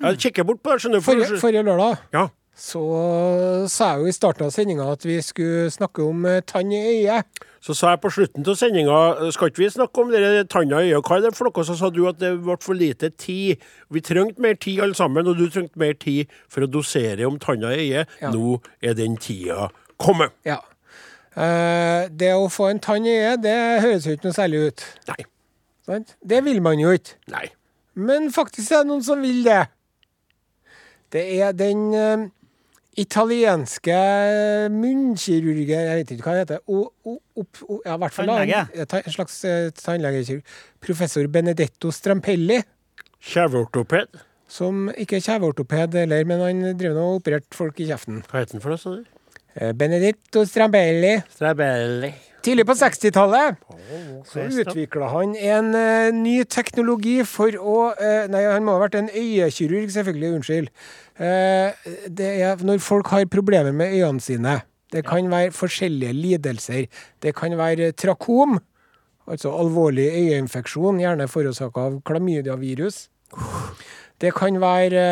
Jeg 0.00 0.18
kikker 0.18 0.44
bort 0.46 0.62
på 0.62 0.72
det, 0.72 0.80
skjønner 0.82 0.98
du. 0.98 1.02
for- 1.02 1.14
Forrige, 1.14 1.40
forrige 1.40 1.62
lørdag 1.66 1.96
Ja. 2.14 2.28
så 2.58 3.68
sa 3.68 3.92
jeg 3.94 4.00
jo 4.00 4.06
i 4.06 4.12
starten 4.12 4.44
av 4.46 4.50
sendinga 4.52 4.86
at 4.92 5.02
vi 5.04 5.20
skulle 5.22 5.70
snakke 5.70 6.02
om 6.08 6.24
eh, 6.26 6.40
tann 6.46 6.70
i 6.72 7.04
øyet. 7.04 7.24
Så 7.60 7.74
sa 7.74 7.90
jeg 7.90 8.00
på 8.00 8.10
slutten 8.10 8.46
av 8.46 8.54
sendinga 8.54 9.30
skal 9.32 9.48
ikke 9.50 9.58
vi 9.64 9.68
snakke 9.70 9.98
om 9.98 10.10
dere 10.10 10.44
tanna 10.44 10.78
i 10.82 10.92
øyet? 10.92 11.02
Hva 11.02 11.16
er 11.16 11.20
det 11.26 11.34
for 11.36 11.44
noe? 11.50 11.64
Så 11.66 11.76
sa 11.78 11.90
du 11.90 12.06
at 12.08 12.18
det 12.18 12.32
ble 12.42 12.56
for 12.62 12.74
lite 12.74 13.10
tid. 13.18 13.58
Vi 13.90 14.00
trengte 14.00 14.38
mer 14.40 14.54
tid 14.54 14.80
alle 14.80 14.94
sammen, 14.94 15.26
og 15.26 15.36
du 15.36 15.48
trengte 15.50 15.76
mer 15.76 15.94
tid 15.98 16.26
for 16.48 16.60
å 16.62 16.70
dosere 16.70 17.26
om 17.26 17.38
tanna 17.38 17.74
i 17.74 17.90
øyet. 17.90 18.06
Ja. 18.22 18.30
Nå 18.30 18.60
er 18.82 18.94
den 18.94 19.16
tida 19.16 19.68
kommet. 19.98 20.30
Ja. 20.46 20.60
Eh, 21.36 22.08
det 22.10 22.32
å 22.34 22.48
få 22.50 22.70
en 22.70 22.78
tann 22.80 23.04
i 23.06 23.16
øyet, 23.18 23.42
det 23.42 23.56
høres 23.82 24.06
jo 24.06 24.12
ikke 24.16 24.24
noe 24.30 24.34
særlig 24.38 24.66
ut. 24.68 24.84
Nei. 25.08 25.24
Det 26.26 26.44
vil 26.44 26.60
man 26.62 26.78
jo 26.78 26.90
ikke. 26.94 27.14
Nei. 27.32 27.46
Men 27.94 28.30
faktisk 28.30 28.70
er 28.72 28.82
det 28.84 28.86
noen 28.92 29.02
som 29.02 29.20
vil 29.22 29.42
det. 29.44 29.66
Det 31.12 31.24
er 31.40 31.54
den 31.56 31.86
uh, 31.94 32.26
italienske 32.98 33.98
munnkirurgen 34.74 35.68
Jeg 35.86 36.00
vet 36.00 36.14
ikke 36.14 36.26
hva 36.26 36.34
han 36.34 36.42
heter. 36.42 36.62
O, 36.68 36.88
o, 37.04 37.18
opp, 37.40 37.60
o, 37.64 37.80
ja, 37.86 37.96
hvert 38.00 38.16
fall 38.16 38.28
en, 38.28 38.34
Tannlege. 38.34 39.02
en 39.04 39.14
slags 39.16 39.38
uh, 39.48 39.68
tannlegekirurg. 39.78 40.56
Professor 40.84 41.28
Benedetto 41.32 41.92
Strampelli. 41.94 42.60
Kjeveortoped. 43.18 44.20
Som 44.48 44.88
ikke 44.96 45.18
er 45.18 45.24
kjeveortoped 45.26 45.96
heller, 46.00 46.24
men 46.28 46.40
han 46.44 46.64
driver 46.78 46.96
nå 46.96 47.06
og 47.12 47.22
opererte 47.22 47.56
folk 47.56 47.80
i 47.84 47.88
kjeften. 47.90 48.22
Hva 48.28 48.42
heter 48.42 48.56
den 48.56 48.64
for 48.64 48.72
noe, 48.72 48.80
sa 48.80 48.94
du? 48.96 49.04
Eh, 49.58 49.72
Benedetto 49.76 50.44
Strampelli. 50.48 51.18
Strabelli. 51.34 52.12
Tidlig 52.48 52.64
på 52.64 52.76
60-tallet 52.80 53.58
så 54.28 54.46
utvikla 54.48 55.08
han 55.12 55.34
en 55.36 55.68
uh, 55.76 56.08
ny 56.16 56.38
teknologi 56.48 57.18
for 57.28 57.52
å 57.60 57.76
uh, 57.96 58.24
Nei, 58.32 58.42
han 58.48 58.64
må 58.64 58.76
ha 58.76 58.82
vært 58.82 58.96
en 58.98 59.10
øyekirurg, 59.12 59.90
selvfølgelig. 59.92 60.32
Unnskyld. 60.38 60.70
Uh, 61.20 61.76
det 62.08 62.30
er 62.40 62.64
når 62.64 62.80
folk 62.84 63.12
har 63.12 63.28
problemer 63.32 63.76
med 63.76 63.92
øynene 63.98 64.24
sine. 64.24 64.58
Det 64.92 65.04
kan 65.04 65.28
være 65.30 65.52
forskjellige 65.52 66.16
lidelser. 66.16 66.86
Det 67.22 67.34
kan 67.36 67.56
være 67.58 67.92
trakom, 67.92 68.58
altså 69.28 69.52
alvorlig 69.52 70.08
øyeinfeksjon, 70.08 71.00
gjerne 71.04 71.28
forårsaka 71.28 71.88
av 71.90 72.00
klamydiavirus. 72.08 73.04
Det 74.20 74.32
kan 74.34 74.56
være 74.60 75.02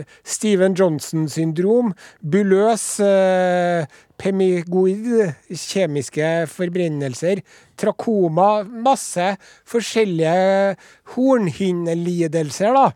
eh, 0.00 0.04
Steven 0.24 0.72
Johnson-syndrom, 0.72 1.92
buløs 2.22 3.00
eh, 3.00 3.84
pemigoid, 4.20 5.08
kjemiske 5.50 6.30
forbrennelser, 6.52 7.42
trakoma, 7.78 8.50
masse 8.64 9.34
forskjellige 9.68 10.76
hornhinnelidelser, 11.16 12.76
da. 12.76 12.86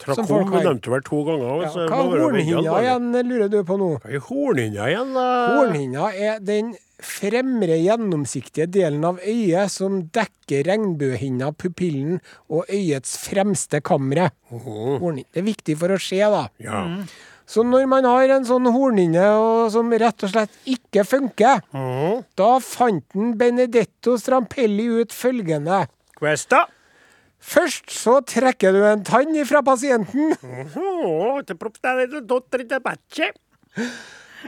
Trakom 0.00 0.48
nevnte 0.48 0.86
du 0.86 0.92
vel 0.94 1.02
to 1.04 1.18
ganger. 1.26 1.64
Ja, 1.66 1.72
hva 1.90 1.98
er 2.00 2.22
hornhinna 2.24 2.76
igjen, 2.80 3.08
lurer 3.28 3.50
du 3.52 3.58
på 3.68 3.76
nå? 3.76 3.90
Hva 4.00 4.14
er 4.16 4.22
hornhinna 4.30 4.86
igjen, 4.88 5.10
da? 5.16 5.26
Hornhinna 5.58 6.06
er 6.16 6.38
den 6.44 6.70
fremre 7.04 7.76
gjennomsiktige 7.80 8.68
delen 8.72 9.04
av 9.08 9.20
øyet 9.20 9.72
som 9.72 10.00
dekker 10.12 10.64
regnbuehinna, 10.68 11.52
pupillen 11.56 12.20
og 12.48 12.68
øyets 12.72 13.16
fremste 13.26 13.82
kamre. 13.84 14.30
Hornhinne. 14.52 15.28
Det 15.28 15.42
er 15.42 15.48
viktig 15.50 15.76
for 15.80 15.96
å 15.96 16.00
se, 16.00 16.22
da. 16.32 16.46
Ja. 16.64 16.80
Så 17.50 17.64
når 17.66 17.88
man 17.90 18.06
har 18.06 18.30
en 18.30 18.44
sånn 18.46 18.68
hornhinne 18.70 19.24
som 19.74 19.88
rett 19.98 20.22
og 20.22 20.30
slett 20.30 20.52
ikke 20.70 21.02
funker, 21.02 21.64
mm. 21.74 22.20
da 22.38 22.50
fant 22.62 23.02
den 23.16 23.32
Benedetto 23.40 24.14
Strampelli 24.20 24.86
ut 25.00 25.14
følgende. 25.14 25.82
Questa. 26.20 26.68
Først 27.40 27.90
så 27.90 28.20
trekker 28.28 28.76
du 28.76 28.84
en 28.84 29.02
tann 29.02 29.34
ifra 29.34 29.64
pasienten, 29.66 30.34
bacce. 32.84 33.32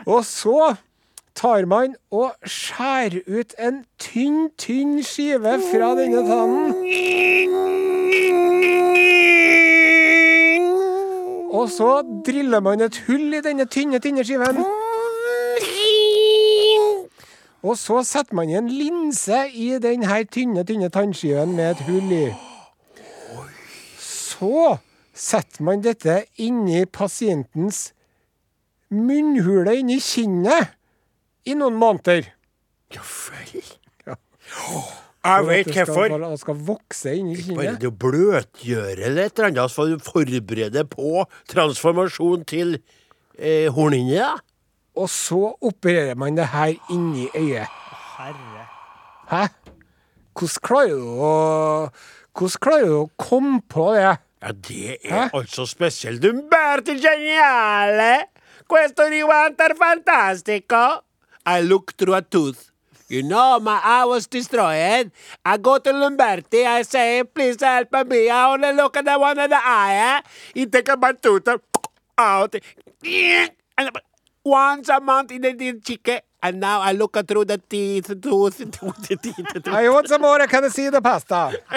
og 0.04 0.22
så 0.28 0.74
tar 1.34 1.66
man 1.66 1.96
og 2.12 2.36
skjærer 2.44 3.24
ut 3.26 3.56
en 3.58 3.82
tynn, 3.98 4.50
tynn 4.60 5.00
skive 5.02 5.56
fra 5.72 5.94
denne 5.98 6.22
tannen. 6.28 6.68
Og 11.52 11.68
så 11.70 12.02
driller 12.26 12.60
man 12.64 12.80
et 12.80 12.96
hull 13.06 13.34
i 13.36 13.42
denne 13.44 13.66
tynne, 13.68 14.00
tynne 14.00 14.24
skiven. 14.24 14.62
Og 17.62 17.76
så 17.78 18.00
setter 18.02 18.34
man 18.34 18.50
en 18.50 18.70
linse 18.72 19.44
i 19.54 19.68
denne 19.82 20.22
tynne, 20.32 20.64
tynne 20.66 20.88
tannskiven 20.90 21.52
med 21.56 21.74
et 21.74 21.84
hull 21.86 22.14
i. 22.16 22.24
Så 24.00 24.78
setter 25.14 25.62
man 25.62 25.84
dette 25.84 26.24
inni 26.40 26.86
pasientens 26.86 27.92
munnhule 28.90 29.76
inni 29.78 30.00
kinnet 30.02 30.72
i 31.46 31.54
noen 31.58 31.76
måneder. 31.78 32.32
Ja 32.92 33.04
vel. 33.04 33.62
Ja. 34.08 34.16
Jeg 35.24 35.44
vet 35.46 35.66
Det 35.66 35.74
skal, 35.74 35.86
hvorfor. 35.86 36.18
bare- 36.18 36.38
skal 36.38 36.54
vokse 36.66 37.12
inni 37.16 37.36
Bare 37.36 37.44
kinnet. 37.46 37.80
det 37.80 37.88
å 37.88 37.94
bløtgjøre 37.94 39.14
det 39.14 39.24
et 39.26 39.38
eller 39.38 39.50
annet 39.50 39.70
for 39.70 39.86
å 39.86 39.98
forberede 40.02 40.84
på 40.90 41.26
transformasjon 41.48 42.44
til 42.44 42.78
eh, 43.38 43.68
hornhinne. 43.70 44.32
Og 44.96 45.08
så 45.08 45.54
opererer 45.62 46.16
man 46.16 46.34
det 46.34 46.46
her 46.46 46.74
inni 46.90 47.28
øyet. 47.34 47.68
Herre. 48.18 48.66
Hæ? 49.30 49.46
Hvordan 50.34 50.60
klarer 50.66 50.98
du 50.98 51.06
å 51.22 51.90
Hvordan 52.34 52.58
klarer 52.64 52.86
du 52.88 52.98
å 53.04 53.10
komme 53.16 53.60
på 53.68 53.92
det? 53.94 54.18
Ja, 54.42 54.50
det 54.52 54.98
er 55.04 55.28
Hæ? 55.28 55.30
altså 55.38 55.66
spesielt. 55.68 56.24
Umberto 56.24 56.92
geniale! 56.98 58.24
Questo 58.66 59.02
rivantar 59.08 59.76
fantastico! 59.78 61.02
I 61.46 61.60
look 61.62 61.92
through 61.96 62.16
a 62.16 62.22
tooth. 62.22 62.71
You 63.08 63.22
know, 63.22 63.60
my 63.60 63.80
eye 63.82 64.04
was 64.04 64.26
destroyed. 64.26 65.10
I 65.44 65.56
go 65.58 65.78
to 65.78 65.92
Lumberti. 65.92 66.64
I 66.66 66.82
say, 66.82 67.22
please 67.24 67.60
help 67.60 67.92
me. 68.06 68.30
I 68.30 68.52
only 68.52 68.72
look 68.72 68.96
at 68.96 69.04
the 69.04 69.18
one 69.18 69.38
in 69.38 69.50
the 69.50 69.56
eye. 69.56 70.22
Eh? 70.24 70.28
He 70.54 70.66
take 70.66 70.88
my 70.98 71.12
tooth 71.12 71.48
out. 72.18 72.54
And 73.04 73.90
Once 74.44 74.88
a 74.88 75.00
month 75.00 75.32
in 75.32 75.42
the 75.42 75.80
chicken. 75.84 76.20
And 76.42 76.58
now 76.58 76.80
I 76.80 76.92
look 76.92 77.16
through 77.26 77.44
the 77.44 77.58
teeth, 77.58 78.08
tooth, 78.20 78.58
tooth, 78.72 79.22
teeth. 79.22 79.68
I 79.68 79.88
want 79.88 80.08
some 80.08 80.22
more. 80.22 80.44
Can 80.46 80.64
I 80.64 80.68
see 80.68 80.88
the 80.88 81.00
pasta? 81.00 81.56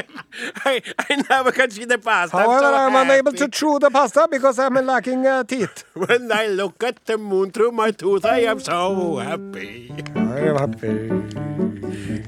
I, 0.65 0.81
I 0.97 1.23
never 1.29 1.51
can 1.51 1.69
see 1.69 1.85
the 1.85 1.99
past. 1.99 2.31
However, 2.31 2.65
I'm 2.65 2.95
I'm 2.95 3.07
unable 3.07 3.33
to 3.33 3.47
chew 3.47 3.77
the 3.79 3.89
pasta 3.91 4.27
because 4.29 4.57
I'm 4.57 4.73
lacking 4.73 5.27
uh, 5.27 5.43
teeth. 5.43 5.83
When 5.93 6.31
I 6.31 6.47
look 6.47 6.83
at 6.83 7.05
the 7.05 7.17
moon 7.17 7.51
through 7.51 7.71
my 7.71 7.91
tooth, 7.91 8.25
I 8.25 8.39
am 8.51 8.59
so 8.59 9.17
happy. 9.17 9.91
I 10.15 10.39
am 10.49 10.57
happy. 10.57 11.09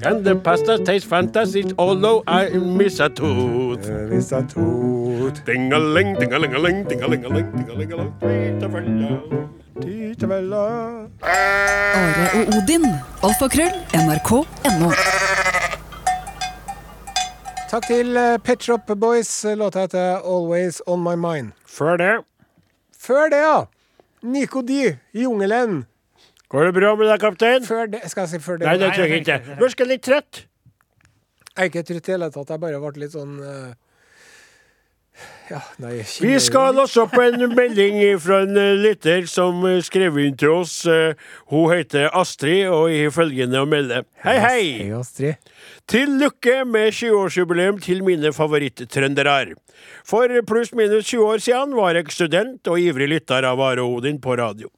And 0.02 0.24
the 0.24 0.36
pasta 0.36 0.78
tastes 0.84 1.08
fantastic, 1.08 1.66
although 1.78 2.22
I 2.26 2.50
miss 2.50 3.00
a 3.00 3.08
tooth. 3.08 3.82
There 3.82 4.12
is 4.12 4.32
a 4.32 4.42
tooth. 4.42 5.44
Ding-a-ling, 5.44 6.14
ding-a-ling-a-ling, 6.14 6.84
ding-a-ling-a-ling, 6.84 7.48
Titevella. 9.82 10.62
Are 11.22 12.24
og 12.38 12.54
Odin. 12.58 12.84
Alfakrøll. 13.26 13.76
NRK.no. 13.94 14.88
Takk 17.68 17.86
til 17.86 18.16
eh, 18.16 18.38
Pet 18.42 18.64
Shop 18.64 18.90
Boys. 19.00 19.30
Låta 19.60 19.84
heter 19.84 20.22
Always 20.24 20.80
On 20.86 21.02
My 21.04 21.14
Mind. 21.20 21.52
Før 21.66 21.96
det, 22.00 22.12
Før 22.98 23.28
det, 23.30 23.38
ja. 23.44 23.58
Nico 24.22 24.62
D. 24.66 24.96
Jungelen. 25.14 25.84
går 26.48 26.64
det 26.64 26.74
bra 26.74 26.94
med 26.96 27.06
deg, 27.12 27.20
kaptein? 27.20 27.66
Før 27.66 27.86
det 27.86 28.00
Skal 28.10 28.22
jeg 28.24 28.28
si 28.30 28.38
før 28.42 28.56
det? 28.58 28.66
Nei, 28.66 28.78
det 28.80 28.88
tror 28.94 29.04
jeg 29.04 29.20
ikke. 29.20 29.38
trenger 29.60 29.84
er 29.84 29.90
litt 29.92 30.02
trøtt. 30.02 30.40
Jeg 31.58 31.62
er 31.62 31.70
ikke 31.70 31.82
trøtt 31.82 32.00
i 32.00 32.10
det 32.10 32.16
hele 32.16 32.30
tatt. 32.34 32.50
Jeg 32.50 32.60
bare 32.64 32.80
ble 32.82 33.04
litt 33.04 33.14
sånn 33.14 33.36
eh, 33.44 33.70
Ja, 35.48 35.62
nei 35.80 36.02
Vi 36.20 36.34
skal 36.44 36.74
låse 36.76 37.00
opp 37.00 37.14
en 37.22 37.40
melding 37.56 37.96
fra 38.20 38.42
en 38.44 38.56
eh, 38.60 38.74
lytter 38.76 39.24
som 39.30 39.62
eh, 39.64 39.80
skrev 39.84 40.18
inn 40.20 40.36
til 40.36 40.52
oss. 40.58 40.82
Eh, 40.84 41.16
Hun 41.48 41.72
heter 41.72 42.10
Astrid 42.12 42.68
og 42.68 42.92
har 42.92 43.14
følgende 43.14 43.62
å 43.62 43.68
melde. 43.68 44.02
Hei, 44.26 44.36
hei! 44.44 44.62
Hei, 44.82 44.90
Astrid. 44.98 45.40
Til 45.88 46.18
lykke 46.20 46.66
med 46.68 46.92
20-årsjubileum 46.92 47.80
til 47.80 48.04
mine 48.04 48.32
favoritt-trøndere. 48.36 49.54
For 50.04 50.28
pluss-minus 50.44 51.06
20 51.06 51.24
år 51.24 51.40
siden 51.40 51.76
var 51.78 51.96
jeg 51.96 52.12
student 52.12 52.68
og 52.68 52.82
ivrig 52.82 53.08
lytter 53.08 53.46
av 53.48 53.62
Are 53.62 53.84
Odin 53.86 54.18
på 54.20 54.36
radio. 54.36 54.68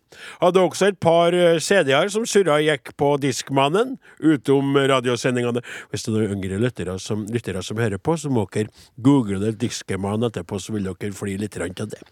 Hadde 0.42 0.60
også 0.60 0.90
et 0.90 0.98
par 1.00 1.34
CD-er 1.62 2.10
som 2.12 2.26
surra 2.28 2.58
gikk 2.62 2.92
på 2.98 3.12
Diskmannen, 3.22 3.94
utom 4.18 4.74
radiosendingene. 4.76 5.62
Hvis 5.90 6.04
det 6.04 6.12
er 6.12 6.16
noen 6.18 6.34
yngre 6.36 6.58
lyttere 6.60 6.98
som, 7.02 7.22
lyttere 7.30 7.62
som 7.64 7.78
hører 7.80 8.02
på, 8.02 8.18
så 8.20 8.30
må 8.30 8.44
dere 8.52 8.70
google 9.00 9.40
det 9.42 9.56
Diskman 9.62 10.26
etterpå, 10.60 10.66
så 10.66 10.72
vil 10.72 10.84
dere 10.84 11.12
fly 11.12 11.36
litt 11.38 11.56
av 11.80 11.88
det. 11.88 12.02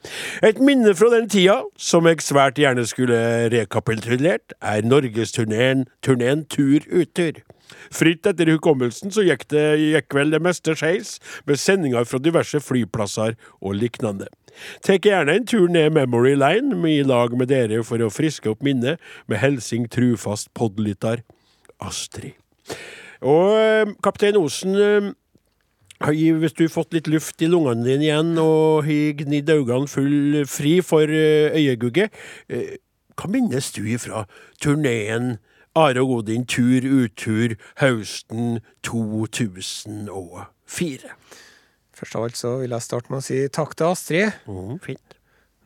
Et 0.43 0.59
minne 0.61 0.95
fra 0.95 1.11
den 1.11 1.29
tida, 1.29 1.63
som 1.77 2.07
jeg 2.07 2.23
svært 2.23 2.59
gjerne 2.59 2.87
skulle 2.87 3.51
rekapitulert, 3.51 4.53
er 4.61 4.83
norgesturneen 4.83 5.87
turneen 6.03 6.47
Tur 6.49 6.81
Uttur. 6.91 7.43
Fritt 7.93 8.27
etter 8.27 8.49
hukommelsen 8.49 9.13
så 9.13 9.23
gikk 9.23 9.49
det 9.51 9.79
gikk 9.79 10.15
vel 10.15 10.31
det 10.31 10.41
meste 10.41 10.75
skeis, 10.75 11.19
med 11.47 11.59
sendinger 11.59 12.05
fra 12.05 12.19
diverse 12.19 12.61
flyplasser 12.61 13.37
og 13.61 13.75
lignende. 13.77 14.29
Tek 14.83 15.05
gjerne 15.05 15.37
en 15.37 15.47
tur 15.47 15.69
ned 15.69 15.93
Memory 15.93 16.35
Line 16.35 16.81
i 16.89 17.03
lag 17.07 17.37
med 17.37 17.49
dere 17.49 17.85
for 17.85 18.01
å 18.03 18.11
friske 18.11 18.51
opp 18.51 18.65
minnet 18.65 18.99
med 19.29 19.39
helsing 19.39 19.87
trufast 19.87 20.51
podlytter 20.57 21.23
Astrid. 21.79 22.35
Og 23.23 23.55
eh, 23.59 23.93
kaptein 24.03 24.39
Osen 24.39 24.75
eh, 24.75 25.13
har 26.05 26.15
hvis 26.15 26.55
du 26.55 26.65
har 26.65 26.73
fått 26.73 26.95
litt 26.95 27.09
luft 27.11 27.43
i 27.43 27.51
lungene 27.51 27.87
dine 27.87 28.07
igjen 28.07 28.37
og 28.39 28.87
har 28.87 29.17
gnidd 29.19 29.51
øynene 29.51 29.91
full 29.91 30.45
fri 30.47 30.79
for 30.85 31.11
øyegugget 31.11 31.59
øyegugge, 31.59 32.09
eh, 32.49 32.77
hva 33.19 33.31
minnes 33.31 33.73
du 33.75 33.83
ifra 33.91 34.27
turneen 34.63 35.39
Are 35.79 36.03
og 36.03 36.23
Odin 36.23 36.47
tur 36.47 36.83
uttur 36.83 37.55
høsten 37.79 38.61
2004? 38.87 41.13
Først 41.99 42.17
av 42.17 42.25
alt 42.25 42.39
så 42.39 42.55
vil 42.63 42.75
jeg 42.75 42.87
starte 42.87 43.13
med 43.13 43.21
å 43.21 43.27
si 43.27 43.39
takk 43.51 43.75
til 43.79 43.91
Astrid. 43.91 44.39
Mm, 44.47 44.79
fint. 44.83 45.17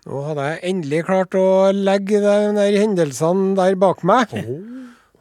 Nå 0.09 0.25
hadde 0.27 0.47
jeg 0.49 0.63
endelig 0.73 1.05
klart 1.07 1.37
å 1.39 1.71
legge 1.77 2.21
de 2.25 2.37
der 2.57 2.79
hendelsene 2.81 3.53
der 3.59 3.77
bak 3.79 4.03
meg. 4.09 4.33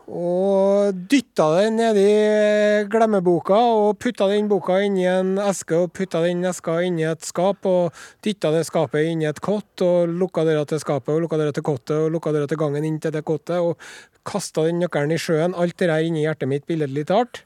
Og 0.08 0.96
dytta 1.32 1.46
den 1.56 1.78
nedi 1.80 2.90
glemmeboka 2.92 3.56
og 3.56 4.00
putta 4.04 4.26
den 4.28 4.50
boka 4.52 4.82
inni 4.84 5.06
en 5.08 5.38
eske 5.40 5.78
og 5.78 5.94
putta 5.96 6.20
den 6.26 6.44
eska 6.44 6.82
inn 6.84 6.98
i 7.00 7.06
et 7.08 7.24
skap 7.24 7.64
og 7.66 7.96
dytta 8.20 8.52
det 8.52 8.66
skapet 8.68 9.08
inni 9.08 9.30
et 9.30 9.40
kott 9.40 9.80
og 9.80 10.12
lukka 10.12 10.44
døra 10.44 10.66
til 10.68 10.82
skapet 10.84 11.14
og 11.14 11.22
lukka 11.24 11.40
døra 11.40 11.56
til 11.56 11.64
kottet 11.64 11.96
og 11.96 12.12
lukka 12.12 12.34
døra 12.36 12.50
til 12.52 12.60
gangen 12.60 12.84
inn 12.84 13.00
til 13.00 13.14
det 13.16 13.24
kottet 13.24 13.64
og 13.64 13.80
kasta 14.28 14.66
den 14.68 14.84
nøkkelen 14.84 15.16
i 15.16 15.22
sjøen. 15.22 15.56
Alt 15.56 15.78
det 15.80 15.88
der 15.88 16.04
inni 16.04 16.26
hjertet 16.26 16.52
mitt 16.52 16.68
billedlig 16.68 17.08
talt. 17.08 17.46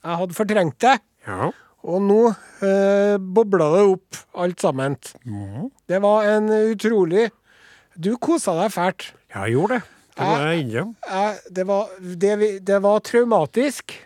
Jeg 0.00 0.20
hadde 0.22 0.38
fortrengt 0.40 0.80
det. 0.80 0.96
Ja. 1.28 1.50
Og 1.84 2.00
nå 2.08 2.22
eh, 2.64 3.18
bobla 3.20 3.68
det 3.76 3.88
opp, 3.98 4.22
alt 4.32 4.64
sammen. 4.64 4.96
Det 5.84 6.00
var 6.00 6.24
en 6.38 6.48
utrolig 6.72 7.28
Du 8.00 8.14
kosa 8.16 8.56
deg 8.62 8.72
fælt. 8.72 9.12
Ja, 9.28 9.44
jeg 9.44 9.58
gjorde 9.58 9.76
det. 9.76 9.93
Det 10.14 10.26
må 10.28 10.34
jeg 10.46 10.62
innrømme. 10.62 10.94
Jeg, 11.10 11.38
det, 11.56 11.66
var, 11.66 11.94
det, 12.22 12.32
det 12.66 12.80
var 12.84 13.00
traumatisk. 13.02 13.96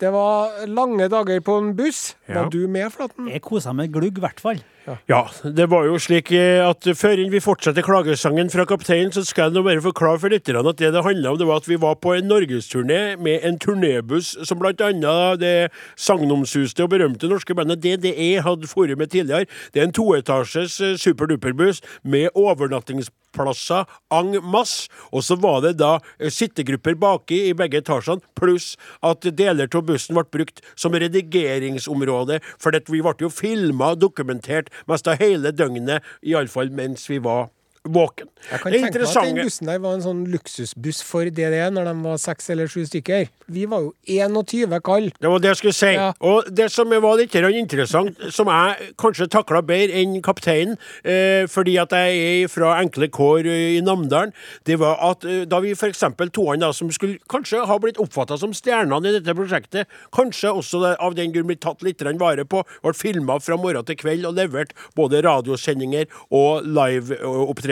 Det 0.00 0.10
var 0.14 0.66
lange 0.70 1.08
dager 1.10 1.40
på 1.42 1.58
en 1.58 1.72
buss. 1.78 2.16
Ja. 2.28 2.44
Var 2.44 2.52
du 2.54 2.60
med, 2.70 2.92
Flaten? 2.94 3.26
Jeg 3.32 3.42
kosa 3.42 3.74
meg 3.74 3.90
glugg, 3.94 4.20
i 4.20 4.22
hvert 4.22 4.42
fall. 4.42 4.62
Ja, 5.08 5.26
det 5.44 5.66
var 5.68 5.84
jo 5.84 5.98
slik 6.00 6.30
eh, 6.32 6.62
at 6.64 6.86
før 6.96 7.20
vi 7.28 7.40
fortsetter 7.44 7.84
klagesangen 7.84 8.48
fra 8.52 8.64
kapteinen, 8.68 9.12
så 9.12 9.24
skal 9.26 9.48
jeg 9.48 9.58
nå 9.58 9.64
bare 9.66 9.82
forklare 9.84 10.20
for 10.22 10.32
lytterne 10.32 10.62
at 10.64 10.80
det 10.80 10.92
det 10.94 11.04
handla 11.04 11.34
om, 11.34 11.38
det 11.40 11.48
var 11.48 11.60
at 11.60 11.68
vi 11.68 11.76
var 11.80 11.98
på 12.00 12.14
en 12.16 12.30
norgesturné 12.30 13.18
med 13.20 13.44
en 13.44 13.58
turnébuss 13.60 14.36
som 14.48 14.60
blant 14.60 14.80
annet 14.80 15.42
det 15.42 15.70
sagnomsuste 15.96 16.86
og 16.86 16.94
berømte 16.94 17.28
norske 17.28 17.54
bandet 17.54 17.82
DDE 17.84 18.38
hadde 18.44 18.70
vært 18.72 18.98
med 18.98 19.12
tidligere. 19.12 19.50
Det 19.74 19.82
er 19.82 19.90
en 19.90 19.96
toetasjes 19.96 20.80
eh, 20.80 20.96
superduperbuss 20.96 21.82
med 22.02 22.32
overnattingsplasser 23.36 23.84
en 24.10 24.38
masse, 24.42 24.88
og 25.12 25.22
så 25.24 25.36
var 25.36 25.62
det 25.62 25.78
da 25.78 25.98
eh, 26.18 26.30
sittegrupper 26.30 26.94
baki 26.98 27.48
i 27.48 27.54
begge 27.54 27.82
etasjene, 27.82 28.22
pluss 28.34 28.76
at 29.02 29.22
deler 29.22 29.68
av 29.68 29.84
bussen 29.84 30.14
ble 30.14 30.24
brukt 30.24 30.62
som 30.76 30.92
redigeringsområde, 30.92 32.40
for 32.58 32.72
vi 32.72 33.02
ble 33.02 33.14
jo 33.20 33.30
filma 33.30 33.92
og 33.94 34.00
dokumentert 34.00 34.70
mest 34.88 35.08
av 35.08 35.18
hele 35.20 35.52
døgnet, 35.52 36.02
iallfall 36.22 36.70
mens 36.70 37.08
vi 37.08 37.18
var 37.18 37.48
våken. 37.84 38.28
Jeg 38.50 38.60
kan 38.62 38.72
tenke 38.72 39.00
meg 39.00 39.08
at 39.08 39.28
den 39.28 39.38
bussen 39.42 39.68
der 39.68 39.80
var 39.82 39.96
en 39.96 40.04
sånn 40.04 40.22
luksusbuss 40.32 41.02
for 41.06 41.28
DDE 41.28 41.68
når 41.74 41.90
de 41.90 41.94
var 42.04 42.20
seks 42.22 42.50
eller 42.54 42.70
sju 42.70 42.84
stykker. 42.88 43.28
Vi 43.48 43.64
var 43.70 43.84
jo 43.86 43.92
21 44.08 44.78
kall. 44.84 45.10
Det 45.18 45.30
var 45.30 45.42
det 45.42 45.52
jeg 45.52 45.60
skulle 45.62 45.76
si. 45.76 45.92
Ja. 45.96 46.10
Og 46.24 46.48
det 46.52 46.68
som 46.72 46.90
var 46.90 47.18
litt 47.20 47.34
interessant, 47.34 48.18
som 48.34 48.50
jeg 48.52 48.92
kanskje 49.00 49.28
takla 49.32 49.62
bedre 49.64 50.00
enn 50.00 50.18
kapteinen, 50.24 50.76
eh, 51.04 51.46
fordi 51.48 51.78
at 51.80 51.94
jeg 51.96 52.18
er 52.44 52.52
fra 52.52 52.74
enkle 52.82 53.08
kår 53.08 53.46
eh, 53.46 53.78
i 53.78 53.80
Namdalen, 53.84 54.34
det 54.66 54.78
var 54.80 54.98
at 55.10 55.24
eh, 55.24 55.44
da 55.48 55.60
vi 55.64 55.74
f.eks. 55.76 56.04
toene 56.32 56.60
da, 56.62 56.72
som 56.72 56.90
skulle 56.92 57.18
kanskje 57.30 57.64
ha 57.68 57.78
blitt 57.80 58.00
oppfatta 58.02 58.38
som 58.38 58.54
stjernene 58.56 59.08
i 59.08 59.16
dette 59.18 59.36
prosjektet, 59.36 59.88
kanskje 60.14 60.52
også 60.52 60.82
det, 60.84 60.94
av 61.00 61.16
den 61.18 61.32
grunn 61.32 61.48
blitt 61.48 61.64
tatt 61.64 61.84
litt 61.86 62.02
vare 62.18 62.44
på, 62.44 62.62
ble 62.82 62.94
filma 62.96 63.38
fra 63.42 63.56
morgen 63.60 63.84
til 63.84 63.98
kveld 63.98 64.26
og 64.28 64.36
levert 64.38 64.74
både 64.96 65.22
radiosendinger 65.26 66.08
og 66.34 66.66
liveopptredener. 66.66 67.67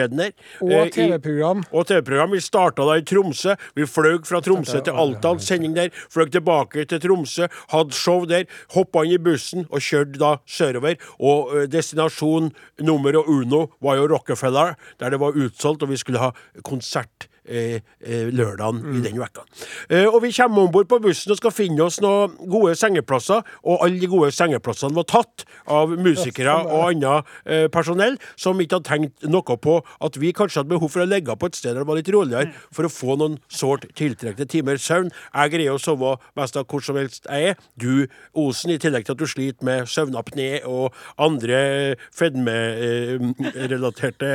Og 0.63 0.73
eh, 0.73 0.91
TV-program. 0.95 1.63
og 1.73 1.87
TV-program. 1.89 2.33
Vi 2.37 2.41
starta 2.45 2.87
da 2.89 2.97
i 3.01 3.05
Tromsø. 3.07 3.55
Vi 3.77 3.87
fløy 3.89 4.21
fra 4.29 4.41
Tromsø 4.45 4.81
til 4.85 4.93
Alta, 4.97 5.33
hadde 5.33 5.47
sending 5.47 5.77
der. 5.77 5.91
Fløy 6.13 6.29
tilbake 6.31 6.85
til 6.91 7.01
Tromsø, 7.01 7.49
hadde 7.73 7.97
show 7.97 8.25
der. 8.29 8.45
Hoppa 8.75 9.05
inn 9.07 9.17
i 9.17 9.23
bussen 9.23 9.67
og 9.71 9.81
kjørte 9.81 10.21
da 10.23 10.35
sørover. 10.47 10.97
Og 11.21 11.55
ø, 11.57 11.67
destinasjon 11.71 12.53
nummer 12.85 13.17
uno 13.27 13.67
var 13.83 13.97
jo 14.01 14.07
Rockefeller, 14.13 14.77
der 15.01 15.11
det 15.11 15.21
var 15.21 15.37
utsolgt, 15.37 15.83
og 15.83 15.91
vi 15.91 15.97
skulle 16.01 16.23
ha 16.23 16.31
konsert. 16.63 17.29
Eh, 17.49 17.81
eh, 18.01 18.27
lørdagen 18.35 18.81
i 18.97 19.01
den 19.05 19.21
vekka. 19.21 19.41
Eh, 19.89 20.07
og 20.07 20.23
vi 20.25 20.33
kommer 20.35 20.63
om 20.65 20.71
bord 20.75 20.89
på 20.91 20.99
bussen 21.03 21.31
og 21.31 21.37
skal 21.39 21.53
finne 21.55 21.83
oss 21.85 22.01
noen 22.03 22.33
gode 22.51 22.75
sengeplasser, 22.75 23.43
og 23.63 23.85
alle 23.85 24.01
de 24.03 24.09
gode 24.11 24.33
sengeplassene 24.35 24.97
var 24.97 25.07
tatt 25.07 25.45
av 25.71 25.91
musikere 25.95 26.67
og 26.67 26.89
annet 26.89 27.25
eh, 27.45 27.69
personell 27.71 28.19
som 28.35 28.59
ikke 28.59 28.75
hadde 28.81 28.91
tenkt 28.91 29.23
noe 29.31 29.57
på 29.63 29.75
at 30.03 30.19
vi 30.19 30.33
kanskje 30.35 30.59
hadde 30.63 30.75
behov 30.75 30.91
for 30.91 31.03
å 31.05 31.07
legge 31.07 31.37
på 31.39 31.47
et 31.47 31.59
sted 31.59 31.75
der 31.77 31.83
det 31.85 31.91
var 31.91 31.99
litt 32.01 32.11
roligere, 32.11 32.51
for 32.75 32.83
å 32.89 32.91
få 32.91 33.17
noen 33.21 33.37
sårt 33.47 33.87
tiltrekte 33.99 34.47
timer 34.51 34.77
søvn. 34.83 35.13
Jeg 35.31 35.51
greier 35.55 35.73
å 35.77 35.83
sove 35.83 36.17
mest 36.39 36.55
av 36.59 36.65
hvor 36.67 36.83
som 36.83 36.99
helst 36.99 37.27
jeg 37.31 37.41
er. 37.53 37.57
Du, 37.79 38.07
Osen, 38.35 38.71
i 38.75 38.79
tillegg 38.83 39.05
til 39.07 39.15
at 39.15 39.23
du 39.23 39.27
sliter 39.31 39.63
med 39.67 39.87
søvnapné 39.91 40.67
og 40.67 40.95
andre 41.23 41.95
fedmerelaterte 42.17 44.31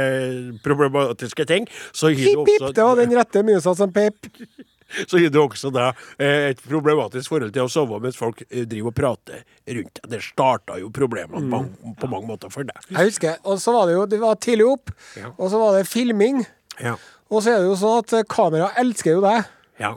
problematiske 0.63 1.45
ting, 1.49 1.67
så 1.91 2.07
gir 2.13 2.35
du 2.35 2.39
også 2.45 3.00
den 3.01 3.15
rette 3.17 3.43
musa 3.47 3.73
som 3.77 3.91
pep. 3.93 4.27
så 5.09 5.19
gir 5.21 5.29
det 5.31 5.39
også 5.39 5.69
da 5.71 5.89
eh, 6.19 6.49
et 6.51 6.61
problematisk 6.67 7.31
forhold 7.31 7.53
til 7.55 7.63
å 7.63 7.71
sove 7.71 7.99
mens 8.03 8.17
folk 8.19 8.41
eh, 8.49 8.65
driver 8.67 8.91
og 8.91 8.97
prater 8.97 9.43
rundt 9.77 10.01
deg. 10.01 10.09
Det 10.15 10.21
starta 10.25 10.79
jo 10.81 10.89
problemene 10.95 11.45
på, 11.51 11.93
på 12.01 12.09
mange 12.11 12.27
måter 12.33 12.51
for 12.53 12.67
deg. 12.67 12.81
Jeg 12.91 13.11
husker, 13.13 13.37
og 13.47 13.59
så 13.63 13.73
var 13.77 13.87
det 13.87 13.95
jo 13.95 14.05
det 14.11 14.19
var 14.23 14.39
tidlig 14.43 14.67
opp, 14.73 14.91
Ja. 15.19 15.31
og 15.37 15.47
så 15.53 15.61
var 15.61 15.77
det 15.79 15.85
filming. 15.89 16.43
Ja. 16.81 16.97
Og 17.31 17.43
så 17.45 17.53
er 17.53 17.61
det 17.63 17.69
jo 17.71 17.77
sånn 17.79 18.01
at 18.03 18.17
eh, 18.19 18.25
kamera 18.27 18.71
elsker 18.81 19.15
jo 19.15 19.21
deg. 19.23 19.47
Ja. 19.79 19.93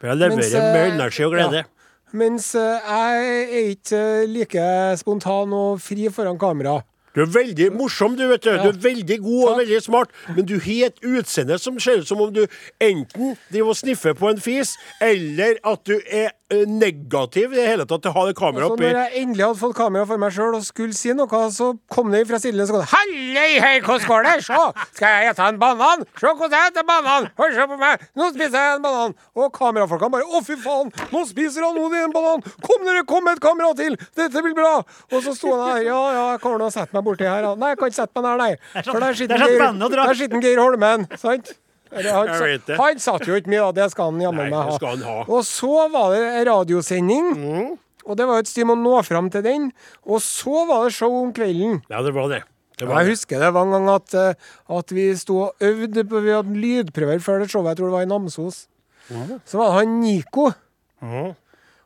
For 0.00 0.10
jeg 0.10 0.18
leverer 0.18 0.40
Mens, 0.42 0.56
med 0.58 0.96
energi 0.96 1.24
og 1.28 1.36
glede. 1.36 1.62
ja. 1.62 1.68
Mens 2.12 2.50
jeg 2.52 2.80
er 2.92 3.52
ikke 3.72 4.00
like 4.28 4.64
spontan 5.00 5.54
og 5.56 5.78
fri 5.80 6.10
foran 6.12 6.36
kamera. 6.36 6.74
Du 7.14 7.20
er 7.20 7.32
veldig 7.32 7.72
morsom, 7.76 8.16
du, 8.16 8.24
vet 8.30 8.44
du. 8.44 8.50
Du 8.50 8.68
er 8.70 8.78
veldig 8.82 9.18
god 9.20 9.48
og 9.48 9.58
veldig 9.58 9.80
smart, 9.84 10.14
men 10.36 10.46
du 10.48 10.54
har 10.64 10.86
et 10.88 11.02
utseende 11.04 11.58
som 11.60 11.80
ser 11.80 12.00
ut 12.00 12.08
som 12.08 12.20
om 12.24 12.32
du 12.32 12.46
enten 12.80 13.36
driver 13.52 13.74
og 13.74 13.76
sniffer 13.76 14.16
på 14.16 14.30
en 14.32 14.40
fis, 14.40 14.72
eller 15.00 15.60
at 15.68 15.84
du 15.86 15.98
er 16.06 16.32
negativ 16.68 17.52
i 17.52 17.58
det 17.60 17.66
hele 17.68 17.86
tatt 17.88 18.04
til 18.04 18.12
å 18.12 18.16
ha 18.16 18.24
det 18.28 18.36
kameraet 18.38 18.74
oppi. 18.74 18.84
når 18.86 18.98
jeg 19.00 19.22
endelig 19.22 19.44
hadde 19.46 19.60
fått 19.62 19.76
kamera 19.78 20.08
for 20.08 20.20
meg 20.22 20.34
sjøl 20.36 20.56
og 20.58 20.64
skulle 20.66 20.96
si 20.96 21.14
noe, 21.16 21.42
så 21.54 21.72
kom 21.92 22.12
det 22.12 22.24
fra 22.28 22.40
så 22.42 22.52
kom 22.52 22.82
det 22.82 22.90
Hallei, 22.92 23.50
hei, 23.62 23.74
hvordan 23.80 24.06
går 24.08 24.28
det? 24.28 24.34
Se, 24.46 24.60
skal 24.98 25.16
jeg 25.16 25.32
ete 25.32 25.48
en 25.48 25.60
banan? 25.62 26.04
Se 26.18 26.26
hvordan 26.28 26.56
jeg 26.58 26.72
spiser 26.72 26.88
banan! 26.88 27.28
Hør, 27.38 27.54
se 27.56 27.66
på 27.70 27.78
meg! 27.80 28.04
Nå 28.18 28.28
spiser 28.34 28.58
jeg 28.58 28.76
en 28.76 28.84
banan! 28.86 29.16
Og 29.38 29.52
kamerafolkene 29.56 30.16
bare 30.16 30.28
Å, 30.28 30.42
fy 30.46 30.58
faen! 30.60 30.92
Nå 31.12 31.24
spiser 31.30 31.66
han 31.66 31.80
Odin 31.80 32.06
en 32.08 32.14
banan! 32.14 32.44
Kom 32.64 32.86
dere, 32.86 33.04
kom 33.08 33.26
med 33.26 33.38
et 33.38 33.44
kamera 33.44 33.72
til! 33.78 33.96
Dette 34.18 34.44
blir 34.44 34.56
bra! 34.58 34.74
Og 35.12 35.18
så 35.24 35.34
sto 35.36 35.54
han 35.56 35.64
der. 35.76 35.88
Ja, 35.88 36.00
ja, 36.12 36.24
jeg 36.34 36.42
kommer 36.44 36.62
nå 36.62 36.70
og 36.70 36.74
setter 36.74 36.96
meg 36.96 37.06
borti 37.06 37.28
her. 37.28 37.42
da. 37.46 37.54
Nei, 37.58 37.72
jeg 37.72 37.80
kan 37.80 37.92
ikke 37.92 38.00
sette 38.00 38.20
meg 38.20 38.28
der, 38.28 38.42
nei. 38.42 38.84
For 38.88 39.02
der 39.02 39.18
Geir, 39.22 39.58
bandet 39.60 39.88
og 39.88 39.98
der 39.98 40.18
sitter 40.18 40.42
Geir 40.44 40.62
Holmen, 40.62 41.06
sant? 41.20 41.54
Han, 41.92 42.30
sa, 42.32 42.76
han 42.78 43.00
satt 43.02 43.26
jo 43.28 43.36
ikke 43.36 43.52
mye, 43.52 43.64
da. 43.68 43.72
Det 43.82 43.88
skal 43.92 44.12
han 44.12 44.22
jammen 44.24 44.48
meg 44.52 44.70
ha. 44.70 44.92
ha. 45.04 45.16
Og 45.26 45.42
så 45.44 45.88
var 45.92 46.14
det 46.14 46.46
radiosending. 46.48 47.28
Mm. 47.36 47.74
Og 48.08 48.18
det 48.18 48.26
var 48.26 48.42
et 48.42 48.50
styr 48.50 48.66
med 48.66 48.80
å 48.80 48.82
nå 48.82 49.02
fram 49.06 49.28
til 49.32 49.44
den. 49.44 49.68
Og 50.08 50.22
så 50.24 50.64
var 50.68 50.86
det 50.86 50.96
show 50.96 51.12
om 51.20 51.34
kvelden. 51.36 51.82
Ja, 51.92 52.00
det 52.06 52.14
var 52.16 52.32
det. 52.32 52.40
det, 52.80 52.88
var 52.88 53.02
jeg 53.02 53.10
det. 53.10 53.18
husker 53.18 53.44
det 53.44 53.52
var 53.54 53.68
en 53.68 53.76
gang 53.76 53.90
at, 53.92 54.16
eh, 54.18 54.56
at 54.78 54.96
vi 54.96 55.06
sto 55.20 55.38
og 55.48 55.68
øvde 55.68 56.06
på 56.08 56.24
Vi 56.24 56.34
hadde 56.34 56.64
lydprøver 56.64 57.22
før 57.22 57.44
det 57.44 57.52
showet, 57.52 57.72
jeg 57.72 57.82
tror 57.82 57.92
det 57.92 57.96
var 57.98 58.08
i 58.08 58.10
Namsos. 58.10 58.64
Så 59.12 59.60
var 59.60 59.68
det 59.68 59.78
han 59.82 59.94
Nico. 60.00 60.48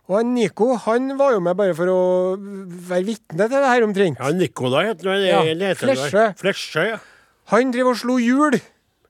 Og 0.06 0.14
han 0.20 0.32
Nico 0.36 0.70
han 0.86 1.10
var 1.18 1.34
jo 1.34 1.42
med 1.42 1.58
bare 1.58 1.74
for 1.74 1.90
å 1.90 2.00
være 2.38 3.08
vitne 3.08 3.48
til 3.48 3.58
det 3.58 3.72
her 3.72 3.84
omtrent. 3.88 4.22
Ja, 4.22 4.30
Nikolai 4.30 4.86
heter 4.92 5.10
han. 5.10 5.26
Ja, 5.26 5.74
Flesje. 5.80 6.30
Flesjø, 6.38 6.86
ja. 6.94 7.02
Han 7.50 7.70
driver 7.74 7.94
og 7.94 8.00
slo 8.00 8.16
hjul 8.22 8.56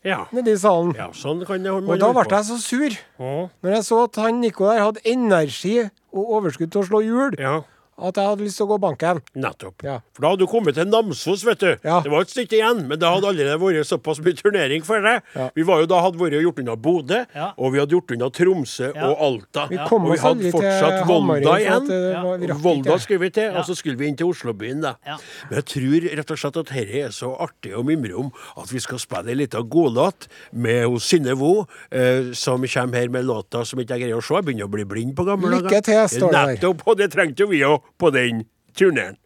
Ja. 0.06 0.24
nede 0.32 0.54
i 0.54 0.58
salen. 0.60 0.94
ja, 0.96 1.08
sånn 1.12 1.42
kan 1.46 1.64
det 1.64 1.72
Og 1.74 1.98
da 1.98 2.12
ble 2.14 2.24
jeg 2.30 2.46
så 2.48 2.58
sur. 2.62 2.98
Ja. 3.18 3.48
Når 3.62 3.74
jeg 3.74 3.86
så 3.88 4.02
at 4.06 4.20
han 4.22 4.40
Nico 4.40 4.68
der 4.70 4.84
hadde 4.84 5.02
energi 5.04 5.80
og 6.14 6.30
overskudd 6.38 6.70
til 6.72 6.84
å 6.84 6.86
slå 6.86 7.00
hjul, 7.04 7.34
ja. 7.42 7.58
At 7.98 8.14
jeg 8.20 8.26
hadde 8.28 8.44
lyst 8.44 8.58
til 8.60 8.66
å 8.66 8.70
gå 8.74 8.78
banken. 8.80 9.20
Nettopp. 9.34 9.82
Ja. 9.86 10.00
For 10.12 10.22
da 10.22 10.28
hadde 10.34 10.44
du 10.44 10.50
kommet 10.50 10.74
til 10.76 10.84
Namsos, 10.90 11.44
vet 11.46 11.58
du. 11.62 11.70
Ja. 11.82 12.00
Det 12.04 12.10
var 12.12 12.20
et 12.26 12.28
stykke 12.32 12.58
igjen, 12.58 12.82
men 12.88 12.98
det 13.00 13.08
hadde 13.08 13.24
allerede 13.30 13.56
vært 13.62 13.88
såpass 13.88 14.20
mye 14.20 14.36
turnering 14.36 14.84
for 14.84 15.00
det. 15.00 15.22
Ja. 15.34 15.48
Vi 15.56 15.62
var 15.64 15.80
jo 15.80 15.86
da 15.88 16.02
hadde 16.04 16.20
vært 16.20 16.36
gjort 16.42 16.58
unna 16.60 16.76
Bodø, 16.76 17.22
Ja. 17.34 17.52
og 17.56 17.72
vi 17.72 17.78
hadde 17.80 17.96
gjort 17.96 18.12
unna 18.12 18.28
Tromsø 18.30 18.92
Ja. 18.94 19.08
og 19.08 19.16
Alta. 19.26 19.66
Vi 19.70 19.78
kom 19.88 20.04
og 20.04 20.12
vi 20.12 20.18
hadde 20.18 20.52
fortsatt 20.52 21.06
Volda 21.08 21.56
igjen. 21.56 21.88
Ja. 21.88 22.22
var- 22.22 22.60
Volda 22.66 22.98
skulle 22.98 23.20
vi 23.20 23.30
til, 23.30 23.52
Ja. 23.52 23.58
og 23.60 23.64
så 23.64 23.74
skulle 23.76 23.96
vi 23.96 24.08
inn 24.08 24.16
til 24.16 24.26
Oslobyen. 24.26 24.80
da. 24.82 24.96
Ja. 25.06 25.16
Men 25.50 25.62
jeg 25.62 25.64
tror 25.64 26.16
rett 26.16 26.30
og 26.30 26.36
slett 26.38 26.56
at 26.56 26.66
dette 26.66 26.94
er 27.04 27.08
så 27.08 27.32
artig 27.40 27.72
å 27.74 27.82
mimre 27.84 28.12
om 28.18 28.30
at 28.58 28.68
vi 28.70 28.78
skal 28.78 28.98
spille 28.98 29.30
en 29.30 29.38
liten 29.38 29.68
godlåt 29.68 30.28
med 30.52 30.84
hos 30.86 31.04
Synne 31.04 31.34
Vo, 31.36 31.66
eh, 31.90 32.32
som 32.34 32.60
kommer 32.62 32.94
her 32.98 33.08
med 33.08 33.24
låta 33.24 33.64
som 33.64 33.78
ikke 33.80 33.96
jeg 33.96 34.00
greier 34.02 34.16
å 34.18 34.22
se. 34.22 34.34
Jeg 34.34 34.44
begynner 34.44 34.66
å 34.66 34.70
bli 34.70 34.84
blind 34.84 35.14
på 35.16 35.24
gamle 35.24 35.48
dager. 35.50 35.70
Lykke 35.70 35.82
til, 35.82 36.08
står 36.20 36.30
det 36.30 36.32
der. 36.32 36.46
Nettopp, 36.56 36.82
og 36.86 36.96
det 36.98 37.10
trengte 37.12 37.38
jo 37.40 37.46
vi 37.46 37.60
òg 37.60 37.80
på 37.98 38.10
den 38.10 38.44
turneen. 38.78 39.16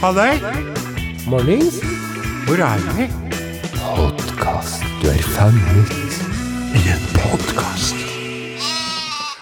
Halløy! 0.00 0.38
Mornings. 1.28 1.80
Hvor 2.46 2.56
er 2.64 2.80
vi? 2.96 3.08
Podkast. 3.96 4.82
Du 5.02 5.08
er 5.08 5.22
fanget 5.36 5.92
i 6.78 6.82
en 6.94 7.02
podkast. 7.20 7.97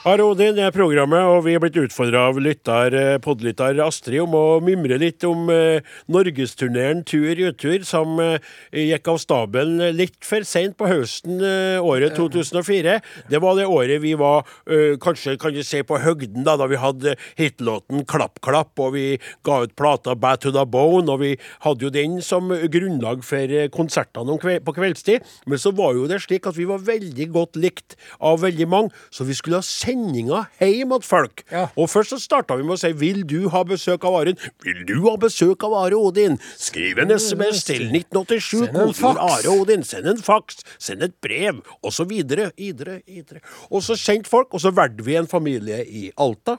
Are 0.07 0.23
Odin, 0.23 0.55
det 0.55 0.63
er 0.63 0.71
programmet, 0.71 1.19
og 1.27 1.41
vi 1.43 1.57
er 1.57 1.59
blitt 1.59 1.75
utfordra 1.81 2.29
av 2.29 2.37
lytter, 2.39 2.95
eh, 2.95 3.17
podlytter 3.19 3.81
Astrid 3.83 4.21
om 4.23 4.37
å 4.39 4.61
mimre 4.63 5.01
litt 5.03 5.25
om 5.27 5.49
eh, 5.51 5.83
norgesturneren 6.07 7.01
Tur-Utur, 7.03 7.83
som 7.83 8.21
eh, 8.23 8.39
gikk 8.71 9.11
av 9.11 9.19
stabelen 9.19 9.83
litt 9.99 10.15
for 10.23 10.47
seint 10.47 10.77
på 10.79 10.87
høsten 10.87 11.43
eh, 11.43 11.83
året 11.83 12.15
2004. 12.15 13.01
Det 13.33 13.41
var 13.43 13.59
det 13.59 13.65
året 13.67 13.99
vi 14.05 14.13
var 14.21 14.45
eh, 14.71 14.95
kanskje 15.03 15.35
kan 15.43 15.57
du 15.57 15.65
si 15.67 15.81
på 15.83 15.99
høgden, 15.99 16.47
da, 16.47 16.55
da 16.55 16.71
vi 16.71 16.79
hadde 16.79 17.17
hitlåten 17.35 18.07
Klapp 18.07 18.39
Klapp, 18.47 18.79
og 18.79 18.95
vi 18.95 19.19
ga 19.43 19.59
ut 19.67 19.75
plata 19.75 20.15
Bad 20.15 20.45
to 20.47 20.55
the 20.55 20.63
Bone, 20.63 21.11
og 21.11 21.25
vi 21.25 21.33
hadde 21.67 21.83
jo 21.83 21.91
den 21.91 22.21
som 22.23 22.55
grunnlag 22.55 23.27
for 23.27 23.43
eh, 23.51 23.67
konsertene 23.75 24.39
kve 24.39 24.61
på 24.63 24.77
kveldstid. 24.79 25.27
Men 25.51 25.65
så 25.67 25.75
var 25.75 25.99
jo 25.99 26.07
det 26.07 26.23
slik 26.29 26.47
at 26.47 26.63
vi 26.63 26.71
var 26.71 26.87
veldig 26.95 27.29
godt 27.35 27.59
likt 27.59 27.99
av 28.23 28.45
veldig 28.47 28.71
mange, 28.71 28.95
så 29.11 29.27
vi 29.27 29.35
skulle 29.35 29.59
ha 29.59 29.67
sendinga 29.97 30.45
hjem 30.61 30.93
til 30.97 31.07
folk. 31.07 31.43
Ja. 31.51 31.67
Og 31.77 31.89
først 31.91 32.13
så 32.15 32.19
starta 32.21 32.57
vi 32.57 32.65
med 32.67 32.77
å 32.77 32.81
si 32.81 32.93
Vil 32.97 33.23
du 33.29 33.49
ha 33.53 33.63
besøk 33.67 34.05
av 34.07 34.19
Are? 34.21 34.35
Vil 34.65 34.85
du 34.89 34.97
ha 35.09 35.17
besøk 35.21 35.65
av 35.67 35.75
Are 35.85 35.97
Odin? 35.97 36.39
Skriv 36.59 37.01
en 37.03 37.13
SMS 37.15 37.65
til 37.69 37.89
1987, 37.89 38.67
Send 38.67 38.77
en 38.77 38.93
kodeord. 38.93 39.23
Are 39.31 39.57
Odin. 39.57 39.85
Send 39.87 40.07
en 40.11 40.23
faks, 40.23 40.63
send 40.79 41.03
et 41.07 41.17
brev, 41.23 41.63
og 41.83 41.93
så 41.95 42.07
videre. 42.09 42.51
Idre, 42.57 43.01
idre. 43.07 43.43
Og 43.71 43.85
så 43.87 43.97
sendte 43.99 44.31
folk, 44.31 44.53
og 44.55 44.63
så 44.63 44.73
valgte 44.75 45.07
vi 45.07 45.17
en 45.19 45.29
familie 45.31 45.83
i 45.87 46.09
Alta. 46.17 46.59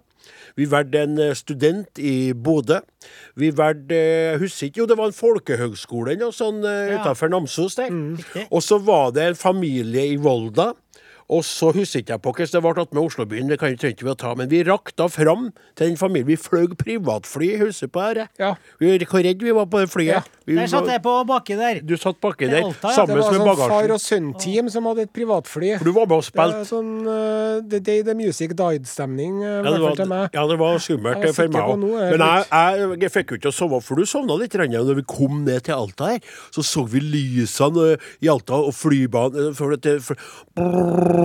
Vi 0.57 0.65
valgte 0.67 1.03
en 1.05 1.19
eh, 1.21 1.35
student 1.37 1.99
i 2.03 2.33
Bodø. 2.33 2.81
Vi 3.39 3.51
valgte 3.55 3.95
eh, 3.95 4.31
Jeg 4.33 4.41
husker 4.41 4.67
ikke, 4.67 4.81
jo, 4.81 4.87
det 4.89 4.97
var 4.99 5.11
en 5.11 5.15
folkehøgskole 5.15 6.11
eller 6.15 6.27
noe 6.27 6.35
sånn 6.35 6.59
uh, 6.65 6.73
Ja. 6.89 6.97
utafor 6.99 7.31
Namsos 7.31 7.77
der. 7.79 7.93
riktig. 7.93 8.47
Og 8.51 8.63
så 8.65 8.79
var 8.83 9.13
det 9.15 9.29
en 9.31 9.39
familie 9.39 10.03
i 10.11 10.17
Volda. 10.19 10.73
Og 11.27 11.43
så 11.43 11.73
husker 11.75 11.99
ikke 11.99 12.15
jeg 12.15 12.23
på 12.23 12.31
hvordan 12.31 12.53
det 12.53 12.61
ble 12.63 12.83
attmed 12.85 13.01
Oslobyen, 13.03 13.49
det 13.51 13.57
kan 13.59 13.73
jeg 13.73 13.97
vi 13.99 14.11
å 14.11 14.15
ta, 14.15 14.31
men 14.39 14.47
vi 14.47 14.61
rakk 14.63 14.93
da 14.95 15.09
fram 15.11 15.49
til 15.75 15.89
den 15.89 15.97
familien. 15.99 16.27
Vi 16.29 16.37
fløy 16.39 16.71
privatfly, 16.79 17.49
husker 17.59 17.91
på 17.91 18.05
det? 18.15 18.27
Ja. 18.39 18.53
Vi, 18.79 18.93
hvor 19.03 19.23
redd 19.25 19.43
vi 19.43 19.55
var 19.55 19.67
på 19.67 19.81
det 19.83 19.89
flyet. 19.91 20.13
Ja. 20.13 20.21
Vi 20.47 20.55
Der 20.55 20.69
satt 20.71 20.87
jeg 20.87 21.01
på 21.03 21.13
baki 21.27 21.57
der. 21.59 21.81
Du 21.83 21.97
satt 21.99 22.21
baki 22.23 22.47
der 22.47 22.63
Alta, 22.63 22.93
ja. 22.95 23.05
Det 23.07 23.17
var 23.17 23.35
sånn 23.35 23.59
far 23.67 23.91
og 23.91 23.99
sønn-team 23.99 24.69
som 24.71 24.87
hadde 24.87 25.03
et 25.07 25.11
privatfly. 25.15 25.73
For 25.81 25.89
du 25.89 25.91
var 25.97 26.07
med 26.07 26.15
og 26.15 26.23
Det 26.23 26.29
spilte. 26.29 26.61
sånn 26.69 26.93
uh, 27.03 27.59
The 27.67 27.81
Day 27.83 28.05
The 28.07 28.15
Music 28.15 28.55
Died-stemning, 28.55 29.41
uh, 29.43 29.47
i 29.47 29.51
Ja, 29.51 29.61
hvert 29.65 29.75
det 29.75 29.83
fall 29.83 29.99
til 29.99 30.07
var, 30.07 30.13
meg. 30.13 30.39
ja, 30.39 30.45
det 30.47 30.59
var 30.63 30.79
skummelt 30.85 31.27
for 31.35 31.51
meg 31.57 31.73
òg. 31.75 31.83
Men 32.13 32.23
jeg, 32.23 32.47
jeg, 32.47 33.01
jeg 33.03 33.13
fikk 33.17 33.35
jo 33.35 33.39
ikke 33.41 33.51
å 33.51 33.57
sove, 33.59 33.81
for 33.83 33.99
du 33.99 34.07
sovna 34.07 34.39
litt. 34.39 34.55
da 34.55 34.95
vi 34.95 35.03
kom 35.03 35.43
ned 35.43 35.67
til 35.67 35.75
Alta 35.75 36.13
her, 36.13 36.23
så 36.55 36.63
så 36.63 36.85
vi 36.87 37.03
lysene 37.03 37.91
eh, 37.97 38.07
i 38.23 38.31
Alta 38.31 38.55
og 38.63 38.71
flybanen 38.77 39.51
for 39.57 39.75
for, 39.77 40.15
for, 40.55 41.16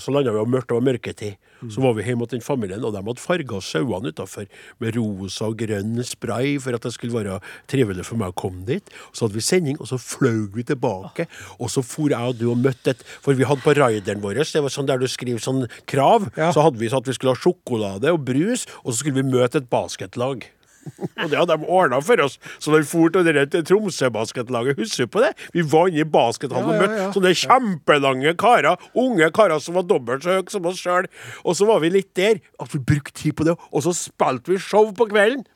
Så 0.00 0.12
landa 0.14 0.32
vi 0.32 0.40
og 0.40 0.50
mørkt, 0.50 0.68
det 0.70 0.76
var 0.76 0.84
mørketid. 0.86 1.38
Så 1.70 1.82
var 1.84 1.92
vi 1.96 2.04
hjemme 2.06 2.24
hos 2.24 2.30
den 2.32 2.40
familien, 2.44 2.84
og 2.86 2.94
de 2.94 3.02
hadde 3.04 3.20
farga 3.20 3.58
sauene 3.64 4.12
utafor 4.14 4.46
med 4.80 4.96
rosa 4.96 5.48
og 5.50 5.58
grønn 5.60 5.98
spray 6.06 6.54
for 6.62 6.76
at 6.76 6.86
det 6.86 6.92
skulle 6.94 7.16
være 7.18 7.40
trivelig 7.70 8.06
for 8.08 8.20
meg 8.20 8.32
å 8.32 8.36
komme 8.40 8.64
dit. 8.68 8.86
Så 9.12 9.26
hadde 9.26 9.36
vi 9.36 9.44
sending, 9.44 9.80
og 9.82 9.90
så 9.90 9.98
fløy 10.00 10.46
vi 10.54 10.64
tilbake. 10.70 11.26
Og 11.58 11.72
så 11.72 11.84
for 11.84 12.14
jeg 12.14 12.32
og 12.32 12.38
du 12.40 12.46
og 12.52 12.62
møtte 12.62 12.94
et 12.94 13.04
For 13.20 13.36
vi 13.36 13.44
hadde 13.48 13.64
på 13.64 13.74
rideren 13.76 14.22
vår, 14.22 14.40
det 14.40 14.62
var 14.64 14.72
sånn 14.72 14.88
der 14.88 15.00
du 15.02 15.08
skriver 15.10 15.42
sånn 15.42 15.66
krav, 15.90 16.30
Ja. 16.36 16.52
så 16.52 16.62
hadde 16.64 16.78
vi 16.80 16.88
sånn 16.88 17.02
at 17.02 17.10
vi 17.10 17.16
skulle 17.18 17.34
ha 17.34 17.40
sjokolade 17.40 18.12
og 18.12 18.24
brus, 18.24 18.66
og 18.84 18.92
så 18.94 19.00
skulle 19.02 19.22
vi 19.22 19.30
møte 19.36 19.58
et 19.60 19.70
basketlag. 19.70 20.46
Og 21.20 21.28
det 21.30 21.38
hadde 21.38 21.56
de 21.56 21.68
ordna 21.68 22.00
for 22.04 22.22
oss. 22.24 22.38
Så 22.58 22.72
da 22.72 22.80
vi 22.80 22.88
for 22.88 23.12
til 23.12 23.64
Tromsø-basketlaget, 23.68 24.80
husker 24.80 25.06
du 25.06 25.14
på 25.14 25.22
det? 25.24 25.32
Vi 25.54 25.64
var 25.66 25.90
inne 25.90 26.04
i 26.04 26.08
baskethallen 26.08 26.70
Ja, 26.70 26.74
og 26.74 26.76
ja, 26.76 26.82
møtte 26.82 27.00
ja. 27.02 27.12
sånne 27.16 27.34
kjempelange 27.42 28.34
karer. 28.40 28.90
Unge 28.98 29.30
karer 29.36 29.62
som 29.62 29.78
var 29.78 29.88
dobbelt 29.88 30.24
så 30.24 30.38
høye 30.38 30.52
som 30.52 30.68
oss 30.70 30.80
sjøl. 30.80 31.08
Og 31.44 31.56
så 31.58 31.68
var 31.68 31.82
vi 31.84 31.92
litt 31.92 32.12
der 32.18 32.40
at 32.60 32.74
vi 32.74 32.82
brukte 32.92 33.16
tid 33.16 33.36
på 33.38 33.48
det. 33.48 33.56
Og 33.70 33.84
så 33.86 33.94
spilte 33.96 34.54
vi 34.54 34.60
show 34.60 34.92
på 34.96 35.10
kvelden 35.12 35.46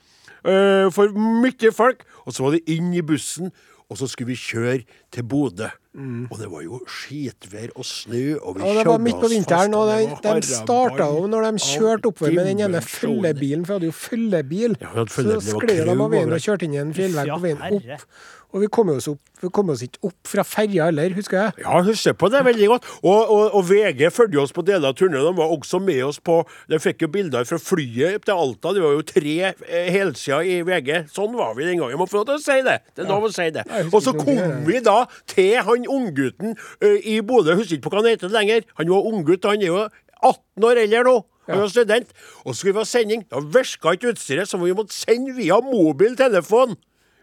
Uh, 0.44 0.90
for 0.92 1.08
mye 1.16 1.70
folk. 1.72 2.02
Og 2.28 2.34
så 2.36 2.44
var 2.44 2.52
det 2.52 2.66
inn 2.68 2.90
i 2.92 3.00
bussen, 3.00 3.48
og 3.88 3.96
så 3.96 4.08
skulle 4.10 4.34
vi 4.34 4.40
kjøre 4.40 4.82
til 5.14 5.26
Bodø. 5.30 5.70
Og 5.94 6.38
det 6.40 6.48
var 6.50 6.62
jo 6.64 6.80
skitvær 6.90 7.70
og 7.78 7.86
snø, 7.86 8.22
og 8.42 8.56
vi 8.56 8.64
Mm. 8.64 8.66
Ja, 8.66 8.78
det 8.80 8.86
var 8.90 8.98
midt 8.98 9.20
på 9.22 9.30
vinteren, 9.30 9.74
og 9.78 9.86
de, 9.92 10.16
de 10.26 10.42
starta 10.42 11.06
jo 11.06 11.26
når 11.30 11.50
de 11.52 11.62
kjørte 11.62 12.10
oppover 12.10 12.34
med 12.34 12.48
den 12.50 12.64
ene 12.66 12.80
følgebilen, 12.82 13.62
for 13.64 13.74
jeg 13.74 13.80
hadde 13.80 13.92
jo 13.92 13.98
følgebil. 13.98 14.76
Ja, 14.82 15.04
så 15.06 15.40
skled 15.40 15.84
de 15.86 15.94
av 15.94 16.10
veien 16.10 16.32
og 16.34 16.42
kjørte 16.42 16.66
inn 16.66 16.74
i 16.74 16.82
en 16.82 16.94
fjellvegg 16.96 17.30
på 17.36 17.44
veien 17.46 17.62
opp. 17.78 18.08
Og 18.54 18.62
vi 18.62 18.68
kom 18.70 18.90
oss, 18.92 19.08
opp, 19.10 19.18
vi 19.42 19.48
kom 19.50 19.70
oss 19.72 19.80
ikke 19.82 19.98
opp 20.06 20.28
fra 20.30 20.44
ferja 20.46 20.84
heller, 20.86 21.10
husker 21.16 21.40
jeg. 21.40 21.64
Ja, 21.64 21.80
husker 21.82 22.14
på 22.14 22.28
det 22.30 22.44
veldig 22.46 22.68
godt. 22.70 22.84
Og, 23.02 23.30
og, 23.34 23.56
og 23.58 23.64
VG 23.66 24.04
fulgte 24.14 24.38
oss 24.44 24.54
på 24.54 24.62
deler 24.62 24.92
av 24.92 24.94
turneen. 24.94 25.24
De 25.26 25.32
var 25.34 25.50
også 25.50 25.80
med 25.82 25.98
oss 26.06 26.20
på 26.22 26.36
De 26.70 26.78
fikk 26.78 27.02
jo 27.02 27.08
bilder 27.10 27.42
fra 27.48 27.58
flyet 27.58 28.22
til 28.22 28.34
Alta. 28.36 28.70
Det 28.76 28.84
var 28.84 28.94
jo 28.94 29.02
tre 29.08 29.34
eh, 29.50 29.88
helsider 29.90 30.46
i 30.46 30.60
VG. 30.62 31.10
Sånn 31.10 31.34
var 31.34 31.56
vi 31.58 31.66
den 31.66 31.80
gangen. 31.82 31.96
Jeg 31.96 31.98
må 31.98 32.06
få 32.06 32.20
lov 32.20 32.28
til 32.30 32.38
å 32.38 32.44
si 32.44 32.60
det. 32.62 32.78
Det 32.94 33.02
er 33.02 33.10
lov 33.10 33.26
å 33.26 33.32
si 33.34 33.48
det. 33.58 33.66
Og 33.90 33.98
så 34.06 34.14
kom 34.14 34.62
vi 34.70 34.78
da 34.86 35.00
til 35.30 35.60
han 35.66 35.86
unggutten 35.90 36.56
uh, 36.56 36.98
i 37.00 37.20
Bodø. 37.20 37.54
Husker 37.58 37.78
ikke 37.78 37.88
på 37.88 37.94
hva 37.94 38.02
han 38.02 38.12
heter 38.14 38.32
lenger. 38.32 38.66
Han 38.80 38.90
var 38.90 39.12
unggutt. 39.12 39.46
Han 39.48 39.62
er 39.62 39.70
jo 39.70 39.84
18 40.24 40.68
år 40.70 40.82
eldre 40.84 41.04
nå. 41.08 41.16
Han 41.48 41.60
var 41.60 41.72
student. 41.72 42.12
Og 42.44 42.54
så 42.54 42.58
skulle 42.58 42.74
vi 42.74 42.84
ha 42.84 42.88
sending. 42.88 43.24
Da 43.30 43.40
virka 43.40 43.94
ikke 43.94 44.14
utstyret, 44.14 44.48
så 44.48 44.60
vi 44.60 44.72
måtte 44.76 44.96
sende 44.96 45.34
via 45.36 45.60
mobiltelefon. 45.64 46.76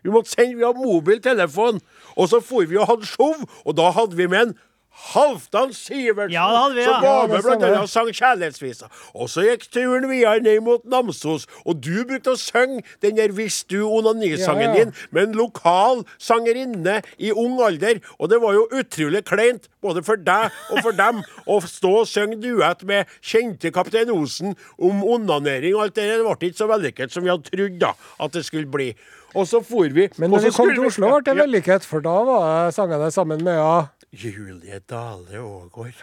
Vi 0.03 0.13
måtte 0.13 0.33
sende 0.33 0.57
via 0.59 0.71
mobiltelefon. 0.77 1.81
Og 2.15 2.29
så 2.29 2.41
for 2.41 2.65
vi 2.69 2.77
og 2.77 2.89
hadde 2.89 3.09
show, 3.09 3.33
og 3.65 3.77
da 3.77 3.89
hadde 3.95 4.17
vi 4.17 4.27
med 4.27 4.41
en 4.41 4.53
Halvdan 4.91 5.71
Sivertsen, 5.73 6.33
Ja, 6.33 6.67
det 6.69 6.83
ja. 6.83 6.93
som 6.93 7.03
var 7.03 7.27
med 7.27 7.43
blant 7.43 7.63
annet 7.63 7.79
og 7.79 7.89
sang 7.89 8.09
kjærlighetsvisa. 8.11 8.89
Og 9.15 9.29
så 9.31 9.45
gikk 9.47 9.63
turen 9.71 10.09
videre 10.09 10.41
ned 10.43 10.59
mot 10.61 10.83
Namsos, 10.85 11.47
og 11.65 11.79
du 11.81 12.03
brukte 12.05 12.35
å 12.35 12.39
synge 12.39 12.83
den 13.01 13.15
der 13.17 13.31
'Hvis 13.31 13.63
du 13.67 13.87
onani'-sangen 13.87 14.61
Ja, 14.61 14.75
ja. 14.75 14.83
din 14.83 14.93
med 15.11 15.23
en 15.29 15.35
lokal 15.35 16.03
sangerinne 16.19 17.01
i 17.17 17.31
ung 17.31 17.59
alder. 17.61 17.99
Og 18.19 18.29
det 18.29 18.41
var 18.41 18.53
jo 18.53 18.67
utrolig 18.71 19.23
kleint, 19.25 19.67
både 19.81 20.03
for 20.03 20.15
deg 20.15 20.51
og 20.71 20.81
for 20.83 20.91
dem, 20.91 21.23
å 21.47 21.61
stå 21.61 21.99
og 22.01 22.07
synge 22.07 22.41
duett 22.41 22.83
med 22.83 23.05
kjente 23.21 23.71
Kaptein 23.71 24.11
Osen 24.11 24.55
om 24.77 25.03
onanering 25.03 25.75
og 25.75 25.83
alt 25.83 25.95
det 25.95 26.03
der. 26.03 26.17
Det 26.17 26.37
ble 26.37 26.49
ikke 26.49 26.57
så 26.57 26.67
vellykket 26.67 27.11
som 27.11 27.23
vi 27.23 27.29
hadde 27.29 27.49
trodd 27.49 27.79
da 27.79 27.93
at 28.19 28.31
det 28.31 28.45
skulle 28.45 28.69
bli. 28.69 28.95
Og 29.35 29.47
så 29.47 29.61
for 29.63 29.91
vi. 29.95 30.07
Men 30.19 30.33
når 30.33 30.47
vi 30.47 30.51
kom 30.55 30.71
til 30.73 30.85
Oslo, 30.89 31.11
ble 31.13 31.23
det 31.27 31.37
vellykket, 31.39 31.87
for 31.87 32.03
da 32.03 32.15
var 32.27 32.47
jeg 32.47 32.75
sangene 32.79 33.11
sammen 33.13 33.43
med 33.45 33.55
ja. 33.59 33.75
Julie 34.11 34.81
Dale 34.89 35.39
Aagaard. 35.39 36.01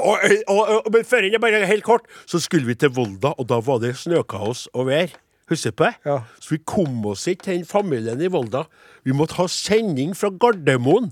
Og, 0.00 0.22
og, 0.48 0.60
og, 0.60 0.92
men 0.94 1.04
før 1.04 1.26
jeg 1.26 1.40
bare 1.42 1.66
helt 1.68 1.84
kort, 1.84 2.06
så 2.26 2.40
skulle 2.40 2.68
vi 2.68 2.78
til 2.78 2.92
Volda, 2.96 3.34
og 3.36 3.48
da 3.50 3.58
var 3.64 3.82
det 3.82 3.96
snøkaos 4.00 4.68
og 4.72 4.88
vær. 4.88 5.12
Husker 5.50 5.74
du 5.74 5.80
på 5.80 5.88
det? 5.88 5.94
Ja. 6.06 6.20
Så 6.40 6.54
vi 6.54 6.60
kom 6.64 7.06
oss 7.10 7.26
ikke 7.28 7.48
til 7.48 7.58
den 7.58 7.66
familien 7.66 8.20
i 8.22 8.30
Volda. 8.30 8.64
Vi 9.04 9.16
måtte 9.16 9.40
ha 9.40 9.48
sending 9.50 10.14
fra 10.16 10.30
Gardermoen. 10.30 11.10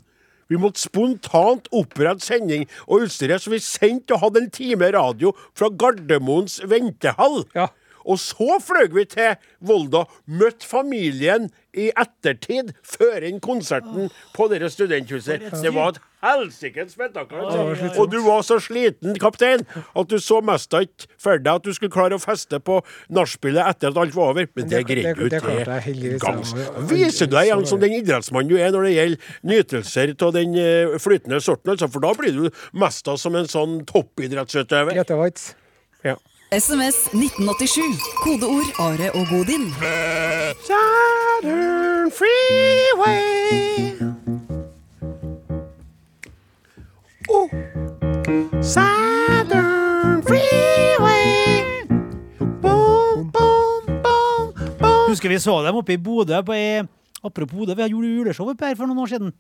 Vi 0.49 0.57
måtte 0.57 0.81
spontant 0.81 1.66
opprette 1.76 2.24
sending 2.24 2.64
og 2.87 3.05
utstyret, 3.05 3.43
så 3.43 3.53
vi 3.53 3.61
sendte 3.61 4.16
og 4.16 4.22
hadde 4.22 4.45
en 4.47 4.53
time 4.55 4.89
radio 4.95 5.35
fra 5.59 5.68
Gardermoens 5.68 6.61
ventehall. 6.70 7.43
Ja. 7.59 7.68
Og 8.09 8.19
så 8.23 8.59
fløy 8.65 8.89
vi 8.97 9.05
til 9.13 9.35
Volda, 9.69 10.05
møtte 10.27 10.67
familien 10.67 11.51
i 11.79 11.91
ettertid, 11.93 12.73
før 12.83 13.23
inn 13.29 13.41
konserten 13.45 14.09
på 14.35 14.47
dere 14.51 14.71
studenthuset. 14.73 15.45
Det 15.63 15.73
var 15.77 15.93
et 15.93 15.99
helsikes 16.25 16.97
spetakkel. 16.97 17.45
altså. 17.45 17.91
Og 18.01 18.09
du 18.11 18.17
var 18.25 18.41
så 18.43 18.57
sliten, 18.63 19.15
kaptein, 19.23 19.63
at 19.95 20.09
du 20.11 20.17
så 20.23 20.41
mest 20.43 20.75
ikke 20.75 21.07
for 21.21 21.39
deg 21.39 21.61
at 21.61 21.69
du 21.69 21.71
skulle 21.77 21.93
klare 21.95 22.17
å 22.19 22.23
feste 22.23 22.59
på 22.65 22.81
nachspielet 23.15 23.63
etter 23.75 23.93
at 23.93 24.01
alt 24.03 24.17
var 24.17 24.33
over. 24.33 24.49
Men 24.59 24.73
det 24.73 24.83
greide 24.89 25.15
du 25.21 25.29
til 25.29 26.19
gangs. 26.25 26.55
Viser 26.91 27.29
du 27.31 27.37
deg 27.37 27.53
igjen 27.53 27.65
som 27.69 27.85
den 27.85 27.95
idrettsmannen 28.01 28.51
du 28.51 28.57
er 28.59 28.75
når 28.75 28.89
det 28.89 28.97
gjelder 28.97 29.39
nytelser 29.53 30.17
av 30.27 30.35
den 30.35 30.59
eh, 30.59 30.99
flytende 30.99 31.39
sorten, 31.45 31.77
altså, 31.77 31.91
for 31.93 32.03
da 32.09 32.15
blir 32.19 32.35
du 32.35 32.51
mest 32.81 33.07
av 33.13 33.21
som 33.21 33.37
en 33.39 33.47
sånn 33.49 33.83
toppidrettsutøver. 33.87 34.99
SMS 36.53 37.12
1987. 37.12 37.82
Kodeord 38.24 38.70
Are 38.80 39.12
og 39.12 39.26
Godin. 39.28 39.68
Saturn 40.68 42.11
Freeway. 42.11 43.92
Oh. 47.28 47.51
Saturn 48.62 50.22
Freeway. 50.22 51.64
Boom, 52.62 53.30
boom, 53.30 53.84
boom, 53.86 54.53
boom. 54.78 55.09
Husker 55.09 55.28
vi 55.28 55.38
så 55.38 55.62
dem 55.66 55.76
oppe 55.76 55.92
i 55.92 55.96
Bodø. 55.96 56.40
På 56.42 56.53
i, 56.53 56.80
apropos 57.25 57.66
det, 57.69 57.77
vi 57.79 57.89
gjorde 57.93 58.12
juleshow 58.16 58.53
oppe 58.53 58.69
her 58.71 58.77
for 58.79 58.91
noen 58.91 59.05
år 59.05 59.14
siden. 59.14 59.33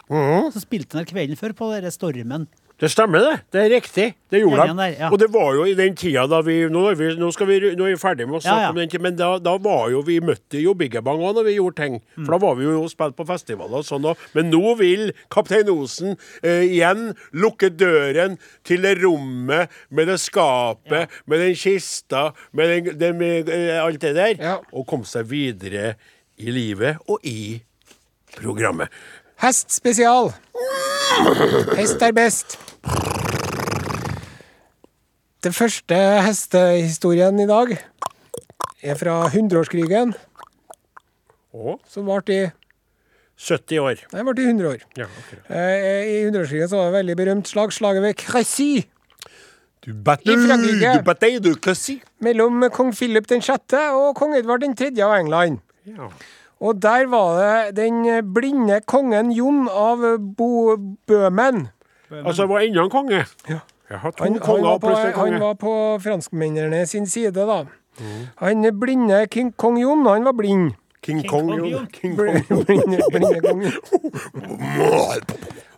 Så 0.54 0.64
spilte 0.64 0.96
han 0.98 1.04
der 1.04 1.12
kvelden 1.12 1.38
før 1.38 1.54
på 1.58 1.70
den 1.74 1.94
Stormen. 1.94 2.48
Det 2.78 2.86
stemmer, 2.92 3.18
det. 3.18 3.38
Det 3.50 3.58
er 3.58 3.72
riktig. 3.74 4.04
Det 4.30 4.38
gjorde 4.38 4.66
han. 4.68 4.76
de. 4.78 4.84
ja. 5.00 5.08
Og 5.10 5.18
det 5.18 5.26
var 5.34 5.48
jo 5.56 5.64
i 5.66 5.72
den 5.74 5.96
tida 5.98 6.28
da 6.30 6.38
vi 6.46 6.60
Nå 6.70 6.84
er 6.92 6.94
vi, 6.94 7.08
nå 7.18 7.30
vi, 7.48 7.56
nå 7.74 7.86
er 7.88 7.96
vi 7.96 7.98
ferdig 7.98 8.28
med 8.28 8.38
å 8.38 8.42
snakke 8.44 8.60
Ja, 8.60 8.66
ja. 8.68 8.70
om 8.70 8.78
den 8.78 8.92
tida, 8.92 9.02
men 9.02 9.16
da, 9.18 9.30
da 9.42 9.56
var 9.58 9.88
jo 9.90 10.04
vi 10.06 10.20
møtte 10.22 10.60
jo 10.62 10.76
Biggebang 10.78 11.18
òg 11.18 11.40
når 11.40 11.48
vi 11.48 11.56
gjorde 11.56 11.80
ting. 11.80 11.96
Mm. 12.14 12.22
For 12.22 12.36
da 12.36 12.38
var 12.44 12.54
vi 12.60 12.68
jo 12.68 12.76
og 12.84 12.92
spilte 12.92 13.18
på 13.18 13.26
festivaler 13.26 13.80
og 13.80 13.88
sånn 13.88 14.06
òg. 14.12 14.22
Men 14.38 14.52
nå 14.54 14.76
vil 14.78 15.10
Kaptein 15.34 15.72
Osen 15.74 16.14
eh, 16.38 16.68
igjen 16.68 17.08
lukke 17.34 17.72
døren 17.74 18.38
til 18.62 18.86
det 18.86 18.94
rommet 19.02 19.74
med 19.90 20.12
det 20.12 20.20
skapet, 20.22 21.10
med 21.26 21.42
den 21.42 21.58
kista, 21.58 22.28
med, 22.54 22.70
den, 22.70 22.94
den, 23.02 23.18
med 23.18 23.50
eh, 23.50 23.74
alt 23.82 24.06
det 24.06 24.14
der, 24.14 24.38
og 24.70 24.86
komme 24.86 25.08
seg 25.08 25.26
videre 25.34 25.96
i 26.38 26.54
livet 26.54 27.02
og 27.10 27.26
i 27.26 27.58
programmet. 28.40 28.88
Hest 29.42 29.70
spesial. 29.74 30.32
Hest 31.78 32.02
er 32.02 32.12
best. 32.16 32.58
Den 35.44 35.54
første 35.54 35.94
hestehistorien 36.26 37.38
i 37.38 37.46
dag 37.46 37.76
er 38.82 38.96
fra 38.98 39.20
hundreårskrigen, 39.32 40.14
Og 41.54 41.78
som 41.90 42.06
varte 42.06 42.34
i 42.34 42.42
70 43.38 43.78
år. 43.80 44.02
Nei, 44.12 44.22
varte 44.26 44.42
i 44.42 44.48
100 44.50 44.68
år. 44.68 44.82
Ja, 44.98 45.06
okay. 45.22 45.38
Eh, 45.48 46.10
I 46.10 46.24
hundreårskrigen 46.26 46.68
så 46.70 46.76
var 46.80 46.88
det 46.88 46.92
et 46.92 46.98
veldig 46.98 47.16
berømt 47.22 47.48
slag, 47.50 47.72
slaget 47.72 48.02
ved 48.04 48.14
Crécy, 48.20 48.84
Du 49.86 49.92
battle, 49.94 50.34
I 50.34 50.46
Frankrike. 50.46 50.92
du 50.98 51.02
battle, 51.06 51.38
du 51.40 51.54
Crécy. 51.54 52.00
mellom 52.20 52.66
kong 52.74 52.92
Philip 52.94 53.26
6. 53.30 53.72
og 53.94 54.14
kong 54.18 54.34
Edvard 54.36 54.66
3. 54.76 54.90
av 55.02 55.14
England. 55.20 55.60
Ja. 55.86 56.10
Og 56.60 56.82
der 56.82 57.06
var 57.06 57.38
det 57.38 57.76
den 57.76 58.32
blinde 58.34 58.80
kongen 58.86 59.32
Jon 59.32 59.68
av 59.68 60.18
Bo 60.36 60.76
Bøhmen. 61.06 61.68
Altså, 62.10 62.42
det 62.42 62.48
var 62.50 62.60
enda 62.60 62.84
en 62.84 62.90
konge. 62.90 63.24
Ja. 63.48 63.58
Jeg 63.90 63.98
har 63.98 64.10
to 64.10 64.24
Han, 64.24 64.32
han, 64.32 64.62
var 64.62 64.78
på, 64.78 64.94
han 64.94 65.40
var 65.40 65.54
på 65.54 65.98
franskmennene 66.02 66.86
sin 66.86 67.06
side, 67.06 67.46
da. 67.46 67.64
Han 68.36 68.80
blinde 68.80 69.26
king, 69.30 69.54
kong 69.56 69.80
Jon, 69.80 70.06
han 70.06 70.24
var 70.24 70.32
blind. 70.32 70.72
King 71.02 71.20
King 71.20 71.30
Kong, 71.30 71.48
Kong, 71.48 71.58
jo. 71.58 71.66
jo. 71.66 71.78
King 71.92 72.16
Kong. 72.16 72.26
Blinde, 72.66 72.66
blinde, 72.66 73.02
blinde 73.10 73.40
kong. 73.40 73.64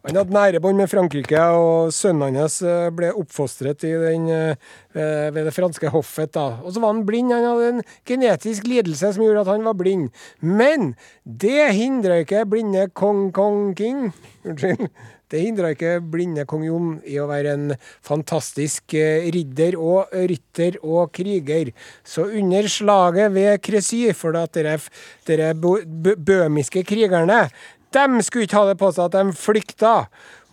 Han 0.07 0.16
hadde 0.16 0.32
nære 0.32 0.61
bånd 0.64 0.80
med 0.80 0.88
Frankrike, 0.88 1.40
og 1.61 1.90
sønnen 1.92 2.38
hans 2.40 2.61
eh, 2.64 2.88
ble 2.96 3.11
oppfostret 3.20 3.82
den, 3.84 4.30
eh, 4.32 4.57
ved 4.96 5.34
ved 5.36 5.44
det 5.51 5.53
franske 5.53 5.90
hoffet. 5.92 6.32
da. 6.32 6.46
Og 6.64 6.72
så 6.72 6.80
var 6.80 6.94
han 6.94 7.05
blind. 7.05 7.34
Han 7.34 7.44
hadde 7.44 7.68
en 7.74 7.82
genetisk 8.09 8.64
lidelse 8.64 9.12
som 9.12 9.24
gjorde 9.26 9.44
at 9.44 9.53
han 9.53 9.66
var 9.68 9.76
blind. 9.76 10.09
Men 10.40 10.94
det 11.24 11.74
hindra 11.76 12.22
ikke 12.24 12.46
blinde 12.48 12.88
kong 12.96 13.28
kong 13.36 13.74
king 13.76 14.09
Unnskyld. 14.48 14.88
Det 15.30 15.44
hindra 15.44 15.68
ikke 15.70 16.01
blinde 16.11 16.42
kong 16.48 16.64
Jon 16.66 16.94
i 17.07 17.20
å 17.22 17.28
være 17.30 17.53
en 17.55 17.66
fantastisk 18.03 18.96
eh, 18.98 19.28
ridder 19.30 19.76
og 19.78 20.11
rytter 20.16 20.80
og 20.80 21.12
kriger. 21.14 21.70
Så 22.03 22.24
under 22.40 22.66
slaget 22.66 23.36
ved 23.36 23.61
Cressy, 23.62 24.09
for 24.16 24.34
at 24.40 24.57
dere, 24.57 24.78
dere 25.28 25.53
bø- 25.55 26.16
bømiske 26.16 26.82
krigerne 26.88 27.44
de 27.95 28.22
skulle 28.22 28.47
ikke 28.47 28.61
ha 28.61 28.68
det 28.70 28.78
på 28.80 28.91
seg 28.95 29.09
at 29.09 29.16
de 29.18 29.36
flykta 29.36 29.95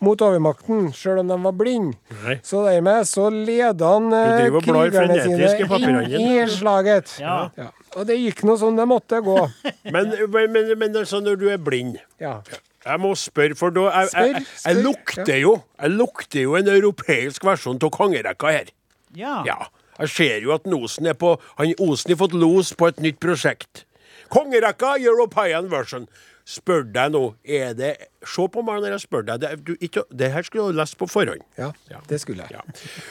mot 0.04 0.22
overmakten, 0.22 0.92
sjøl 0.94 1.24
om 1.24 1.32
de 1.32 1.38
var 1.42 1.56
blinde. 1.58 1.98
Nei. 2.22 2.38
Så 2.46 2.62
dermed 2.68 3.08
så 3.10 3.32
leda 3.34 3.94
han 3.96 4.14
eh, 4.14 4.60
krigerne 4.62 5.18
sine 5.24 5.80
inn 5.80 6.38
i 6.38 6.46
slaget. 6.54 7.18
Ja. 7.22 7.50
Og 7.98 8.06
det 8.10 8.20
gikk 8.20 8.44
nå 8.46 8.58
som 8.62 8.78
det 8.78 8.86
måtte 8.90 9.22
gå. 9.26 9.38
Men, 9.94 10.12
men, 10.30 10.74
men, 10.78 10.96
altså, 11.00 11.22
når 11.24 11.38
du 11.40 11.46
er 11.50 11.62
blind 11.62 11.96
Ja. 12.22 12.42
Jeg 12.88 13.00
må 13.04 13.14
spørre, 13.20 13.56
for 13.58 13.74
da 13.74 13.88
jeg, 13.88 14.10
jeg, 14.14 14.34
jeg, 14.34 14.44
spør, 14.62 14.78
lukter 14.84 15.40
jo 15.42 15.54
Jeg 15.82 15.92
lukter 15.92 16.42
jo 16.42 16.54
en 16.56 16.70
europeisk 16.72 17.44
versjon 17.48 17.80
av 17.84 17.92
kongerekka 17.92 18.52
her. 18.54 18.70
Ja. 19.16 19.42
Ja. 19.48 19.58
Jeg 19.98 20.14
ser 20.14 20.46
jo 20.46 20.54
at 20.56 20.68
Osen 20.68 21.10
er 21.10 21.18
på 21.18 21.34
Han 21.58 21.74
Osen 21.84 22.14
har 22.14 22.20
fått 22.22 22.36
los 22.38 22.74
på 22.78 22.88
et 22.92 23.02
nytt 23.04 23.20
prosjekt. 23.24 23.86
Kongerekka, 24.32 24.98
European 25.00 25.72
version. 25.72 26.08
Spør 26.48 26.86
deg 26.96 27.12
nå, 27.12 27.22
er 27.44 27.74
det 27.76 27.94
Se 28.24 28.46
på 28.48 28.62
meg 28.64 28.80
når 28.80 28.94
jeg 28.96 29.04
spør 29.04 29.26
deg. 29.28 29.42
Det, 29.44 29.50
du, 29.68 29.74
ikke, 29.84 30.06
det 30.16 30.30
her 30.32 30.46
skulle 30.48 30.72
du 30.72 30.80
lest 30.80 30.96
på 31.00 31.10
forhånd. 31.12 31.44
ja, 31.60 31.72
det 32.08 32.22
skulle 32.24 32.48
jeg. 32.48 32.56
Ja. 32.56 33.02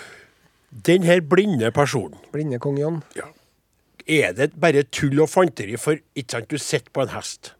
Den 0.86 1.04
her 1.04 1.20
blinde 1.24 1.70
personen, 1.72 2.16
Blinde 2.32 2.58
kong 2.60 2.78
John. 2.80 3.02
ja. 3.16 3.28
er 4.06 4.32
det 4.36 4.52
bare 4.60 4.82
tull 4.88 5.20
og 5.20 5.28
fanteri? 5.28 5.76
For 5.80 6.00
ikke 6.16 6.32
sant, 6.32 6.50
du 6.50 6.58
sitter 6.58 6.92
på 6.92 7.04
en 7.04 7.12
hest. 7.12 7.52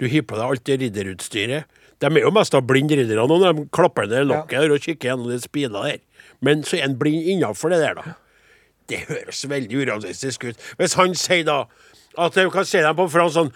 Du 0.00 0.08
har 0.10 0.22
på 0.26 0.38
deg 0.38 0.54
alt 0.54 0.64
det 0.66 0.78
ridderutstyret. 0.80 1.78
De 2.02 2.08
er 2.10 2.24
jo 2.24 2.32
mest 2.34 2.54
av 2.58 2.64
blinde 2.66 2.96
riddere 2.98 3.26
nå, 3.30 3.38
når 3.38 3.52
de 3.58 3.66
klapper 3.74 4.08
ned 4.10 4.26
lokket 4.30 4.58
ja. 4.58 4.70
og 4.70 4.82
kikker 4.82 5.12
gjennom 5.12 5.30
de 5.30 5.38
spilene 5.42 5.82
der. 5.86 6.00
Men 6.42 6.64
så 6.66 6.78
er 6.80 6.88
en 6.88 6.96
blind 6.98 7.28
innafor 7.30 7.70
det 7.70 7.78
der, 7.82 7.98
da. 7.98 8.14
Det 8.92 9.00
høres 9.08 9.42
veldig 9.48 9.82
urealistisk 9.82 10.44
ut. 10.50 10.64
Hvis 10.78 10.96
han 11.00 11.16
sier 11.18 11.46
da 11.48 11.64
at 12.20 12.34
du 12.36 12.50
kan 12.52 12.66
se 12.68 12.82
dem 12.84 12.96
på 12.96 13.06
fransk 13.08 13.38
sånn 13.38 13.52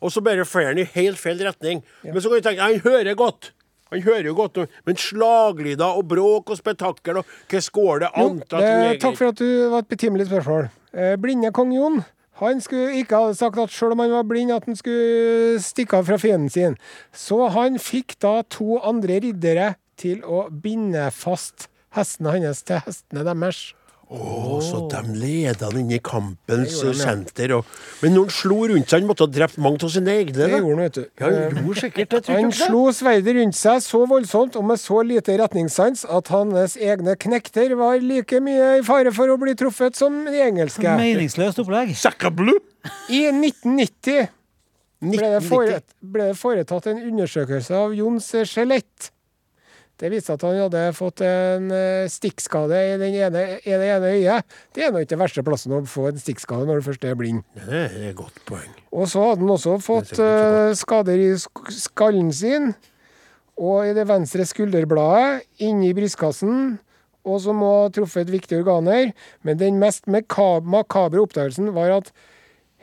Og 0.00 0.12
så 0.14 0.22
bare 0.22 0.44
fer 0.46 0.68
han 0.70 0.78
i 0.78 0.86
helt 0.94 1.18
feil 1.18 1.42
retning. 1.42 1.82
Men 2.06 2.20
så 2.22 2.30
kan 2.30 2.38
du 2.38 2.46
tenke 2.46 2.68
han 2.68 2.84
hører 2.84 3.18
godt. 3.18 3.50
Han 3.90 4.04
hører 4.06 4.28
jo 4.28 4.36
godt, 4.38 4.60
men 4.86 4.98
slaglyder 5.02 5.98
og 5.98 6.06
bråk 6.12 6.52
og 6.54 6.58
spetakkel 6.60 7.18
og 7.18 7.32
hva 7.50 7.62
skåler 7.64 8.04
det 8.04 8.10
Jo, 8.14 8.26
an 8.28 8.36
til 8.44 8.62
det, 8.62 8.92
takk 9.02 9.16
for 9.18 9.32
at 9.32 9.40
du 9.40 9.48
var 9.72 9.82
et 9.82 9.90
betimelig 9.90 10.28
spørsmål. 10.28 10.68
Eh, 10.94 11.16
blinde 11.18 11.50
kong 11.54 11.74
Jon 11.74 11.98
han 12.40 12.60
skulle 12.64 12.94
ikke 13.02 13.18
ha 13.20 13.32
sagt 13.36 13.58
at 13.60 13.72
selv 13.74 13.92
om 13.92 14.00
han 14.00 14.14
var 14.14 14.24
blind, 14.24 14.52
at 14.54 14.64
han 14.64 14.76
skulle 14.78 15.58
stikke 15.60 15.98
av 15.98 16.06
fra 16.08 16.16
fienden 16.16 16.48
sin. 16.48 16.76
Så 17.12 17.50
han 17.52 17.76
fikk 17.76 18.14
da 18.22 18.40
to 18.48 18.78
andre 18.78 19.18
riddere 19.20 19.74
til 20.00 20.22
å 20.24 20.46
binde 20.48 21.10
fast 21.12 21.68
hestene 21.96 22.38
hans 22.38 22.64
til 22.66 22.82
hestene 22.86 23.26
deres. 23.26 23.70
Å, 24.10 24.56
så 24.58 24.80
de 24.90 25.12
leda 25.14 25.68
han 25.68 25.84
inn 25.84 25.92
i 25.94 26.00
kampens 26.02 26.80
ja. 26.82 26.90
senter. 26.98 27.52
Og, 27.54 27.68
men 28.02 28.16
når 28.16 28.24
han 28.24 28.32
slo 28.34 28.56
rundt 28.72 28.90
seg, 28.90 29.04
han 29.04 29.06
måtte 29.06 29.28
ha 29.28 29.30
drept 29.30 29.60
mange 29.62 29.78
av 29.86 29.92
sine 29.94 30.16
egne. 30.18 30.34
Det 30.34 30.48
gjorde 30.48 30.72
han, 30.72 30.80
vet 30.82 30.96
du. 30.96 31.04
Ja, 31.06 31.28
han 31.30 31.60
gjorde 31.60 31.84
sikkert 31.84 32.16
det. 32.16 32.22
Han 32.34 32.50
slo 32.58 32.80
sverdet 32.96 33.36
rundt 33.38 33.58
seg 33.58 33.84
så 33.84 34.00
voldsomt 34.10 34.58
og 34.58 34.66
med 34.66 34.82
så 34.82 34.98
lite 35.06 35.36
retningssans 35.38 36.02
at 36.10 36.32
hans 36.34 36.74
egne 36.74 37.14
knekter 37.22 37.76
var 37.78 38.02
like 38.02 38.42
mye 38.42 38.72
i 38.80 38.82
fare 38.86 39.14
for 39.14 39.30
å 39.30 39.38
bli 39.38 39.54
truffet 39.62 40.02
som 40.02 40.18
de 40.26 40.42
engelske. 40.42 40.98
Meningsløst 40.98 41.62
opplegg. 41.62 41.94
I 41.94 43.22
1990 43.30 44.26
ble 45.00 45.22
det, 45.22 45.38
1990. 45.38 45.48
foret, 45.48 45.86
ble 46.02 46.28
det 46.32 46.36
foretatt 46.42 46.90
en 46.90 47.00
undersøkelse 47.12 47.78
av 47.78 47.94
Jons 47.94 48.26
skjelett. 48.50 49.12
Det 50.00 50.08
viste 50.08 50.32
at 50.32 50.44
han 50.46 50.56
hadde 50.56 50.82
fått 50.96 51.20
en 51.26 51.66
eh, 51.76 52.08
stikkskade 52.08 52.76
i, 52.88 52.92
den 53.02 53.16
ene, 53.20 53.42
i 53.60 53.74
det 53.82 53.88
ene 53.92 54.12
øyet. 54.14 54.54
Det 54.72 54.86
er 54.86 54.94
nå 54.94 55.02
ikke 55.02 55.12
den 55.12 55.20
verste 55.20 55.44
plassen 55.44 55.74
å 55.76 55.82
få 55.84 56.06
en 56.08 56.20
stikkskade 56.22 56.64
når 56.68 56.80
du 56.80 56.86
først 56.86 57.04
er 57.04 57.18
blind. 57.20 57.42
Det 57.52 57.82
er 57.84 57.98
et 58.08 58.16
godt 58.16 58.40
poeng. 58.48 58.70
Og 58.96 59.10
så 59.12 59.26
hadde 59.26 59.44
han 59.44 59.52
også 59.52 59.76
fått 59.84 60.14
eh, 60.16 60.72
skader 60.80 61.20
i 61.20 61.34
skallen 61.76 62.32
sin, 62.32 62.72
og 63.60 63.90
i 63.90 63.92
det 63.96 64.06
venstre 64.08 64.46
skulderbladet, 64.48 65.44
inni 65.68 65.92
brystkassen, 65.96 66.78
og 67.28 67.36
som 67.44 67.60
må 67.60 67.68
ha 67.82 67.92
truffet 67.92 68.32
viktige 68.32 68.62
organer. 68.62 69.12
Men 69.44 69.60
den 69.60 69.76
mest 69.82 70.08
makabre 70.08 71.20
oppdagelsen 71.20 71.74
var 71.76 71.92
at 71.98 72.08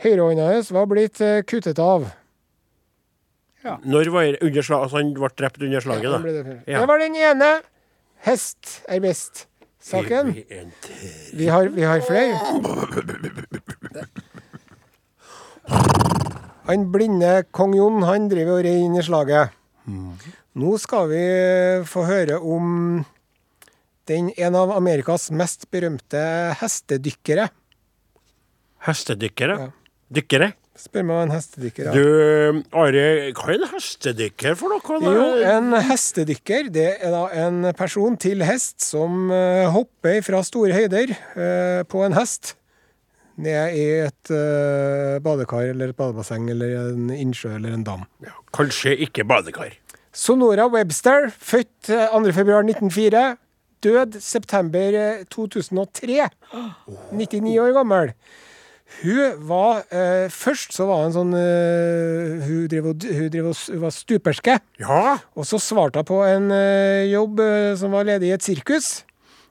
høyrehånda 0.05 0.51
hans 0.53 0.69
var 0.69 0.85
blitt 0.93 1.17
eh, 1.25 1.41
kuttet 1.49 1.81
av. 1.81 2.05
Når 3.65 4.09
var 4.13 4.23
det 4.31 4.41
under 4.45 4.61
altså 4.61 4.97
han 5.01 5.13
ble 5.17 5.29
drept 5.35 5.61
under 5.61 5.81
slaget, 5.83 6.11
da? 6.13 6.19
Ja, 6.21 6.43
det, 6.43 6.63
Ja. 6.67 6.79
det 6.79 6.87
var 6.87 6.99
den 6.99 7.15
ene. 7.15 7.49
Hest 8.25 8.81
er 8.89 8.99
best-saken. 9.03 10.33
Vi? 10.33 10.45
Vi 11.37 11.47
har, 11.47 11.67
vi 11.69 11.81
har 11.83 12.01
flere. 12.01 12.37
Han 16.67 16.87
blinde 16.91 17.43
kong 17.55 17.75
Jon 17.77 18.01
han 18.03 18.27
driver 18.31 18.59
og 18.59 18.65
rir 18.65 18.81
inn 18.85 18.97
i 18.99 19.03
slaget. 19.05 19.53
Nå 20.57 20.73
skal 20.81 21.07
vi 21.11 21.21
få 21.87 22.03
høre 22.07 22.39
om 22.41 23.05
den, 24.07 24.31
en 24.39 24.55
av 24.55 24.71
Amerikas 24.75 25.29
mest 25.31 25.67
berømte 25.71 26.19
hestedykkere. 26.59 27.49
Hestedykkere? 28.87 29.57
Ja. 29.59 29.69
Dykkere? 30.17 30.53
Spør 30.77 31.07
meg 31.07 31.17
hva 31.17 31.23
en 31.25 31.33
hestedykker 31.33 31.89
er. 31.89 31.97
Du, 31.97 32.61
Are, 32.77 33.05
hva 33.33 33.47
er 33.49 33.57
en 33.57 33.71
hestedykker 33.71 34.57
for 34.59 34.75
noe? 34.75 34.99
da? 35.01 35.15
Jo, 35.17 35.25
en 35.55 35.73
hestedykker 35.89 36.69
det 36.73 36.89
er 37.01 37.15
da 37.15 37.23
en 37.45 37.71
person 37.77 38.17
til 38.21 38.45
hest 38.45 38.85
som 38.85 39.31
uh, 39.33 39.65
hopper 39.73 40.21
fra 40.25 40.43
store 40.45 40.77
høyder 40.77 41.15
uh, 41.15 41.81
på 41.89 42.05
en 42.05 42.17
hest 42.17 42.53
ned 43.37 43.73
i 43.77 43.87
et 44.05 44.31
uh, 44.33 45.17
badekar 45.25 45.71
eller 45.71 45.93
et 45.93 45.97
badebasseng 45.97 46.47
eller 46.53 46.77
en 46.91 47.11
innsjø 47.13 47.55
eller 47.57 47.73
en 47.77 47.85
dam. 47.85 48.05
Ja, 48.25 48.33
kanskje 48.55 48.95
ikke 49.07 49.25
badekar. 49.29 49.75
Sonora 50.17 50.65
Webster, 50.73 51.27
født 51.29 51.91
eh, 51.93 52.09
2.2.1904, 52.09 53.35
død 53.85 54.17
september 54.23 54.95
eh, 54.97 55.25
2003. 55.29 56.23
99 57.13 57.59
år 57.61 57.75
gammel. 57.75 58.13
Hun 59.01 59.41
var 59.49 59.83
eh, 59.93 60.29
Først 60.33 60.73
så 60.73 60.87
var 60.89 61.03
hun 61.03 61.13
sånn 61.13 61.33
eh, 61.37 62.45
Hun, 62.47 62.63
drev 62.71 62.89
og, 62.93 63.03
hun, 63.03 63.27
drev 63.33 63.49
og, 63.51 63.57
hun 63.69 63.81
var 63.83 63.93
stuperske. 63.93 64.57
Ja, 64.81 65.17
Og 65.35 65.47
så 65.49 65.59
svarte 65.61 66.01
hun 66.01 66.09
på 66.09 66.21
en 66.25 66.51
eh, 66.55 67.07
jobb 67.11 67.41
eh, 67.43 67.73
som 67.79 67.93
var 67.93 68.07
ledig 68.07 68.31
i 68.31 68.35
et 68.37 68.45
sirkus. 68.47 69.01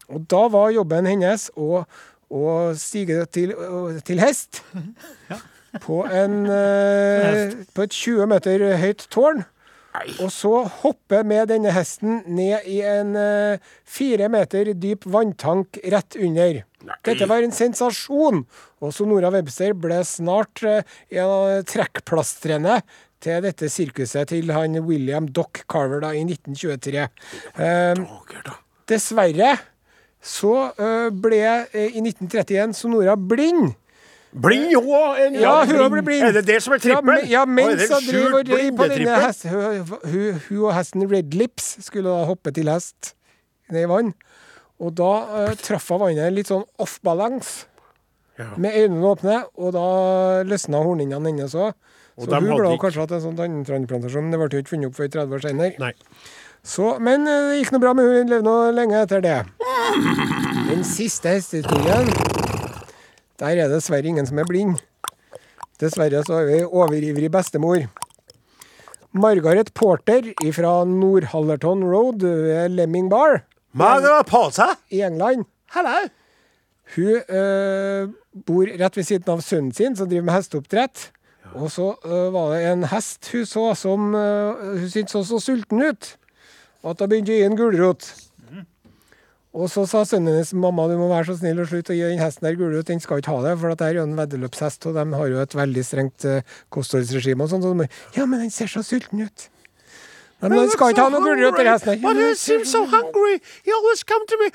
Og 0.09 0.25
da 0.31 0.47
var 0.53 0.73
jobben 0.75 1.09
hennes 1.11 1.49
å, 1.59 1.83
å 2.31 2.47
stige 2.79 3.25
til, 3.31 3.53
til 4.07 4.23
hest. 4.23 4.63
På, 5.83 6.07
en, 6.09 6.47
eh, 6.49 7.51
på 7.77 7.85
et 7.85 7.93
20 7.93 8.31
meter 8.31 8.63
høyt 8.81 9.03
tårn. 9.13 9.43
Og 10.23 10.31
så 10.33 10.63
hoppe 10.83 11.23
med 11.27 11.51
denne 11.51 11.73
hesten 11.75 12.23
ned 12.29 12.65
i 12.69 12.79
en 12.85 13.13
eh, 13.21 13.61
fire 13.85 14.29
meter 14.33 14.73
dyp 14.77 15.05
vanntank 15.09 15.77
rett 15.93 16.17
under. 16.17 16.63
Dette 17.07 17.27
var 17.31 17.43
en 17.43 17.53
sensasjon, 17.55 18.45
og 18.83 18.93
Sonora 18.95 19.31
Webster 19.35 19.73
ble 19.75 20.01
snart 20.07 20.63
eh, 20.67 20.83
en 21.11 21.25
av 21.27 21.65
trekkplastrene 21.69 22.81
til 23.23 23.41
dette 23.47 23.69
sirkuset 23.73 24.29
til 24.29 24.53
han 24.53 24.77
William 24.87 25.27
Dock 25.33 25.65
Carver 25.73 26.01
da 26.05 26.11
i 26.15 26.23
1923. 26.27 27.07
Eh, 27.57 28.05
dessverre 28.91 29.55
så 30.27 30.53
eh, 30.75 31.09
ble 31.15 31.41
eh, 31.73 31.97
i 31.97 32.03
1931 32.03 32.75
Sonora 32.77 33.17
blind. 33.17 33.75
Blind 34.37 34.75
òg? 34.77 35.17
En- 35.23 35.37
Ja, 35.41 35.65
hun 35.65 35.91
ble 35.93 36.03
blind. 36.05 36.27
Er 36.29 36.33
det 36.37 36.45
det 36.47 36.59
som 36.63 36.75
er 36.75 36.83
Ja, 36.85 37.01
men- 37.01 37.27
Ja, 37.31 37.45
mens 37.47 37.89
hun 37.89 38.05
driver 38.11 38.41
og 38.43 38.77
på 38.77 38.89
denne 38.91 39.21
hesten 39.23 39.51
hun, 39.51 39.87
hun, 40.05 40.41
hun 40.49 40.65
og 40.67 40.75
hesten 40.77 41.07
Red 41.11 41.33
Lips 41.35 41.77
skulle 41.87 42.11
da 42.11 42.25
hoppe 42.29 42.53
til 42.53 42.69
hest 42.69 43.15
ned 43.71 43.83
i 43.87 43.89
vann. 43.91 44.13
Og 44.83 44.93
da 44.99 45.11
uh, 45.49 45.55
traff 45.57 45.89
hun 45.93 46.03
vannet 46.03 46.35
litt 46.37 46.51
sånn 46.51 46.65
off 46.83 46.99
balance. 47.07 47.65
Ja. 48.37 48.51
Med 48.61 48.75
øynene 48.77 49.09
åpne, 49.15 49.37
og 49.57 49.73
da 49.73 49.85
løsna 50.45 50.83
hornhinnene 50.85 51.31
hennes 51.33 51.55
òg. 51.57 51.73
Så 52.17 52.29
hun 52.33 52.45
ble 52.49 52.57
ikke- 52.75 52.83
kanskje 52.85 53.01
hatt 53.05 53.13
en 53.17 53.23
sånn 53.25 53.37
tannplantasjon, 53.69 54.25
men 54.25 54.31
det 54.33 54.39
ble 54.41 54.49
jo 54.53 54.63
ikke 54.63 54.75
funnet 54.75 54.91
opp 54.91 54.97
før 54.99 55.09
30 55.09 55.37
år 55.37 55.43
senere. 55.45 55.93
Så, 56.67 56.99
men 57.01 57.27
eh, 57.29 57.43
det 57.51 57.59
gikk 57.61 57.73
noe 57.73 57.81
bra 57.85 57.93
med 57.95 58.05
hun 58.09 58.29
levde 58.33 58.45
nå 58.45 58.55
lenge 58.75 59.01
etter 59.05 59.21
det. 59.25 59.37
Den 60.69 60.83
siste 60.85 61.29
hestehistorien, 61.37 62.09
der 63.39 63.53
er 63.53 63.69
det 63.69 63.77
dessverre 63.77 64.09
ingen 64.11 64.27
som 64.27 64.39
er 64.41 64.49
blind. 64.49 64.81
Dessverre 65.81 66.25
så 66.27 66.41
har 66.41 66.49
vi 66.49 66.63
overivrig 66.65 67.31
bestemor. 67.31 67.85
Margaret 69.17 69.73
Porter 69.75 70.33
fra 70.53 70.73
Nordhallerton 70.85 71.85
Road 71.85 72.25
ved 72.25 72.71
Lemming 72.77 73.09
Bar 73.13 73.45
Margaret 73.77 74.27
Porter? 74.27 74.73
i 74.91 75.03
England. 75.05 75.45
Hello. 75.75 76.09
Hun 76.95 77.21
øh, 77.29 78.09
bor 78.47 78.69
rett 78.81 78.97
ved 78.97 79.05
siden 79.05 79.29
av 79.29 79.43
sønnen 79.45 79.73
sin, 79.77 79.97
som 79.97 80.09
driver 80.09 80.25
med 80.25 80.33
hesteoppdrett. 80.33 81.11
Og 81.55 81.69
så 81.71 81.91
øh, 82.05 82.33
var 82.33 82.55
det 82.55 82.63
en 82.71 82.87
hest 82.89 83.29
hun 83.33 83.45
så 83.47 83.75
som 83.75 84.15
øh, 84.15 84.81
Hun 84.81 84.89
syntes 84.91 85.13
så 85.13 85.25
så 85.25 85.41
sulten 85.41 85.83
ut. 85.83 86.17
At 86.85 87.01
hun 87.01 87.11
begynte 87.11 87.35
å 87.35 87.37
gi 87.37 87.45
en 87.45 87.59
gulrot. 87.59 88.09
Og 89.57 89.71
så 89.73 89.85
sa 89.89 90.05
sønnen 90.05 90.35
hennes 90.35 90.53
mamma 90.53 90.85
du 90.89 90.97
må 91.01 91.09
være 91.09 91.31
så 91.31 91.37
snill 91.41 91.61
og 91.61 91.69
slutte 91.69 91.93
å 91.93 91.97
gi 91.97 92.09
den 92.09 92.21
hesten 92.21 92.49
der 92.49 92.57
gulrot. 92.57 92.89
Den 92.89 93.01
skal 93.01 93.21
ikke 93.21 93.35
ha 93.37 93.45
det, 93.45 93.55
for 93.61 93.73
det 93.73 93.91
er 93.91 94.01
jo 94.01 94.07
en 94.09 94.17
veddeløpshest, 94.17 94.89
og 94.89 94.97
de 94.97 95.05
har 95.17 95.31
jo 95.33 95.41
et 95.41 95.57
veldig 95.57 95.85
strengt 95.85 96.27
kostholdsregime. 96.73 97.45
og 97.45 97.53
sånn. 97.53 97.65
Så 97.65 97.73
de 97.77 97.89
ja, 98.17 98.25
men 98.25 98.45
den 98.45 98.53
ser 98.53 98.73
så 98.73 98.85
sulten 98.85 99.25
ut. 99.25 99.49
Nei, 100.41 100.51
men 100.51 100.59
Han 100.59 100.71
skal 100.71 100.93
ikke 100.93 101.05
ha 101.07 101.13
noe 101.15 101.23
gulrot, 101.25 101.61
i 101.63 101.69
hesten. 101.71 102.03
But 102.03 102.19
he 102.21 102.35
seems 102.37 102.69
so 102.69 102.85
hungry. 102.85 103.39
He 103.65 103.73
always 103.73 104.03
come 104.05 104.27
to 104.29 104.37
me. 104.43 104.51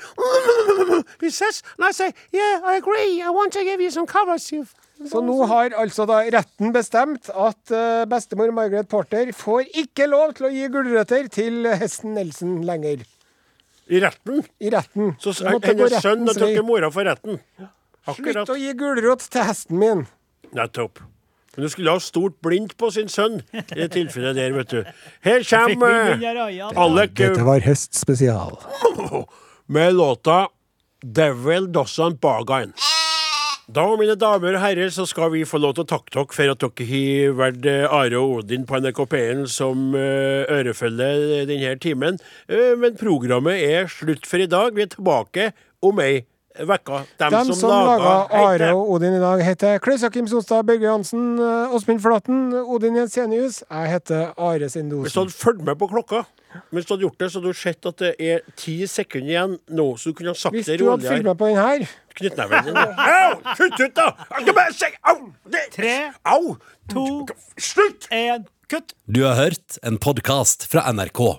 He 1.20 1.30
says, 1.30 1.62
and 1.76 1.88
I 1.88 1.90
say, 1.92 2.12
yeah, 2.30 2.60
I 2.64 2.76
agree. 2.76 3.20
I 3.20 3.30
want 3.30 3.52
to 3.54 3.64
give 3.64 3.80
you 3.80 3.90
some 3.90 4.06
covers. 4.06 4.52
You 4.52 4.66
Så 5.10 5.20
nå 5.24 5.34
har 5.50 5.72
altså 5.74 6.04
da 6.06 6.20
retten 6.30 6.70
bestemt 6.74 7.26
at 7.34 7.72
eh, 7.74 8.04
bestemor 8.06 8.52
Margaret 8.54 8.86
Porter 8.88 9.32
får 9.34 9.64
ikke 9.82 10.06
lov 10.06 10.36
til 10.38 10.46
å 10.46 10.50
gi 10.52 10.68
gulrøtter 10.70 11.26
til 11.32 11.66
hesten 11.80 12.14
Nelson 12.14 12.60
lenger. 12.68 13.02
I 13.90 13.98
retten. 14.04 14.44
I 14.62 14.70
retten. 14.70 15.16
Så 15.18 15.34
Det 15.34 15.72
hennes 15.72 15.96
sønn 16.04 16.22
har 16.28 16.38
tatt 16.38 16.60
mora 16.64 16.92
for 16.94 17.08
retten. 17.08 17.40
Slutt 18.06 18.54
å 18.54 18.58
gi 18.58 18.70
gulrot 18.78 19.26
til 19.32 19.48
hesten 19.48 19.82
min. 19.82 20.06
Nettopp. 20.54 21.02
Men 21.56 21.66
du 21.66 21.68
skulle 21.68 21.92
ha 21.92 22.00
stort 22.00 22.38
blindt 22.44 22.76
på 22.80 22.88
sin 22.94 23.10
sønn 23.12 23.42
i 23.52 23.62
det 23.76 23.90
tilfellet 23.92 24.38
der, 24.38 24.54
vet 24.56 24.70
du. 24.72 24.80
Her 25.26 25.44
kommer 25.44 26.16
der 26.20 26.40
øya? 26.46 26.70
Var 27.44 27.66
høstspesial. 27.66 28.56
med 29.68 29.94
låta 29.94 30.48
'Devil 31.04 31.68
Doesn't 31.74 32.18
Bargain'. 32.22 32.72
Da, 33.72 33.84
mine 33.96 34.16
damer 34.18 34.56
og 34.58 34.60
herrer, 34.60 34.90
så 34.90 35.04
skal 35.06 35.30
vi 35.32 35.44
få 35.48 35.56
lov 35.62 35.76
til 35.76 35.84
å 35.84 35.90
takke 35.92 36.10
dere 36.12 36.34
for 36.34 36.50
at 36.52 36.60
dere 36.60 36.86
har 36.88 37.36
vært 37.38 37.66
eh, 37.70 37.84
Are 37.86 38.18
og 38.18 38.42
Odin 38.42 38.66
på 38.68 38.80
NRK 38.82 38.98
P1 39.12 39.44
som 39.54 39.94
eh, 39.96 40.42
ørefølge 40.50 41.46
denne 41.48 41.70
timen. 41.80 42.18
Eh, 42.50 42.74
Men 42.76 42.98
programmet 43.00 43.62
er 43.62 43.86
slutt 43.88 44.26
for 44.28 44.42
i 44.42 44.50
dag. 44.50 44.74
Vi 44.74 44.82
er 44.82 44.90
tilbake 44.92 45.52
om 45.82 46.00
ei 46.02 46.24
uke. 46.60 47.00
Dem, 47.18 47.30
De 47.48 47.54
som 47.54 47.70
laga 47.70 48.12
Are 48.30 48.68
og 48.74 48.90
Odin 48.96 49.14
i 49.16 49.20
dag, 49.22 49.42
heter 49.44 49.78
Klaus 49.78 50.02
Jakim 50.02 50.26
Sonstad, 50.28 50.66
Børge 50.68 50.88
Hansen, 50.90 51.38
eh, 51.38 51.74
Åsmund 51.74 52.00
Flaten, 52.04 52.52
Odin 52.62 52.96
Jensenius. 52.96 53.62
Jeg 53.70 53.90
heter 53.90 54.32
Are 54.36 54.58
Hvis 54.58 55.12
du 55.12 55.20
hadde 55.20 55.32
fulgt 55.32 55.64
med 55.64 55.76
på 55.78 55.88
klokka, 55.88 56.22
hvis 56.70 56.84
du 56.84 56.94
hadde 56.94 57.06
gjort 57.06 57.18
det, 57.18 57.30
så 57.32 57.40
hadde 57.40 57.48
du 57.52 57.58
sett 57.58 57.86
at 57.86 57.96
det 57.98 58.14
er 58.20 58.40
ti 58.56 58.86
sekunder 58.86 59.28
igjen 59.32 59.58
nå, 59.72 59.86
så 59.96 60.10
du 60.12 60.14
kunne 60.18 60.34
ha 60.34 60.34
sagt 60.36 60.52
Hvis 60.54 60.66
det 60.68 60.78
du 60.78 60.90
hadde 60.90 61.08
fulgt 61.08 61.24
med 61.24 61.38
på 61.38 61.46
den 61.48 61.56
her 61.56 61.86
Knyttneven 62.12 62.66
din. 62.66 62.76
Au! 62.76 63.54
Kutt 63.56 63.80
ut, 63.80 63.94
da! 63.96 64.10
Au! 65.08 65.32
Det- 65.48 65.70
Tre, 65.72 65.94
Au! 66.28 66.56
to, 66.92 67.26
Slutt! 67.56 68.04
En, 68.12 68.44
kutt! 68.68 68.92
Du 69.08 69.22
har 69.24 69.34
hørt 69.34 69.78
en 69.82 69.96
podkast 69.96 70.66
fra 70.68 70.84
NRK. 70.92 71.38